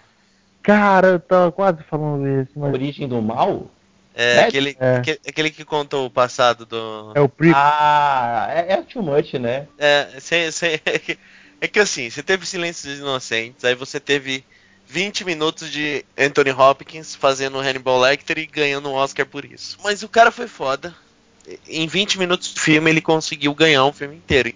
Cara, 0.61 1.07
eu 1.07 1.19
tava 1.19 1.51
quase 1.51 1.83
falando 1.83 2.23
desse, 2.23 2.57
mas. 2.57 2.73
Origem 2.73 3.07
do 3.07 3.21
Mal? 3.21 3.67
É, 4.13 4.37
É? 4.37 4.43
aquele, 4.45 4.75
É. 4.79 4.95
aque- 4.97 5.19
aquele 5.27 5.51
que 5.51 5.63
conta 5.63 5.97
o 5.97 6.09
passado 6.09 6.65
do. 6.65 7.11
É 7.15 7.21
o 7.21 7.29
Pre. 7.29 7.51
Ah, 7.55 8.47
é, 8.49 8.73
é 8.73 8.81
too 8.81 9.03
much, 9.03 9.33
né? 9.35 9.67
É, 9.77 10.07
cê- 10.19 10.51
cê- 10.51 10.81
é, 10.85 10.97
que, 10.99 11.17
é 11.61 11.67
que 11.67 11.79
assim, 11.79 12.09
você 12.09 12.23
teve 12.23 12.45
Silêncio 12.45 12.89
dos 12.89 12.99
Inocentes, 12.99 13.63
aí 13.63 13.75
você 13.75 13.99
teve 13.99 14.43
20 14.87 15.23
minutos 15.25 15.69
de 15.69 16.03
Anthony 16.17 16.51
Hopkins 16.51 17.13
fazendo 17.15 17.59
Hannibal 17.59 17.99
Lecter 17.99 18.37
e 18.39 18.45
ganhando 18.45 18.89
um 18.89 18.93
Oscar 18.93 19.25
por 19.25 19.43
isso. 19.45 19.77
Mas 19.83 20.01
o 20.03 20.09
cara 20.09 20.31
foi 20.31 20.47
foda. 20.47 20.95
Em 21.67 21.87
20 21.87 22.17
minutos 22.17 22.53
de 22.53 22.59
filme 22.59 22.89
ele 22.89 23.01
conseguiu 23.01 23.53
ganhar 23.53 23.85
um 23.85 23.93
filme 23.93 24.15
inteiro. 24.15 24.53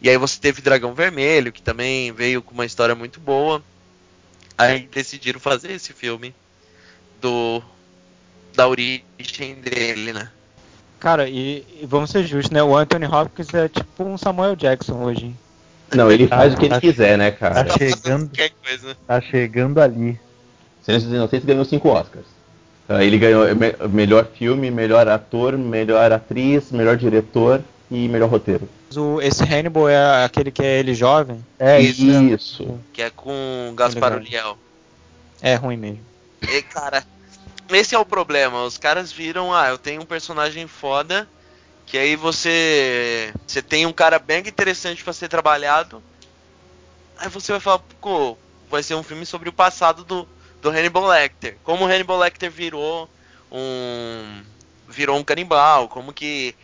E 0.00 0.08
aí 0.08 0.16
você 0.16 0.38
teve 0.40 0.60
Dragão 0.62 0.94
Vermelho, 0.94 1.52
que 1.52 1.62
também 1.62 2.12
veio 2.12 2.40
com 2.42 2.54
uma 2.54 2.64
história 2.66 2.94
muito 2.94 3.18
boa. 3.20 3.62
Aí 4.56 4.88
decidiram 4.92 5.40
fazer 5.40 5.72
esse 5.72 5.92
filme 5.92 6.34
do 7.20 7.62
da 8.54 8.66
origem 8.66 9.54
dele, 9.62 10.12
né? 10.12 10.30
Cara, 10.98 11.28
e, 11.28 11.64
e 11.80 11.86
vamos 11.86 12.10
ser 12.10 12.26
justos, 12.26 12.50
né? 12.50 12.62
O 12.62 12.76
Anthony 12.76 13.06
Hopkins 13.06 13.54
é 13.54 13.68
tipo 13.68 14.04
um 14.04 14.18
Samuel 14.18 14.56
Jackson 14.56 15.02
hoje. 15.04 15.26
hein? 15.26 15.36
Não, 15.94 16.10
ele 16.10 16.26
faz 16.26 16.54
o 16.54 16.56
que 16.56 16.64
ele 16.66 16.74
Tá- 16.74 16.80
quiser, 16.80 17.16
né, 17.16 17.30
Tá 17.30 17.36
cara? 17.38 17.78
chegando, 17.78 18.28
Qualquer 18.28 18.50
coisa. 18.62 18.96
tá 19.06 19.20
chegando 19.20 19.80
ali. 19.80 20.18
Silêncio 20.82 21.08
dos 21.08 21.16
Inocentes 21.16 21.46
ganhou 21.46 21.64
cinco 21.64 21.88
Oscars. 21.88 22.26
Ah, 22.88 23.04
Ele 23.04 23.18
ganhou 23.18 23.44
me- 23.54 23.76
melhor 23.90 24.24
filme, 24.26 24.70
melhor 24.70 25.06
ator, 25.08 25.56
melhor 25.58 26.10
atriz, 26.10 26.70
melhor 26.72 26.96
diretor 26.96 27.62
e 27.90 28.08
melhor 28.08 28.30
roteiro. 28.30 28.66
O, 28.96 29.20
esse 29.20 29.44
Hannibal 29.44 29.88
é 29.88 30.24
aquele 30.24 30.50
que 30.50 30.62
é 30.62 30.78
ele 30.78 30.94
jovem? 30.94 31.44
É 31.58 31.78
isso. 31.80 32.04
mesmo. 32.04 32.84
Que 32.92 33.02
é 33.02 33.10
com 33.10 33.74
Gaspar. 33.76 34.14
Ulliel. 34.14 34.56
É 35.42 35.54
ruim 35.54 35.76
mesmo. 35.76 36.00
E, 36.50 36.62
cara, 36.62 37.04
esse 37.70 37.94
é 37.94 37.98
o 37.98 38.06
problema. 38.06 38.64
Os 38.64 38.78
caras 38.78 39.12
viram, 39.12 39.54
ah, 39.54 39.68
eu 39.68 39.76
tenho 39.76 40.00
um 40.00 40.06
personagem 40.06 40.66
foda, 40.66 41.28
que 41.86 41.98
aí 41.98 42.16
você 42.16 43.32
você 43.46 43.60
tem 43.60 43.84
um 43.84 43.92
cara 43.92 44.18
bem 44.18 44.40
interessante 44.40 45.04
pra 45.04 45.12
ser 45.12 45.28
trabalhado. 45.28 46.02
Aí 47.18 47.28
você 47.28 47.52
vai 47.52 47.60
falar, 47.60 47.80
pô, 48.00 48.36
vai 48.70 48.82
ser 48.82 48.94
um 48.94 49.02
filme 49.02 49.26
sobre 49.26 49.48
o 49.48 49.52
passado 49.52 50.04
do, 50.04 50.26
do 50.62 50.70
Hannibal 50.70 51.06
Lecter. 51.06 51.56
Como 51.62 51.84
o 51.84 51.88
Hannibal 51.88 52.18
Lecter 52.18 52.50
virou 52.50 53.08
um 53.50 54.42
virou 54.88 55.18
um 55.18 55.24
canibal, 55.24 55.88
como 55.88 56.12
que 56.12 56.54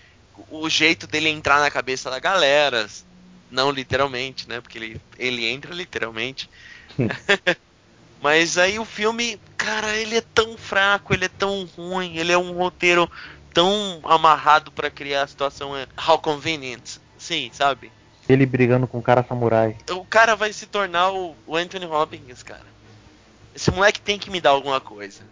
o 0.51 0.69
jeito 0.69 1.07
dele 1.07 1.29
entrar 1.29 1.61
na 1.61 1.71
cabeça 1.71 2.11
da 2.11 2.19
galera, 2.19 2.89
não 3.51 3.71
literalmente, 3.71 4.49
né? 4.49 4.61
Porque 4.61 4.79
ele, 4.79 5.01
ele 5.19 5.47
entra 5.47 5.75
literalmente. 5.75 6.49
Mas 8.25 8.57
aí 8.57 8.79
o 8.79 8.87
filme, 8.87 9.39
cara, 9.57 9.95
ele 9.97 10.17
é 10.17 10.23
tão 10.23 10.57
fraco, 10.57 11.13
ele 11.13 11.27
é 11.27 11.29
tão 11.29 11.69
ruim, 11.77 12.17
ele 12.17 12.33
é 12.33 12.39
um 12.39 12.53
roteiro 12.53 13.07
tão 13.53 14.01
amarrado 14.05 14.73
pra 14.73 14.91
criar 14.91 15.23
a 15.23 15.27
situação 15.27 15.77
é, 15.77 15.87
how 16.09 16.19
convenient, 16.19 16.97
sim, 17.19 17.51
sabe? 17.53 17.93
Ele 18.27 18.47
brigando 18.47 18.87
com 18.87 18.99
o 18.99 19.03
cara 19.03 19.23
samurai. 19.23 19.77
O 19.91 20.05
cara 20.07 20.35
vai 20.35 20.53
se 20.53 20.65
tornar 20.65 21.13
o, 21.13 21.37
o 21.47 21.55
Anthony 21.55 21.85
Hopkins, 21.85 22.43
cara. 22.43 22.74
Esse 23.55 23.71
moleque 23.71 24.01
tem 24.01 24.19
que 24.19 24.31
me 24.31 24.41
dar 24.41 24.51
alguma 24.51 24.81
coisa. 24.81 25.23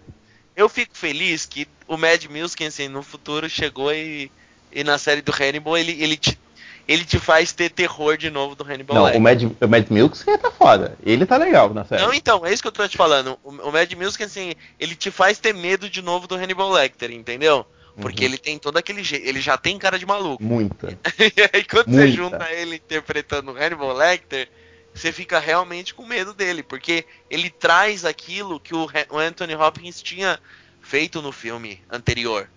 Eu 0.57 0.69
fico 0.69 0.97
feliz 0.97 1.47
que 1.47 1.67
o 1.89 1.97
Mad 1.97 2.25
Milkinson 2.27 2.89
no 2.89 3.03
futuro 3.03 3.49
chegou 3.49 3.93
e, 3.93 4.31
e 4.71 4.85
na 4.85 4.99
série 4.99 5.23
do 5.23 5.33
Hannibal 5.33 5.77
ele, 5.79 5.93
ele, 6.03 6.17
te, 6.17 6.39
ele 6.87 7.05
te 7.05 7.19
faz 7.19 7.53
ter 7.53 7.71
terror 7.71 8.17
de 8.19 8.29
novo 8.31 8.55
do 8.55 8.63
Hannibal 8.63 8.95
Não, 8.97 9.05
Lecter. 9.05 9.19
o 9.21 9.23
Mad, 9.23 9.43
o 9.63 9.69
Mad 9.69 9.87
Milks 9.91 10.25
tá 10.41 10.51
foda. 10.51 10.97
Ele 11.05 11.25
tá 11.25 11.37
legal 11.39 11.73
na 11.73 11.85
série. 11.85 12.03
Não, 12.03 12.13
então, 12.13 12.45
é 12.45 12.53
isso 12.53 12.63
que 12.63 12.69
eu 12.69 12.73
tô 12.73 12.87
te 12.87 12.97
falando. 12.99 13.39
O, 13.43 13.51
o 13.51 13.73
Mad 13.73 13.91
Music, 13.95 14.23
assim, 14.23 14.53
ele 14.79 14.95
te 14.95 15.11
faz 15.11 15.39
ter 15.39 15.55
medo 15.55 15.89
de 15.89 16.03
novo 16.03 16.27
do 16.27 16.35
Hannibal 16.37 16.71
Lecter, 16.71 17.11
entendeu? 17.11 17.67
Porque 18.01 18.25
Uhum. 18.25 18.31
ele 18.31 18.39
tem 18.39 18.59
todo 18.59 18.77
aquele 18.79 19.03
jeito, 19.03 19.27
ele 19.27 19.41
já 19.41 19.57
tem 19.59 19.79
cara 19.79 19.99
de 19.99 20.07
maluco. 20.07 20.43
Muita. 20.43 20.89
e 21.19 21.51
aí 21.53 21.65
quando 21.65 21.87
você 21.91 22.07
Muita. 22.07 22.13
junta 22.17 22.53
ele 22.53 22.77
interpretando 22.77 23.53
o 23.53 23.57
Hannibal 23.57 23.93
Lecter, 23.95 24.49
você 24.95 25.11
fica 25.11 25.39
realmente 25.39 25.95
com 25.95 26.05
medo 26.05 26.35
dele, 26.35 26.63
porque 26.63 27.05
ele 27.31 27.49
traz 27.49 28.05
aquilo 28.05 28.61
que 28.61 28.75
o, 28.75 28.89
Anthony 29.11 29.55
Hopkins 29.55 30.03
tinha 30.03 30.39
feito 30.81 31.23
no 31.23 31.33
filme 31.33 31.83
anterior. 31.91 32.49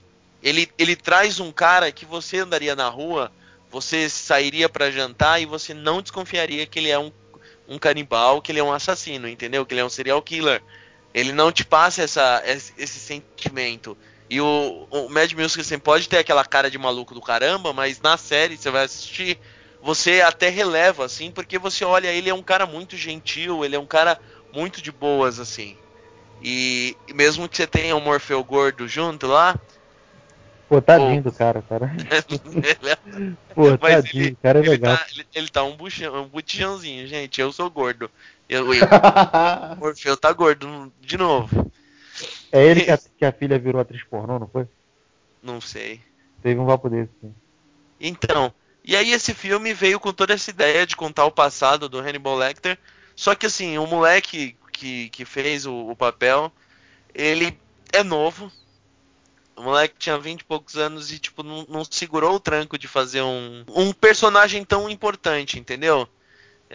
Ele, 0.44 0.70
ele 0.78 0.96
traz 0.96 1.40
um 1.40 1.52
cara 1.52 1.92
que 1.92 2.06
você 2.06 2.40
andaria 2.40 2.76
na 2.76 2.90
rua, 2.90 3.32
você 3.72 4.10
sairia 4.10 4.68
pra 4.68 4.92
jantar 4.92 5.42
e 5.42 5.46
você 5.46 5.74
não 5.74 6.02
desconfiaria 6.02 6.66
que 6.66 6.78
ele 6.78 6.90
é 6.90 7.00
um, 7.00 7.12
um 7.68 7.80
canibal, 7.80 8.42
que 8.42 8.52
ele 8.52 8.60
é 8.60 8.64
um 8.64 8.72
assassino, 8.72 9.28
entendeu? 9.28 9.66
Que 9.66 9.74
ele 9.74 9.82
é 9.82 9.86
um 9.86 9.90
serial 9.90 10.22
killer. 10.22 10.62
Ele 11.14 11.32
não 11.32 11.52
te 11.52 11.64
passa 11.64 12.04
essa, 12.04 12.44
esse, 12.46 13.00
sentimento. 13.00 13.98
E 14.30 14.42
o, 14.42 14.88
o 14.92 15.10
Mad 15.10 15.32
Milkinson 15.32 15.80
pode 15.80 16.10
ter 16.10 16.18
aquela 16.18 16.44
cara 16.44 16.70
de 16.70 16.78
maluco 16.78 17.14
do 17.14 17.22
caramba, 17.22 17.72
mas 17.72 18.02
na 18.02 18.18
série 18.18 18.58
você 18.58 18.70
vai 18.70 18.84
assistir, 18.84 19.40
você 19.86 20.22
até 20.22 20.50
releva, 20.50 21.06
assim, 21.06 21.32
porque 21.32 21.60
você 21.60 21.86
olha, 21.86 22.10
ele 22.12 22.30
é 22.30 22.34
um 22.34 22.44
cara 22.44 22.66
muito 22.66 22.98
gentil, 22.98 23.64
ele 23.64 23.76
é 23.76 23.80
um 23.80 23.88
cara 23.88 24.20
muito 24.52 24.82
de 24.82 24.92
boas, 24.92 25.40
assim. 25.40 25.78
E, 26.42 26.98
mesmo 27.14 27.50
que 27.50 27.58
você 27.58 27.68
tenha 27.68 27.96
um 27.96 28.02
Morfeu 28.02 28.44
gordo 28.44 28.88
junto 28.88 29.28
lá, 29.28 29.60
Pô, 30.68 30.82
tadinho 30.82 31.24
do 31.24 31.32
cara, 31.32 31.62
cara. 31.62 31.92
ele 32.64 32.90
é- 32.92 32.98
Pô, 33.54 33.78
Mas 33.82 34.04
tadinho, 34.04 34.06
ele- 34.20 34.34
o 34.34 34.38
cara 34.38 34.60
é 34.60 34.62
ele 34.62 34.70
legal. 34.72 34.98
tá, 34.98 35.06
ele, 35.12 35.28
ele 35.36 35.50
tá 35.50 35.64
um, 35.64 35.76
buchão, 35.78 36.24
um 36.24 36.30
botijãozinho, 36.30 37.08
gente. 37.08 37.40
Eu 37.42 37.52
sou 37.52 37.70
gordo. 37.70 38.10
Eu, 38.50 38.74
eu, 38.74 38.88
o 38.88 38.92
Morfeu 39.86 40.18
tá 40.18 40.32
gordo 40.34 40.94
de 41.00 41.18
novo. 41.18 41.72
É 42.52 42.64
ele 42.66 42.82
que 42.82 42.92
a, 42.92 42.98
que 43.18 43.26
a 43.26 43.32
filha 43.32 43.60
virou 43.60 43.82
atriz 43.82 44.04
pornô, 44.06 44.40
não 44.40 44.48
foi? 44.50 44.68
Não 45.42 45.62
sei. 45.62 46.04
Teve 46.42 46.60
um 46.62 46.66
papo 46.66 46.90
desse, 46.90 47.12
sim. 47.20 47.36
Então, 48.00 48.54
e 48.86 48.96
aí 48.96 49.12
esse 49.12 49.34
filme 49.34 49.74
veio 49.74 50.00
com 50.00 50.14
toda 50.14 50.34
essa 50.34 50.50
ideia 50.50 50.86
de 50.86 50.96
contar 50.96 51.26
o 51.26 51.32
passado 51.32 51.90
do 51.90 52.00
Hannibal 52.00 52.36
Lecter. 52.38 52.78
Só 53.16 53.34
que 53.34 53.46
assim, 53.46 53.78
o 53.78 53.88
moleque 53.88 54.56
que, 54.72 55.10
que 55.10 55.26
fez 55.26 55.66
o, 55.66 55.74
o 55.90 55.96
papel, 55.96 56.52
ele 57.14 57.58
é 57.92 58.04
novo. 58.04 58.52
O 59.56 59.64
moleque 59.64 59.96
tinha 59.98 60.18
20 60.18 60.42
e 60.42 60.46
poucos 60.46 60.76
anos 60.76 61.12
e, 61.12 61.18
tipo, 61.18 61.42
não, 61.42 61.66
não 61.70 61.86
segurou 61.86 62.36
o 62.36 62.40
tranco 62.40 62.78
de 62.78 62.88
fazer 62.88 63.22
um, 63.22 63.64
um 63.70 63.94
personagem 63.94 64.64
tão 64.66 64.90
importante, 64.90 65.58
entendeu? 65.58 66.08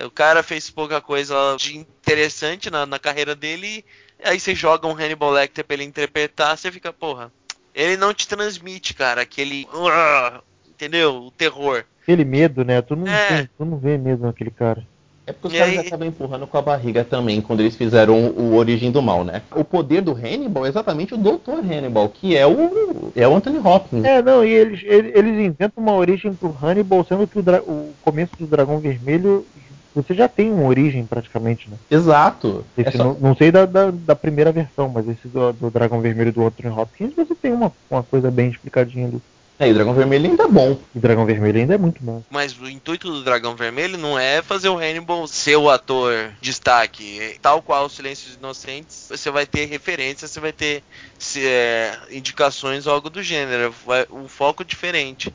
O 0.03 0.11
cara 0.11 0.43
fez 0.43 0.71
pouca 0.71 1.01
coisa 1.01 1.35
de 1.59 1.77
interessante 1.77 2.71
na, 2.71 2.87
na 2.87 2.99
carreira 2.99 3.35
dele. 3.35 3.85
Aí 4.25 4.41
você 4.41 4.55
joga 4.55 4.87
um 4.87 4.95
Hannibal 4.95 5.31
Lecter 5.31 5.65
pra 5.65 5.75
ele 5.75 5.85
interpretar, 5.85 6.57
você 6.57 6.73
fica, 6.73 6.93
porra. 6.93 7.31
Ele 7.75 7.97
não 7.97 8.15
te 8.15 8.27
transmite, 8.27 8.95
cara, 8.95 9.23
aquele. 9.23 9.69
"Uah", 9.73 10.43
entendeu? 10.67 11.25
O 11.27 11.31
terror. 11.31 11.85
Aquele 12.11 12.25
medo, 12.25 12.65
né? 12.65 12.83
Tu 12.83 12.97
não, 12.97 13.07
É. 13.07 13.29
tem- 13.29 13.49
tu 13.57 13.65
não 13.65 13.77
vê 13.77 13.97
medo 13.97 14.27
naquele 14.27 14.51
cara. 14.51 14.83
É 15.27 15.33
porque 15.33 15.47
os 15.47 15.55
E 15.55 15.59
caras 15.59 15.79
aí- 15.79 15.87
acabam 15.87 16.09
empurrando 16.09 16.45
com 16.45 16.59
a 16.59 16.63
barriga 16.63 17.05
também 17.05 17.41
quando 17.41 17.61
eles 17.61 17.77
fizeram 17.77 18.17
o 18.31 18.57
Origem 18.57 18.91
do 18.91 19.01
Mal, 19.01 19.23
né? 19.23 19.43
O 19.55 19.63
poder 19.63 20.01
do 20.03 20.11
Hannibal 20.13 20.67
é 20.67 20.69
exatamente 20.71 21.15
o 21.15 21.17
Dr. 21.17 21.61
Hannibal, 21.63 22.09
que 22.09 22.37
é 22.37 22.45
o 22.45 23.13
é 23.15 23.29
o 23.29 23.37
Anthony 23.37 23.59
Hopkins. 23.59 24.05
É, 24.05 24.21
não, 24.21 24.45
e 24.45 24.51
eles, 24.51 24.81
eles, 24.83 25.13
eles 25.15 25.39
inventam 25.39 25.71
uma 25.85 25.93
origem 25.95 26.35
pro 26.35 26.57
Hannibal, 26.61 27.05
sendo 27.09 27.29
que 27.29 27.39
o, 27.39 27.43
dra- 27.43 27.63
o 27.63 27.93
começo 28.03 28.33
do 28.37 28.47
Dragão 28.47 28.81
Vermelho 28.81 29.47
você 29.95 30.15
já 30.15 30.27
tem 30.29 30.51
uma 30.53 30.67
origem 30.67 31.05
praticamente, 31.07 31.69
né? 31.71 31.77
Exato. 31.91 32.65
É 32.77 32.83
Esse, 32.83 32.97
só- 32.97 33.05
não, 33.05 33.15
não 33.21 33.37
sei 33.37 33.53
da, 33.53 33.67
da, 33.67 33.91
da 33.93 34.17
primeira 34.17 34.51
versão, 34.51 34.89
mas 34.89 35.07
esse 35.09 35.29
do, 35.29 35.53
do 35.53 35.71
Dragão 35.71 36.01
Vermelho 36.01 36.33
do 36.33 36.45
Anthony 36.45 36.75
Hopkins 36.77 37.15
você 37.15 37.35
tem 37.37 37.53
uma, 37.53 37.71
uma 37.89 38.03
coisa 38.03 38.31
bem 38.33 38.51
explicadinha 38.51 39.07
do, 39.09 39.23
É, 39.61 39.69
e 39.69 39.73
o 39.73 39.75
Dragão 39.75 39.93
Vermelho 39.93 40.31
ainda 40.31 40.45
é 40.45 40.49
bom. 40.49 40.75
do 40.95 41.01
Dragão 41.01 41.27
Vermelho, 41.27 41.59
ainda 41.61 41.75
é 41.75 41.79
muito 41.79 42.03
bom. 42.03 42.23
Mas 42.31 42.59
o 42.59 42.67
intuito 42.67 43.11
do 43.13 43.23
Dragão 43.23 43.55
Vermelho 43.55 43.99
não 43.99 44.19
é 44.19 44.41
fazer 44.41 44.71
o 44.71 44.79
Hannibal 44.79 45.27
ser 45.29 45.57
o 45.57 45.69
ator 45.69 46.33
destaque. 46.41 47.21
É, 47.21 47.37
Tal 47.43 47.61
qual 47.61 47.85
o 47.85 47.91
Silêncio 47.91 48.27
dos 48.29 48.37
Inocentes, 48.37 49.07
você 49.11 49.31
vai 49.31 49.45
ter 49.45 49.67
referências, 49.67 50.31
você 50.31 50.41
vai 50.41 50.53
ter 50.53 50.83
se, 51.19 51.47
é, 51.47 51.95
indicações 52.11 52.87
ou 52.87 52.95
algo 52.95 53.11
do 53.11 53.23
gênero. 53.23 53.75
Vai, 53.87 54.07
um 54.11 54.27
foco 54.27 54.65
diferente. 54.65 55.31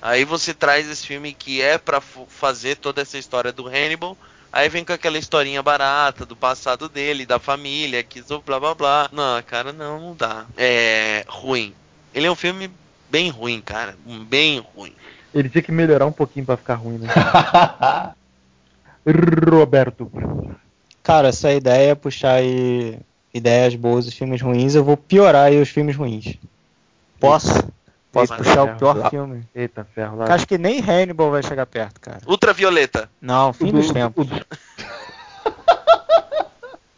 Aí 0.00 0.24
você 0.24 0.54
traz 0.54 0.88
esse 0.88 1.06
filme 1.06 1.34
que 1.34 1.60
é 1.60 1.76
pra 1.76 1.98
f- 1.98 2.24
fazer 2.28 2.76
toda 2.76 3.02
essa 3.02 3.18
história 3.18 3.52
do 3.52 3.66
Hannibal. 3.68 4.16
Aí 4.50 4.70
vem 4.70 4.86
com 4.86 4.92
aquela 4.94 5.18
historinha 5.18 5.62
barata 5.62 6.24
do 6.24 6.34
passado 6.34 6.88
dele, 6.88 7.26
da 7.26 7.38
família, 7.38 8.02
que 8.02 8.22
zo- 8.22 8.40
blá 8.40 8.58
blá 8.58 8.74
blá. 8.74 9.08
Não, 9.12 9.42
cara, 9.42 9.70
não, 9.70 10.00
não 10.00 10.14
dá. 10.16 10.46
É 10.56 11.24
ruim. 11.28 11.74
Ele 12.14 12.26
é 12.26 12.30
um 12.30 12.36
filme 12.36 12.70
bem 13.10 13.28
ruim, 13.30 13.60
cara. 13.60 13.94
Bem 14.28 14.64
ruim. 14.74 14.92
Ele 15.34 15.48
tinha 15.48 15.62
que 15.62 15.72
melhorar 15.72 16.06
um 16.06 16.12
pouquinho 16.12 16.46
pra 16.46 16.56
ficar 16.56 16.74
ruim, 16.76 16.98
né? 16.98 17.08
Roberto. 19.50 20.10
Cara, 21.02 21.28
essa 21.28 21.52
ideia 21.52 21.90
é 21.92 21.94
puxar 21.94 22.34
aí 22.34 22.98
ideias 23.32 23.74
boas 23.76 24.06
dos 24.06 24.14
filmes 24.14 24.40
ruins, 24.40 24.74
eu 24.74 24.82
vou 24.82 24.96
piorar 24.96 25.46
aí 25.46 25.60
os 25.60 25.68
filmes 25.68 25.94
ruins. 25.94 26.34
Posso? 27.20 27.52
Posso 28.10 28.32
Eita, 28.32 28.42
puxar 28.42 28.62
o 28.64 28.76
pior 28.76 28.96
Lá- 28.96 29.10
filme? 29.10 29.44
Eita, 29.54 29.86
ferro 29.94 30.16
lá. 30.16 30.32
Acho 30.34 30.46
que 30.46 30.56
nem 30.56 30.80
Hannibal 30.80 31.30
vai 31.30 31.42
chegar 31.42 31.66
perto, 31.66 32.00
cara. 32.00 32.20
Ultravioleta. 32.26 33.10
Não, 33.20 33.52
fim 33.52 33.70
dos 33.70 33.88
do- 33.88 33.92
tempos. 33.92 34.26
o 34.26 34.30
do- 34.30 34.46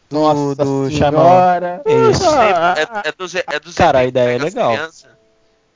Do, 0.09 0.15
Nossa 0.19 0.65
do 0.65 0.89
senhora. 0.89 1.83
Isso. 1.85 2.27
Ah, 2.27 2.73
É, 3.05 3.09
é 3.09 3.11
do 3.11 3.27
Z, 3.27 3.43
é 3.47 3.59
do 3.59 3.71
Cara, 3.71 3.99
a 3.99 4.05
ideia 4.05 4.31
é 4.31 4.35
as 4.37 4.43
legal. 4.43 4.71
crianças? 4.73 5.07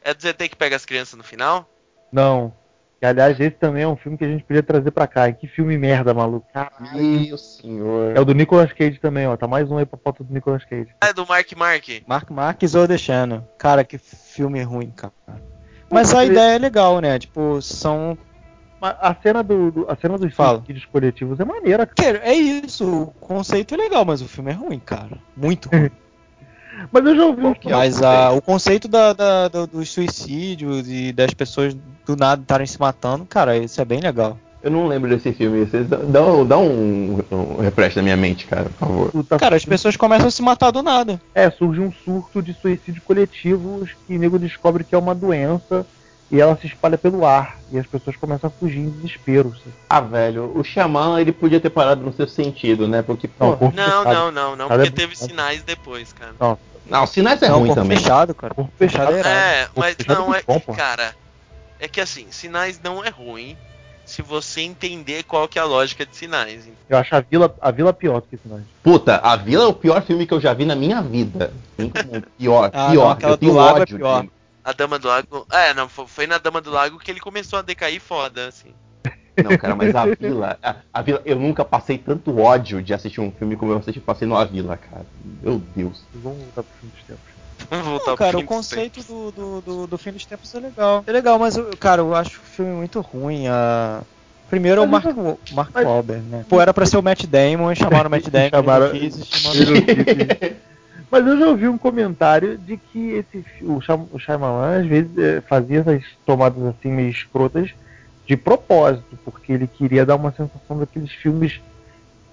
É 0.04 0.14
do 0.14 0.22
ZT 0.22 0.50
que 0.50 0.56
pega 0.56 0.76
as 0.76 0.86
crianças 0.86 1.16
no 1.18 1.24
final? 1.24 1.70
Não. 2.12 2.54
E, 3.02 3.06
aliás, 3.06 3.38
esse 3.40 3.52
também 3.58 3.84
é 3.84 3.88
um 3.88 3.98
filme 3.98 4.18
que 4.18 4.24
a 4.24 4.28
gente 4.30 4.44
podia 4.44 4.64
trazer 4.64 4.92
pra 4.92 5.08
cá. 5.08 5.28
E 5.28 5.34
que 5.34 5.48
filme 5.48 5.78
merda, 5.78 6.14
maluco. 6.14 6.48
Meu 6.94 7.38
senhor. 7.38 8.16
É 8.16 8.20
o 8.20 8.26
do 8.26 8.34
Nicolas 8.34 8.72
Cage 8.72 9.00
também, 9.00 9.28
ó. 9.28 9.36
Tá 9.36 9.48
mais 9.48 9.70
um 9.70 9.78
aí 9.78 9.86
pra 9.86 10.00
foto 10.02 10.24
do 10.24 10.34
Nicolas 10.34 10.64
Cage. 10.66 10.88
Ah, 11.02 11.08
é 11.08 11.14
do 11.14 11.26
Mark 11.28 11.52
Mark. 11.58 11.86
Mark 12.08 12.60
The 12.88 12.98
Channel. 12.98 13.48
Cara, 13.58 13.84
que 13.84 13.98
filme 13.98 14.62
ruim, 14.64 14.92
cara. 14.92 15.14
Mas 15.90 16.14
a 16.14 16.24
ideia 16.26 16.56
é 16.56 16.58
legal, 16.58 17.00
né? 17.00 17.20
Tipo, 17.20 17.62
são. 17.62 18.18
A 18.82 19.16
cena, 19.22 19.42
do, 19.42 19.72
do- 19.72 19.90
a 19.90 19.96
cena 19.96 20.18
dos 20.18 20.34
Fala. 20.36 20.58
suicídios 20.58 20.86
coletivos 20.86 21.40
é 21.40 21.46
maneira, 21.46 21.86
cara. 21.86 22.20
Cara, 22.20 22.30
é 22.30 22.34
isso. 22.34 22.86
O 23.04 23.08
conceito 23.14 23.74
é 23.74 23.78
legal, 23.78 24.04
mas 24.04 24.22
o 24.22 24.28
filme 24.28 24.52
é 24.52 24.54
ruim, 24.54 24.80
cara. 24.80 25.18
Muito 25.38 25.70
ruim. 25.70 25.90
Mas 26.92 27.06
eu 27.06 27.16
já 27.16 27.26
ouvi 27.26 27.46
uns 27.46 27.58
que 27.58 27.70
é 27.72 27.76
o 27.76 27.78
Mas 27.78 28.02
a, 28.02 28.32
o 28.32 28.42
conceito 28.42 28.88
da, 28.88 29.14
da- 29.14 29.48
do- 29.48 29.68
dos 29.68 29.90
suicídios 29.92 30.86
e 30.88 31.12
das 31.12 31.34
pessoas 31.34 31.76
do 32.06 32.16
nada 32.16 32.42
estarem 32.42 32.68
se 32.68 32.80
matando, 32.80 33.26
cara, 33.26 33.58
isso 33.58 33.80
é 33.82 33.86
bem 33.86 34.00
legal. 34.00 34.38
Eu 34.62 34.72
não 34.72 34.88
lembro 34.88 35.10
desse 35.10 35.34
filme. 35.34 35.66
Vocês 35.66 35.86
dão- 35.88 36.46
dão 36.46 36.66
um, 36.66 37.20
um 37.32 37.62
refresh 37.62 37.96
na 37.98 38.02
minha 38.02 38.16
mente, 38.16 38.46
cara, 38.48 38.66
por 38.80 39.12
favor. 39.12 39.26
Cara, 39.38 39.56
as 39.58 39.66
pessoas 39.66 39.98
começam 39.98 40.28
a 40.28 40.32
se 40.32 40.42
matar 40.42 40.72
do 40.72 40.82
nada. 40.82 41.20
É, 41.36 41.50
surge 41.52 41.82
um 41.82 41.92
surto 41.92 42.42
de 42.42 42.54
suicídio 42.54 43.02
coletivo 43.02 43.86
que 44.08 44.16
o 44.16 44.20
nego 44.20 44.40
descobre 44.40 44.84
que 44.86 44.96
é 44.96 44.98
uma 44.98 45.14
doença 45.14 45.86
e 46.34 46.42
ela 46.42 46.58
se 46.58 46.66
espalha 46.66 46.98
pelo 46.98 47.24
ar. 47.26 47.60
E 47.72 47.78
as 47.78 47.86
pessoas 47.86 48.16
começam 48.18 48.48
a 48.48 48.60
fugir 48.60 48.80
em 48.80 48.90
desespero. 48.90 49.50
assim. 49.56 49.72
Ah, 49.88 50.02
velho, 50.02 50.52
o 50.56 50.64
Xamã, 50.64 51.22
ele 51.22 51.32
podia 51.32 51.60
ter 51.60 51.70
parado 51.70 52.02
no 52.04 52.12
seu 52.12 52.28
sentido, 52.28 52.88
né? 52.88 53.04
Porque, 53.04 53.28
pô... 53.28 53.46
Não, 53.52 53.58
corpo 53.58 53.76
Não, 53.78 53.86
fechado. 54.04 54.14
não, 54.14 54.32
não, 54.32 54.56
não, 54.56 54.68
porque 54.68 54.88
é 54.88 54.92
teve 54.92 55.16
sinais 55.16 55.62
depois, 55.64 56.12
cara. 56.12 56.34
Não, 56.40 56.58
Não, 56.90 57.06
Sinais 57.06 57.42
é 57.44 57.48
não, 57.50 57.60
ruim 57.60 57.68
corpo 57.68 57.82
também. 57.84 57.98
fechado, 58.00 58.34
cara. 58.34 58.54
corpo 58.56 58.72
fechado. 58.78 59.14
é. 59.14 59.20
É, 59.22 59.68
mas 59.76 59.96
não, 60.08 60.34
é 60.34 60.40
é 60.40 60.44
bom, 60.46 60.60
que, 60.60 60.66
pô. 60.66 60.74
cara, 60.74 61.16
é 61.80 61.88
que 61.88 62.02
assim, 62.02 62.26
sinais 62.32 62.80
não 62.84 63.04
é 63.04 63.10
ruim 63.10 63.56
se 64.06 64.22
você 64.22 64.60
entender 64.62 65.24
qual 65.24 65.48
que 65.48 65.58
é 65.58 65.62
a 65.62 65.66
lógica 65.66 66.06
de 66.06 66.14
sinais. 66.16 66.68
Eu 66.90 66.98
acho 66.98 67.16
a 67.16 67.22
vila, 67.22 67.56
a 67.62 67.72
vila 67.72 67.94
pior 67.94 68.20
do 68.20 68.28
que 68.28 68.38
nós. 68.46 68.62
Puta, 68.84 69.16
A 69.18 69.36
Vila 69.38 69.64
é 69.64 69.68
o 69.68 69.74
pior 69.74 70.02
filme 70.04 70.28
que 70.28 70.34
eu 70.34 70.42
já 70.42 70.54
vi 70.54 70.66
na 70.66 70.76
minha 70.76 71.02
vida. 71.02 71.54
Pior, 72.38 72.70
Ah, 72.74 72.90
pior. 72.92 73.04
não, 73.06 73.10
aquela 73.12 73.34
eu 73.34 73.38
tenho 73.38 73.52
do 73.54 73.58
lago 73.58 73.78
é 73.78 73.82
ódio 73.84 73.98
pior. 73.98 74.26
A 74.64 74.72
Dama 74.74 74.98
do 75.00 75.08
Lago. 75.08 75.46
É, 75.52 75.74
não, 75.74 75.90
fo- 75.90 76.08
foi 76.08 76.26
na 76.28 76.38
Dama 76.38 76.62
do 76.62 76.72
Lago 76.72 76.98
que 77.00 77.12
ele 77.12 77.20
começou 77.20 77.60
a 77.60 77.62
decair 77.62 78.00
foda, 78.00 78.48
assim. 78.48 78.74
Não, 79.44 79.58
cara, 79.58 79.76
mas 79.76 79.96
a 79.96 80.06
Vila, 80.06 80.58
a, 80.62 80.76
a 80.94 81.02
Vila, 81.02 81.20
eu 81.26 81.36
nunca 81.38 81.66
passei 81.66 81.98
tanto 81.98 82.40
ódio 82.40 82.82
de 82.84 82.94
assistir 82.94 83.20
um 83.20 83.32
filme 83.32 83.56
como 83.56 83.72
eu 83.72 83.78
assisti, 83.80 84.00
passei 84.00 84.28
no 84.28 84.38
A 84.38 84.46
Vila, 84.46 84.78
cara. 84.78 85.06
Meu 85.42 85.60
Deus. 85.76 86.04
Vamos 86.14 86.38
voltar 86.40 86.62
pro 86.64 86.72
fim 86.80 86.88
dos 86.88 87.04
tempos. 87.08 87.34
Vamos 87.70 87.86
voltar 87.88 88.12
Não, 88.12 88.16
pro 88.16 88.26
cara, 88.26 88.32
fim 88.38 88.44
o 88.44 88.48
dos 88.48 88.56
conceito 88.56 88.94
tempos. 89.04 89.08
do, 89.08 89.32
do, 89.32 89.62
do, 89.62 89.88
do 89.88 89.98
fim 89.98 90.12
dos 90.12 90.26
tempos 90.26 90.54
é 90.54 90.60
legal. 90.60 91.04
É 91.08 91.12
legal, 91.12 91.40
mas, 91.40 91.58
eu, 91.58 91.76
cara, 91.78 92.02
eu 92.02 92.14
acho 92.14 92.40
o 92.40 92.44
filme 92.44 92.74
muito 92.74 93.02
ruim. 93.02 93.48
A... 93.48 94.02
Primeiro 94.52 94.82
é 94.82 94.86
o 94.86 94.88
Mark, 94.88 95.06
Mark 95.52 95.72
mas- 95.74 95.84
Wahlberg, 95.86 96.22
né? 96.28 96.46
Pô, 96.48 96.62
era 96.62 96.72
pra 96.72 96.86
ser 96.86 96.98
o 96.98 97.02
Matt 97.02 97.26
Damon 97.26 97.72
e 97.72 97.76
chamaram 97.76 98.08
o 98.08 98.12
Matt 98.12 98.28
Damon. 98.30 98.50
Chamaram- 98.52 98.86
ele 98.88 99.00
não 99.10 99.18
quis, 99.18 99.18
e 99.18 99.26
chamaram-. 99.26 100.56
Mas 101.14 101.28
eu 101.28 101.38
já 101.38 101.46
ouvi 101.48 101.68
um 101.68 101.78
comentário 101.78 102.58
de 102.58 102.76
que 102.76 103.12
esse, 103.12 103.46
o, 103.62 103.80
Shyam- 103.80 104.10
o 104.12 104.18
Shyamalan 104.18 104.80
às 104.80 104.88
vezes 104.88 105.16
eh, 105.16 105.42
fazia 105.48 105.82
essas 105.82 106.04
tomadas 106.26 106.64
assim 106.66 106.90
meio 106.92 107.10
escrotas 107.12 107.70
de 108.26 108.36
propósito, 108.36 109.16
porque 109.24 109.52
ele 109.52 109.68
queria 109.68 110.08
dar 110.08 110.16
uma 110.16 110.32
sensação 110.32 110.80
daqueles 110.80 111.12
filmes 111.12 111.62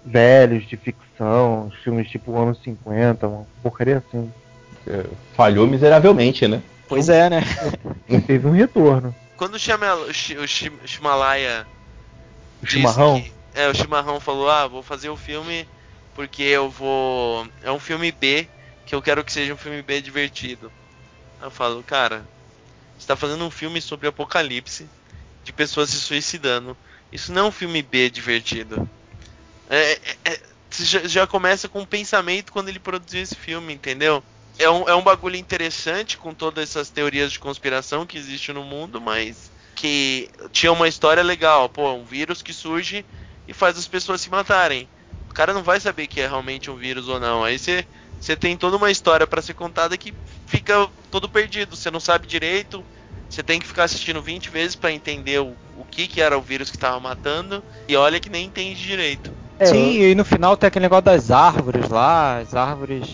velhos 0.02 0.66
de 0.66 0.78
ficção, 0.78 1.70
filmes 1.84 2.08
tipo 2.08 2.34
anos 2.34 2.58
50, 2.62 3.28
uma 3.28 3.46
porcaria 3.62 3.98
assim. 3.98 4.32
É, 4.86 5.04
Falhou 5.36 5.66
miseravelmente, 5.66 6.48
né? 6.48 6.62
Pois 6.88 7.10
é, 7.10 7.28
né? 7.28 7.42
E 8.08 8.18
teve 8.18 8.46
um 8.46 8.52
retorno. 8.52 9.14
Quando 9.36 9.56
o, 9.56 9.58
Shama- 9.58 9.94
o 9.94 10.12
Shi- 10.14 10.38
o 10.38 10.48
Shimalaya 10.48 11.66
O 12.62 12.66
disse 12.66 12.78
chimarrão? 12.78 13.20
que- 13.20 13.32
é, 13.54 13.68
o 13.68 13.74
Chimarrão 13.74 14.18
falou: 14.18 14.48
Ah, 14.48 14.66
vou 14.66 14.82
fazer 14.82 15.10
o 15.10 15.16
filme 15.18 15.66
porque 16.14 16.42
eu 16.44 16.70
vou. 16.70 17.46
É 17.62 17.70
um 17.70 17.78
filme 17.78 18.10
B 18.10 18.48
que 18.90 18.94
eu 18.96 19.00
quero 19.00 19.24
que 19.24 19.32
seja 19.32 19.54
um 19.54 19.56
filme 19.56 19.82
B 19.82 20.02
divertido. 20.02 20.74
Eu 21.40 21.48
falo, 21.48 21.84
cara, 21.84 22.28
você 22.98 23.06
tá 23.06 23.16
fazendo 23.16 23.44
um 23.44 23.50
filme 23.50 23.80
sobre 23.80 24.08
apocalipse 24.08 24.90
de 25.44 25.52
pessoas 25.52 25.90
se 25.90 26.00
suicidando. 26.00 26.76
Isso 27.12 27.32
não 27.32 27.46
é 27.46 27.48
um 27.48 27.52
filme 27.52 27.82
B 27.82 28.10
divertido. 28.10 28.90
É, 29.68 29.92
é- 29.92 30.18
é- 30.32 30.42
já, 30.78 31.06
já 31.06 31.26
começa 31.26 31.68
com 31.68 31.80
um 31.82 31.86
pensamento 31.86 32.52
quando 32.52 32.68
ele 32.68 32.80
produziu 32.80 33.22
esse 33.22 33.36
filme, 33.36 33.72
entendeu? 33.74 34.24
É 34.58 34.68
um, 34.70 34.88
é 34.88 34.94
um 34.94 35.02
bagulho 35.04 35.36
interessante 35.36 36.18
com 36.18 36.34
todas 36.34 36.70
essas 36.70 36.90
teorias 36.90 37.32
de 37.32 37.38
conspiração 37.38 38.06
que 38.06 38.18
existe 38.18 38.52
no 38.52 38.64
mundo, 38.64 39.00
mas 39.00 39.52
que 39.76 40.30
tinha 40.52 40.72
uma 40.72 40.88
história 40.88 41.22
legal. 41.22 41.68
Pô, 41.68 41.92
um 41.94 42.04
vírus 42.04 42.42
que 42.42 42.52
surge 42.52 43.06
e 43.46 43.54
faz 43.54 43.78
as 43.78 43.88
pessoas 43.88 44.20
se 44.20 44.30
matarem. 44.30 44.90
O 45.28 45.32
cara 45.34 45.54
não 45.54 45.62
vai 45.62 45.80
saber 45.80 46.08
que 46.08 46.20
é 46.20 46.26
realmente 46.26 46.70
um 46.70 46.76
vírus 46.76 47.08
ou 47.08 47.20
não. 47.20 47.44
Aí 47.44 47.58
você 47.58 47.86
você 48.20 48.36
tem 48.36 48.56
toda 48.56 48.76
uma 48.76 48.90
história 48.90 49.26
pra 49.26 49.40
ser 49.40 49.54
contada 49.54 49.96
que 49.96 50.12
fica 50.46 50.86
todo 51.10 51.28
perdido. 51.28 51.74
Você 51.74 51.90
não 51.90 51.98
sabe 51.98 52.26
direito. 52.26 52.84
Você 53.28 53.42
tem 53.42 53.58
que 53.58 53.66
ficar 53.66 53.84
assistindo 53.84 54.20
20 54.20 54.50
vezes 54.50 54.76
pra 54.76 54.92
entender 54.92 55.40
o, 55.40 55.54
o 55.78 55.84
que, 55.90 56.06
que 56.06 56.20
era 56.20 56.36
o 56.36 56.42
vírus 56.42 56.70
que 56.70 56.76
tava 56.76 57.00
matando. 57.00 57.62
E 57.88 57.96
olha 57.96 58.20
que 58.20 58.28
nem 58.28 58.46
entende 58.46 58.82
direito. 58.82 59.32
É, 59.58 59.66
Sim, 59.66 60.00
e 60.00 60.14
no 60.14 60.24
final 60.24 60.56
tem 60.56 60.68
aquele 60.68 60.84
negócio 60.84 61.04
das 61.04 61.30
árvores 61.30 61.88
lá, 61.88 62.38
as 62.38 62.54
árvores. 62.54 63.08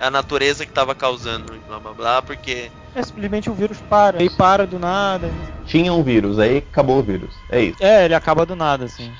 É 0.00 0.06
a 0.06 0.10
natureza 0.10 0.64
que 0.64 0.72
tava 0.72 0.94
causando 0.94 1.54
e 1.54 1.58
blá 1.58 1.78
blá 1.78 1.92
blá, 1.92 2.22
porque. 2.22 2.70
É 2.94 3.02
simplesmente 3.02 3.50
o 3.50 3.54
vírus 3.54 3.78
para, 3.88 4.18
aí 4.18 4.30
para 4.30 4.66
do 4.66 4.78
nada. 4.78 5.30
Tinha 5.66 5.92
um 5.92 6.02
vírus, 6.02 6.38
aí 6.38 6.58
acabou 6.58 6.98
o 6.98 7.02
vírus. 7.02 7.34
É 7.50 7.62
isso. 7.62 7.82
É, 7.82 8.04
ele 8.04 8.14
acaba 8.14 8.44
do 8.44 8.56
nada, 8.56 8.86
assim. 8.86 9.12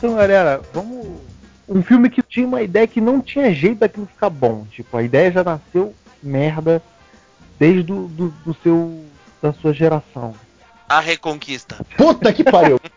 Então, 0.00 0.14
galera, 0.14 0.62
vamos. 0.72 1.20
Um 1.68 1.82
filme 1.82 2.08
que 2.08 2.22
tinha 2.22 2.46
uma 2.46 2.62
ideia 2.62 2.86
que 2.86 3.02
não 3.02 3.20
tinha 3.20 3.52
jeito 3.52 3.80
daquilo 3.80 4.06
ficar 4.06 4.30
bom. 4.30 4.66
Tipo, 4.70 4.96
a 4.96 5.02
ideia 5.02 5.30
já 5.30 5.44
nasceu 5.44 5.94
merda 6.22 6.82
desde 7.58 7.82
do, 7.82 8.08
do, 8.08 8.28
do 8.42 8.56
seu. 8.62 9.04
da 9.42 9.52
sua 9.52 9.74
geração. 9.74 10.34
A 10.88 11.00
Reconquista. 11.00 11.84
Puta 11.98 12.32
que 12.32 12.42
pariu! 12.42 12.80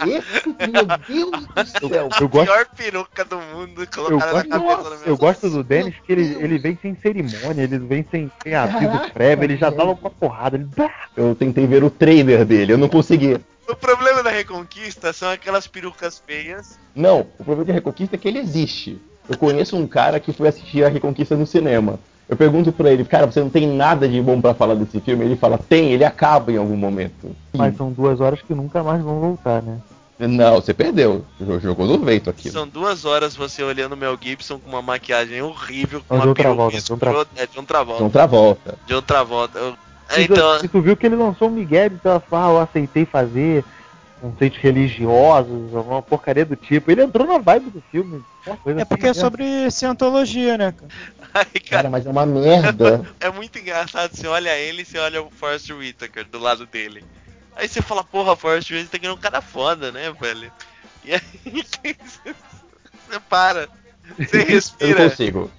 Esse, 0.00 0.48
meu 0.48 1.30
Deus 1.30 1.72
do 1.72 1.88
céu. 1.88 2.08
Eu 2.20 2.28
gosto, 2.28 2.46
Pior 2.46 2.66
peruca 2.76 3.24
do 3.24 3.36
mundo 3.36 3.82
eu 3.82 3.86
colocaram 3.86 4.32
na 4.32 4.44
cabeça 4.44 4.82
do 4.82 4.90
meu 4.90 5.06
eu 5.06 5.16
gosto 5.16 5.48
do 5.48 5.62
Dennis 5.62 5.94
que 6.04 6.12
ele, 6.12 6.36
ele 6.42 6.58
vem 6.58 6.76
sem 6.82 6.96
cerimônia, 6.96 7.62
ele 7.62 7.78
vem 7.78 8.04
sem, 8.10 8.30
sem 8.42 8.54
aviso 8.54 9.12
prévio, 9.12 9.44
ele 9.44 9.56
já 9.56 9.70
dá 9.70 9.84
uma 9.84 9.94
porrada. 9.94 10.56
Ele... 10.56 10.68
Eu 11.16 11.34
tentei 11.34 11.66
ver 11.66 11.84
o 11.84 11.90
trailer 11.90 12.44
dele, 12.44 12.72
eu 12.72 12.78
não 12.78 12.88
consegui. 12.88 13.38
O 13.68 13.74
problema 13.74 14.22
da 14.22 14.30
Reconquista 14.30 15.12
são 15.12 15.30
aquelas 15.30 15.66
perucas 15.66 16.22
feias. 16.26 16.78
Não, 16.94 17.20
o 17.38 17.44
problema 17.44 17.64
de 17.64 17.72
Reconquista 17.72 18.16
é 18.16 18.18
que 18.18 18.28
ele 18.28 18.38
existe. 18.38 18.98
Eu 19.28 19.38
conheço 19.38 19.76
um 19.76 19.86
cara 19.86 20.20
que 20.20 20.32
foi 20.32 20.48
assistir 20.48 20.84
a 20.84 20.88
Reconquista 20.88 21.34
no 21.36 21.46
cinema. 21.46 21.98
Eu 22.28 22.36
pergunto 22.36 22.72
pra 22.72 22.90
ele, 22.90 23.04
cara, 23.04 23.26
você 23.26 23.40
não 23.40 23.50
tem 23.50 23.66
nada 23.66 24.08
de 24.08 24.20
bom 24.20 24.40
pra 24.40 24.54
falar 24.54 24.74
desse 24.74 25.00
filme? 25.00 25.24
Ele 25.24 25.36
fala, 25.36 25.58
tem, 25.58 25.92
ele 25.92 26.04
acaba 26.04 26.52
em 26.52 26.56
algum 26.56 26.76
momento. 26.76 27.34
Mas 27.54 27.76
são 27.76 27.90
duas 27.92 28.20
horas 28.20 28.40
que 28.42 28.54
nunca 28.54 28.82
mais 28.82 29.02
vão 29.02 29.20
voltar, 29.20 29.62
né? 29.62 29.78
Não, 30.18 30.54
você 30.54 30.72
perdeu. 30.72 31.24
Jogou 31.60 31.86
no 31.86 31.98
vento 31.98 32.30
aquilo. 32.30 32.52
São 32.54 32.68
duas 32.68 33.04
horas 33.04 33.34
você 33.34 33.62
olhando 33.62 33.94
o 33.94 33.96
Mel 33.96 34.16
Gibson 34.20 34.58
com 34.58 34.70
uma 34.70 34.80
maquiagem 34.80 35.42
horrível, 35.42 36.02
com 36.08 36.14
uma 36.14 36.24
outra 36.26 36.44
peruca 36.44 36.56
volta, 36.62 36.78
de 36.80 36.92
outra- 36.92 37.10
escrota. 37.10 37.30
É, 37.36 37.46
de 37.46 37.66
Travolta. 37.66 38.02
Não 38.02 38.10
Travolta. 38.10 38.78
De 38.86 38.94
outra 38.94 39.24
Eu- 40.16 40.22
então, 40.22 40.64
E 40.64 40.68
tu 40.68 40.80
viu 40.80 40.96
que 40.96 41.06
ele 41.06 41.16
lançou 41.16 41.48
um 41.48 41.52
Miguel 41.52 41.92
e 41.92 42.00
ela 42.04 42.20
falou, 42.20 42.44
ah, 42.44 42.50
eu 42.52 42.60
aceitei 42.62 43.04
fazer 43.04 43.64
conceitos 44.20 44.58
religiosos, 44.60 45.72
uma 45.72 46.00
porcaria 46.02 46.44
do 46.44 46.56
tipo. 46.56 46.90
Ele 46.90 47.02
entrou 47.02 47.26
na 47.26 47.38
vibe 47.38 47.70
do 47.70 47.82
filme. 47.90 48.22
É 48.46 48.50
assim 48.52 48.84
porque 48.84 49.06
é 49.06 49.08
mesmo. 49.08 49.20
sobre 49.20 49.70
cientologia, 49.70 50.56
né, 50.56 50.72
cara? 50.72 50.92
Ai, 51.34 51.44
Cara, 51.44 51.60
cara, 51.68 51.90
mas 51.90 52.06
é 52.06 52.10
uma 52.10 52.26
merda. 52.26 53.04
é 53.20 53.30
muito 53.30 53.58
engraçado. 53.58 54.14
Você 54.14 54.26
olha 54.26 54.56
ele 54.56 54.82
e 54.82 54.84
você 54.84 54.98
olha 54.98 55.22
o 55.22 55.30
Forrest 55.30 55.70
Whitaker 55.70 56.24
do 56.26 56.38
lado 56.38 56.66
dele. 56.66 57.04
Aí 57.56 57.68
você 57.68 57.80
fala, 57.82 58.02
porra, 58.02 58.36
Forrest 58.36 58.70
Whitaker 58.70 59.10
é 59.10 59.12
um 59.12 59.16
cara 59.16 59.40
foda, 59.40 59.92
né, 59.92 60.12
velho? 60.12 60.50
E 61.04 61.14
aí 61.14 61.20
você 61.64 61.96
para, 63.28 63.68
você 64.16 64.36
Eu 64.36 64.40
não 64.40 64.46
respira. 64.46 65.10
consigo. 65.10 65.50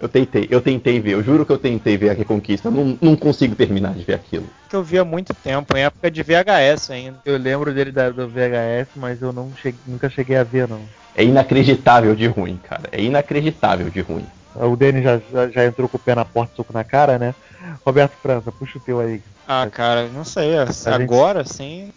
Eu 0.00 0.08
tentei, 0.08 0.46
eu 0.48 0.60
tentei 0.60 1.00
ver, 1.00 1.12
eu 1.14 1.22
juro 1.24 1.44
que 1.44 1.50
eu 1.52 1.58
tentei 1.58 1.96
ver 1.96 2.10
a 2.10 2.12
Reconquista. 2.12 2.70
Não, 2.70 2.96
não 3.02 3.16
consigo 3.16 3.56
terminar 3.56 3.94
de 3.94 4.04
ver 4.04 4.14
aquilo. 4.14 4.46
Que 4.68 4.76
eu 4.76 4.82
vi 4.82 4.96
há 4.98 5.04
muito 5.04 5.34
tempo, 5.34 5.76
em 5.76 5.82
época 5.82 6.08
de 6.10 6.22
VHS 6.22 6.90
ainda. 6.90 7.18
Eu 7.24 7.36
lembro 7.36 7.74
dele 7.74 7.90
da, 7.90 8.08
do 8.10 8.28
VHS, 8.28 8.88
mas 8.94 9.20
eu 9.20 9.32
não 9.32 9.52
cheguei- 9.56 9.80
nunca 9.86 10.08
cheguei 10.08 10.36
a 10.36 10.44
ver, 10.44 10.68
não. 10.68 10.80
É 11.16 11.24
inacreditável 11.24 12.14
de 12.14 12.28
ruim, 12.28 12.56
cara. 12.62 12.82
É 12.92 13.02
inacreditável 13.02 13.90
de 13.90 14.00
ruim. 14.00 14.24
O 14.54 14.76
Denis 14.76 15.02
já, 15.02 15.20
já, 15.32 15.48
já 15.48 15.64
entrou 15.66 15.88
com 15.88 15.96
o 15.96 16.00
pé 16.00 16.14
na 16.14 16.24
porta, 16.24 16.52
soco 16.54 16.72
na 16.72 16.84
cara, 16.84 17.18
né? 17.18 17.34
Roberto 17.84 18.12
França, 18.22 18.52
puxa 18.52 18.78
o 18.78 18.80
teu 18.80 19.00
aí. 19.00 19.20
Ah, 19.46 19.66
cara, 19.70 20.06
não 20.08 20.24
sei. 20.24 20.50
Agora 20.86 21.44
sim. 21.44 21.90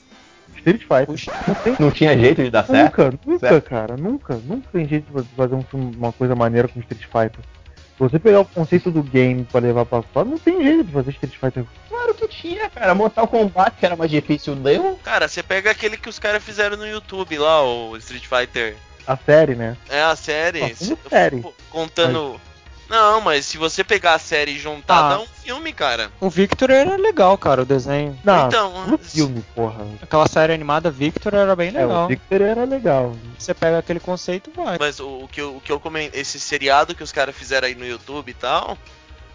Street 0.58 0.82
Fighter. 0.82 1.06
Puxa. 1.06 1.32
Não 1.48 1.56
tem 1.56 1.76
Não 1.80 1.92
tinha 1.92 2.18
jeito 2.18 2.44
de 2.44 2.50
dar 2.50 2.66
certo? 2.66 2.98
Nunca, 3.04 3.20
nunca, 3.26 3.48
Certo. 3.50 3.70
cara, 3.70 3.98
nunca, 3.98 4.36
nunca 4.46 4.68
tem 4.72 4.88
jeito 4.88 5.06
de 5.22 5.30
fazer 5.36 5.56
um 5.56 5.64
filme, 5.64 5.96
uma 5.96 6.12
coisa 6.12 6.36
maneira 6.36 6.68
com 6.68 6.80
Street 6.80 7.04
Fighter. 7.04 7.44
Se 7.98 8.04
você 8.04 8.18
pegar 8.20 8.40
o 8.40 8.46
conceito 8.46 8.90
do 8.90 9.04
game 9.04 9.44
pra 9.44 9.60
levar 9.62 9.86
pra 9.86 10.02
fora, 10.02 10.28
não 10.28 10.38
tem 10.38 10.64
jeito 10.64 10.84
de 10.86 10.92
fazer 10.92 11.12
Street 11.12 11.36
Fighter. 11.38 11.66
Claro 11.88 12.14
que 12.16 12.28
tinha, 12.28 12.70
cara. 12.70 12.96
Mortal 12.96 13.28
Kombat, 13.28 13.78
que 13.80 13.86
era 13.86 13.96
mais 13.96 14.10
difícil, 14.10 14.56
deu. 14.56 15.00
Cara, 15.04 15.28
você 15.28 15.44
pega 15.44 15.70
aquele 15.70 15.98
que 15.98 16.10
os 16.10 16.18
caras 16.18 16.44
fizeram 16.44 16.78
no 16.78 16.88
YouTube 16.88 17.38
lá, 17.38 17.62
o 17.64 17.96
Street 17.98 18.26
Fighter. 18.26 18.76
A 19.06 19.16
série, 19.18 19.56
né? 19.56 19.78
É 19.90 20.02
a 20.02 20.16
série. 20.16 20.64
Ah, 20.64 20.76
se- 20.76 20.98
série? 21.10 21.46
Contando. 21.70 22.40
Não, 22.92 23.22
mas 23.22 23.46
se 23.46 23.58
você 23.58 23.84
pegar 23.84 24.16
a 24.16 24.20
série 24.20 24.52
e 24.52 24.60
juntar, 24.60 25.06
Ah. 25.06 25.10
dá 25.16 25.20
um 25.22 25.26
filme, 25.26 25.72
cara. 25.72 26.12
O 26.20 26.30
Victor 26.30 26.70
era 26.70 26.98
legal, 26.98 27.38
cara, 27.38 27.62
o 27.62 27.66
desenho. 27.66 28.20
Não, 28.24 28.48
Então, 28.48 28.86
no 28.86 28.98
filme, 28.98 29.42
porra. 29.56 29.88
Aquela 30.02 30.28
série 30.28 30.54
animada 30.54 30.92
Victor 30.92 31.34
era 31.34 31.56
bem 31.56 31.70
É, 31.70 31.72
o 31.86 31.88
legal. 31.88 32.08
Victor 32.10 32.42
era 32.42 32.66
legal. 32.66 33.16
Você 33.40 33.54
pega 33.54 33.78
aquele 33.80 34.00
conceito 34.02 34.50
e 34.54 34.58
vai. 34.58 34.78
Mas 34.78 35.00
o, 35.00 35.24
o 35.24 35.28
que 35.30 35.40
eu, 35.40 35.56
o 35.56 35.62
que 35.62 35.72
eu 35.72 35.80
comentei, 35.80 36.20
esse 36.20 36.38
seriado 36.38 36.94
que 36.94 37.02
os 37.02 37.14
caras 37.14 37.34
fizeram 37.36 37.66
aí 37.68 37.76
no 37.76 37.86
YouTube 37.88 38.30
e 38.30 38.34
tal, 38.34 38.78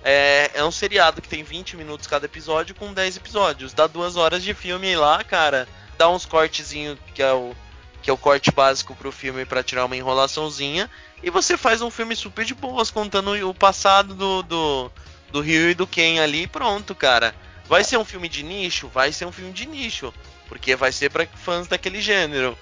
é, 0.04 0.50
é 0.54 0.62
um 0.62 0.70
seriado 0.70 1.22
que 1.22 1.28
tem 1.28 1.42
20 1.42 1.76
minutos 1.78 2.06
cada 2.06 2.26
episódio 2.26 2.74
com 2.74 2.92
10 2.92 3.16
episódios. 3.16 3.72
Dá 3.72 3.86
duas 3.86 4.16
horas 4.16 4.42
de 4.42 4.52
filme 4.52 4.94
lá, 4.96 5.24
cara. 5.24 5.66
Dá 5.96 6.08
uns 6.10 6.26
cortezinhos 6.26 6.98
que 7.14 7.22
é 7.22 7.32
o 7.32 7.54
que 8.02 8.10
é 8.10 8.12
o 8.12 8.16
corte 8.16 8.52
básico 8.52 8.94
pro 8.94 9.10
filme 9.10 9.44
pra 9.44 9.64
tirar 9.64 9.84
uma 9.84 9.96
enrolaçãozinha 9.96 10.88
e 11.22 11.30
você 11.30 11.56
faz 11.56 11.82
um 11.82 11.90
filme 11.90 12.14
super 12.14 12.44
de 12.44 12.54
boas 12.54 12.90
contando 12.90 13.32
o 13.48 13.54
passado 13.54 14.14
do 14.14 14.42
do, 14.42 14.92
do 15.32 15.40
Ryu 15.40 15.70
e 15.70 15.74
do 15.74 15.86
Ken 15.86 16.20
ali 16.20 16.42
e 16.42 16.46
pronto, 16.46 16.94
cara. 16.94 17.34
Vai 17.68 17.82
ser 17.82 17.96
um 17.96 18.04
filme 18.04 18.28
de 18.28 18.42
nicho? 18.42 18.88
Vai 18.88 19.12
ser 19.12 19.24
um 19.24 19.32
filme 19.32 19.52
de 19.52 19.66
nicho, 19.66 20.14
porque 20.48 20.76
vai 20.76 20.92
ser 20.92 21.10
pra 21.10 21.26
fãs 21.26 21.66
daquele 21.66 22.00
gênero 22.00 22.56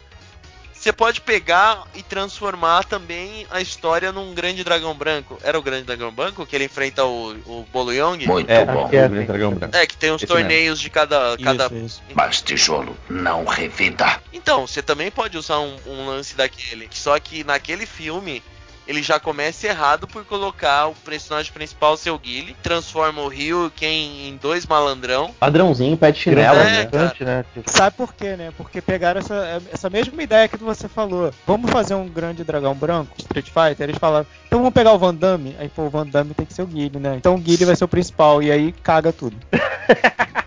você 0.84 0.92
pode 0.92 1.22
pegar 1.22 1.84
e 1.94 2.02
transformar 2.02 2.84
também 2.84 3.46
a 3.50 3.58
história 3.58 4.12
num 4.12 4.34
grande 4.34 4.62
dragão 4.62 4.94
branco. 4.94 5.38
Era 5.42 5.58
o 5.58 5.62
grande 5.62 5.84
dragão 5.84 6.12
branco 6.12 6.44
que 6.44 6.54
ele 6.54 6.66
enfrenta 6.66 7.02
o, 7.06 7.30
o 7.46 7.66
Bolo 7.72 7.90
Young? 7.90 8.26
Muito 8.26 8.50
É, 8.50 8.66
bom. 8.66 8.86
que 8.90 8.96
é 8.96 9.06
assim. 9.06 9.24
Dragão 9.24 9.54
Branco. 9.54 9.74
É, 9.74 9.86
que 9.86 9.96
tem 9.96 10.12
uns 10.12 10.22
Esse 10.22 10.26
torneios 10.26 10.78
de 10.78 10.90
cada. 10.90 11.38
cada... 11.42 11.66
Isso, 11.68 11.74
isso. 11.74 12.02
Mas 12.14 12.42
tijolo 12.42 12.94
não 13.08 13.46
revida. 13.46 14.20
Então, 14.30 14.66
você 14.66 14.82
também 14.82 15.10
pode 15.10 15.38
usar 15.38 15.58
um, 15.60 15.74
um 15.86 16.06
lance 16.06 16.36
daquele. 16.36 16.86
Só 16.92 17.18
que 17.18 17.42
naquele 17.44 17.86
filme. 17.86 18.42
Ele 18.86 19.02
já 19.02 19.18
começa 19.18 19.66
errado 19.66 20.06
por 20.06 20.24
colocar 20.24 20.88
o 20.88 20.94
personagem 20.94 21.52
principal, 21.52 21.96
seu 21.96 22.18
Guile, 22.18 22.54
transforma 22.62 23.22
o 23.22 23.28
Ryu 23.28 23.72
Ken 23.74 24.28
em 24.28 24.36
dois 24.40 24.66
malandrão. 24.66 25.34
Padrãozinho, 25.40 25.96
pé 25.96 26.12
de 26.12 26.18
chinelo, 26.20 26.58
É, 26.58 26.64
né? 26.64 26.88
né? 27.20 27.44
Tipo, 27.54 27.70
Sabe 27.70 27.96
por 27.96 28.12
quê, 28.14 28.36
né? 28.36 28.52
Porque 28.56 28.80
pegaram 28.80 29.20
essa, 29.20 29.62
essa 29.72 29.88
mesma 29.88 30.22
ideia 30.22 30.48
que 30.48 30.56
você 30.58 30.86
falou. 30.88 31.32
Vamos 31.46 31.70
fazer 31.70 31.94
um 31.94 32.06
grande 32.08 32.44
dragão 32.44 32.74
branco, 32.74 33.14
Street 33.18 33.46
Fighter. 33.46 33.88
Eles 33.88 33.98
falaram, 33.98 34.26
então 34.46 34.58
vamos 34.58 34.74
pegar 34.74 34.92
o 34.92 34.98
Van 34.98 35.14
Damme. 35.14 35.56
Aí, 35.58 35.68
pô, 35.68 35.82
o 35.82 35.90
Van 35.90 36.06
Damme 36.06 36.34
tem 36.34 36.44
que 36.44 36.52
ser 36.54 36.62
o 36.62 36.66
Guile, 36.66 36.98
né? 36.98 37.14
Então 37.16 37.34
o 37.34 37.38
Guile 37.38 37.64
vai 37.64 37.76
ser 37.76 37.84
o 37.84 37.88
principal. 37.88 38.42
E 38.42 38.50
aí 38.50 38.72
caga 38.72 39.12
tudo. 39.12 39.36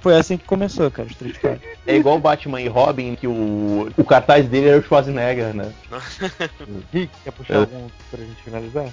Foi 0.00 0.16
assim 0.16 0.36
que 0.36 0.44
começou, 0.44 0.90
cara, 0.90 1.08
o 1.08 1.10
Street 1.10 1.34
Fighter. 1.34 1.76
É 1.86 1.96
igual 1.96 2.18
Batman 2.20 2.60
e 2.60 2.68
Robin, 2.68 3.16
que 3.16 3.26
o, 3.26 3.88
o 3.96 4.04
cartaz 4.04 4.46
dele 4.48 4.68
era 4.68 4.78
o 4.78 4.82
Schwarzenegger, 4.82 5.54
né? 5.54 5.72
Rick, 6.92 7.10
quer 7.24 7.32
puxar 7.32 7.54
É. 7.54 7.56
algum 7.58 7.88
pra 8.10 8.20
gente 8.20 8.42
finalizar? 8.42 8.86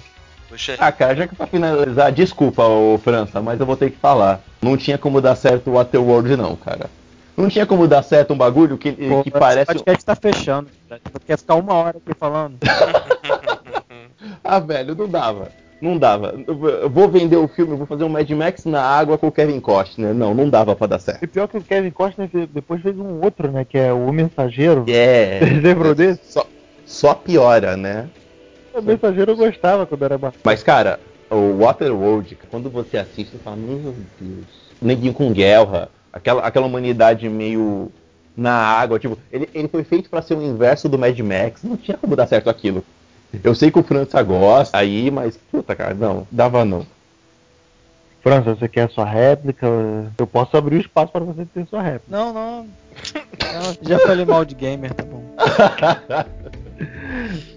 Puxa, 0.48 0.76
Ah, 0.78 0.90
cara, 0.92 1.14
já 1.16 1.26
que 1.28 1.34
pra 1.36 1.46
finalizar, 1.46 2.10
desculpa, 2.12 2.64
ô 2.64 2.98
França, 2.98 3.40
mas 3.40 3.58
eu 3.60 3.66
vou 3.66 3.76
ter 3.76 3.90
que 3.90 3.98
falar. 3.98 4.40
Não 4.60 4.76
tinha 4.76 4.98
como 4.98 5.20
dar 5.20 5.36
certo 5.36 5.70
o 5.70 5.74
Waterworld, 5.74 6.36
não, 6.36 6.56
cara. 6.56 6.90
Não 7.36 7.48
tinha 7.48 7.66
como 7.66 7.86
dar 7.86 8.02
certo 8.02 8.32
um 8.32 8.36
bagulho 8.36 8.78
que, 8.78 8.92
Pô, 8.92 9.22
que 9.22 9.30
parece. 9.30 9.66
podcast 9.66 10.04
tá 10.04 10.14
fechando. 10.16 10.68
cara. 10.88 11.00
Quer 11.26 11.36
ficar 11.38 11.54
uma 11.56 11.74
hora 11.74 11.98
aqui 11.98 12.16
falando? 12.18 12.58
Ah, 14.42 14.58
velho, 14.60 14.94
não 14.94 15.08
dava. 15.08 15.50
Não 15.80 15.98
dava. 15.98 16.34
Eu 16.46 16.88
vou 16.88 17.08
vender 17.08 17.36
o 17.36 17.48
filme, 17.48 17.76
vou 17.76 17.86
fazer 17.86 18.04
um 18.04 18.08
Mad 18.08 18.28
Max 18.30 18.64
na 18.64 18.80
água 18.80 19.18
com 19.18 19.26
o 19.26 19.32
Kevin 19.32 19.60
Costner. 19.60 20.14
Não, 20.14 20.34
não 20.34 20.48
dava 20.48 20.74
pra 20.74 20.86
dar 20.86 20.98
certo. 20.98 21.22
E 21.22 21.26
pior 21.26 21.46
que 21.46 21.58
o 21.58 21.62
Kevin 21.62 21.90
Costner 21.90 22.30
depois 22.52 22.80
fez 22.80 22.98
um 22.98 23.20
outro, 23.22 23.50
né? 23.50 23.64
Que 23.64 23.78
é 23.78 23.92
o 23.92 24.10
Mensageiro. 24.12 24.84
É. 24.88 25.40
Vocês 25.44 25.62
lembram 25.62 25.94
desse? 25.94 26.20
Só, 26.32 26.46
só 26.86 27.14
piora, 27.14 27.76
né? 27.76 28.08
O 28.74 28.80
Mensageiro 28.80 29.32
eu 29.32 29.36
gostava 29.36 29.86
quando 29.86 30.04
era 30.04 30.16
mais. 30.16 30.34
Mas, 30.42 30.62
cara, 30.62 30.98
o 31.30 31.58
Waterworld, 31.58 32.38
quando 32.50 32.70
você 32.70 32.98
assiste, 32.98 33.32
você 33.32 33.38
fala, 33.38 33.56
meu 33.56 33.94
Deus. 34.20 34.44
Neguinho 34.80 35.14
com 35.14 35.32
guerra, 35.32 35.88
aquela, 36.12 36.42
aquela 36.42 36.66
humanidade 36.66 37.28
meio 37.28 37.90
na 38.36 38.52
água, 38.52 38.98
tipo, 38.98 39.18
ele, 39.32 39.48
ele 39.54 39.68
foi 39.68 39.82
feito 39.82 40.10
pra 40.10 40.20
ser 40.20 40.34
o 40.34 40.42
inverso 40.42 40.88
do 40.88 40.98
Mad 40.98 41.18
Max, 41.20 41.62
não 41.62 41.76
tinha 41.76 41.96
como 41.96 42.14
dar 42.14 42.26
certo 42.26 42.50
aquilo. 42.50 42.84
Eu 43.44 43.54
sei 43.54 43.70
que 43.70 43.78
o 43.78 43.82
França 43.82 44.22
gosta 44.22 44.76
aí, 44.76 45.10
mas, 45.10 45.36
puta, 45.36 45.74
cara, 45.74 45.94
não, 45.94 46.26
dava 46.30 46.64
não. 46.64 46.86
França, 48.22 48.54
você 48.54 48.68
quer 48.68 48.82
a 48.82 48.88
sua 48.88 49.04
réplica? 49.04 49.66
Eu 50.18 50.26
posso 50.26 50.56
abrir 50.56 50.76
o 50.76 50.80
espaço 50.80 51.12
para 51.12 51.24
você 51.24 51.44
ter 51.46 51.66
sua 51.66 51.82
réplica. 51.82 52.04
Não, 52.08 52.32
não. 52.32 52.64
Não, 52.64 53.76
Já 53.82 53.98
falei 54.00 54.24
mal 54.24 54.44
de 54.44 54.54
gamer, 54.54 54.92
tá 54.94 55.04
bom. 55.04 55.22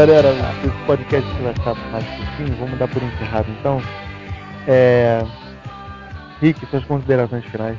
Galera, 0.00 0.30
esse 0.64 0.86
podcast 0.86 1.30
vai 1.42 1.52
ficar 1.52 1.74
mais 1.92 2.06
curtinho, 2.06 2.56
vamos 2.56 2.78
dar 2.78 2.88
por 2.88 3.02
encerrado 3.02 3.50
então. 3.50 3.82
É... 4.66 5.20
Rick, 6.40 6.64
suas 6.68 6.82
considerações 6.86 7.44
finais. 7.44 7.78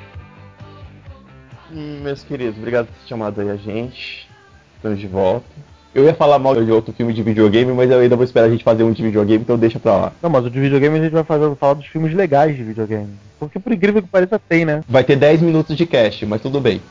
Hum, 1.71 2.01
Meus 2.03 2.21
queridos, 2.21 2.59
obrigado 2.59 2.85
por 2.85 2.93
ter 2.93 3.07
chamado 3.07 3.41
aí 3.41 3.49
a 3.49 3.55
gente. 3.55 4.29
Estamos 4.75 4.99
de 4.99 5.07
volta. 5.07 5.47
Eu 5.93 6.05
ia 6.05 6.13
falar 6.13 6.39
mal 6.39 6.55
de 6.55 6.71
outro 6.71 6.93
filme 6.93 7.13
de 7.13 7.21
videogame, 7.21 7.73
mas 7.73 7.91
eu 7.91 7.99
ainda 7.99 8.15
vou 8.15 8.23
esperar 8.23 8.47
a 8.47 8.49
gente 8.49 8.63
fazer 8.63 8.83
um 8.83 8.93
de 8.93 9.03
videogame, 9.03 9.43
então 9.43 9.57
deixa 9.57 9.77
pra 9.77 9.95
lá. 9.95 10.13
Não, 10.21 10.29
mas 10.29 10.45
o 10.45 10.49
de 10.49 10.59
videogame 10.59 10.97
a 10.97 11.03
gente 11.03 11.11
vai 11.11 11.23
fazer, 11.23 11.53
falar 11.55 11.73
dos 11.73 11.85
filmes 11.87 12.13
legais 12.13 12.55
de 12.55 12.63
videogame. 12.63 13.09
Porque 13.37 13.59
por 13.59 13.73
incrível 13.73 14.01
que 14.01 14.07
pareça 14.07 14.39
tem, 14.39 14.63
né? 14.63 14.83
Vai 14.87 15.03
ter 15.03 15.17
10 15.17 15.41
minutos 15.41 15.75
de 15.75 15.85
cast, 15.85 16.25
mas 16.25 16.41
tudo 16.41 16.61
bem. 16.61 16.81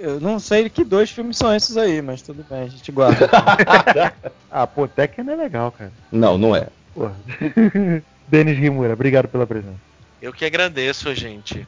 Eu 0.00 0.18
não 0.18 0.40
sei 0.40 0.68
que 0.68 0.82
dois 0.82 1.10
filmes 1.10 1.36
são 1.36 1.54
esses 1.54 1.76
aí, 1.76 2.02
mas 2.02 2.22
tudo 2.22 2.44
bem, 2.48 2.62
a 2.62 2.66
gente 2.66 2.90
guarda. 2.90 3.28
ah, 4.50 4.66
pô, 4.66 4.88
Tekken 4.88 5.30
é 5.30 5.36
legal, 5.36 5.70
cara. 5.70 5.92
Não, 6.10 6.36
não 6.36 6.56
é. 6.56 6.68
Porra. 6.94 7.14
Denis 8.26 8.58
Rimura, 8.58 8.94
obrigado 8.94 9.28
pela 9.28 9.46
presença. 9.46 9.76
Eu 10.20 10.32
que 10.32 10.44
agradeço, 10.44 11.14
gente. 11.14 11.66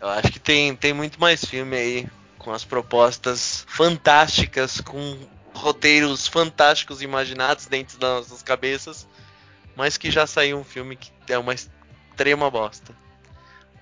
Eu 0.00 0.08
acho 0.08 0.30
que 0.30 0.38
tem, 0.38 0.74
tem 0.76 0.92
muito 0.92 1.20
mais 1.20 1.44
filme 1.44 1.76
aí 1.76 2.06
com 2.46 2.52
as 2.52 2.64
propostas 2.64 3.64
fantásticas, 3.68 4.80
com 4.80 5.18
roteiros 5.52 6.28
fantásticos 6.28 7.02
imaginados 7.02 7.66
dentro 7.66 7.98
das 7.98 8.28
nossas 8.28 8.40
cabeças, 8.40 9.04
mas 9.74 9.96
que 9.96 10.12
já 10.12 10.28
saiu 10.28 10.56
um 10.56 10.62
filme 10.62 10.94
que 10.94 11.10
é 11.28 11.36
uma 11.36 11.52
extrema 11.52 12.48
bosta. 12.48 12.94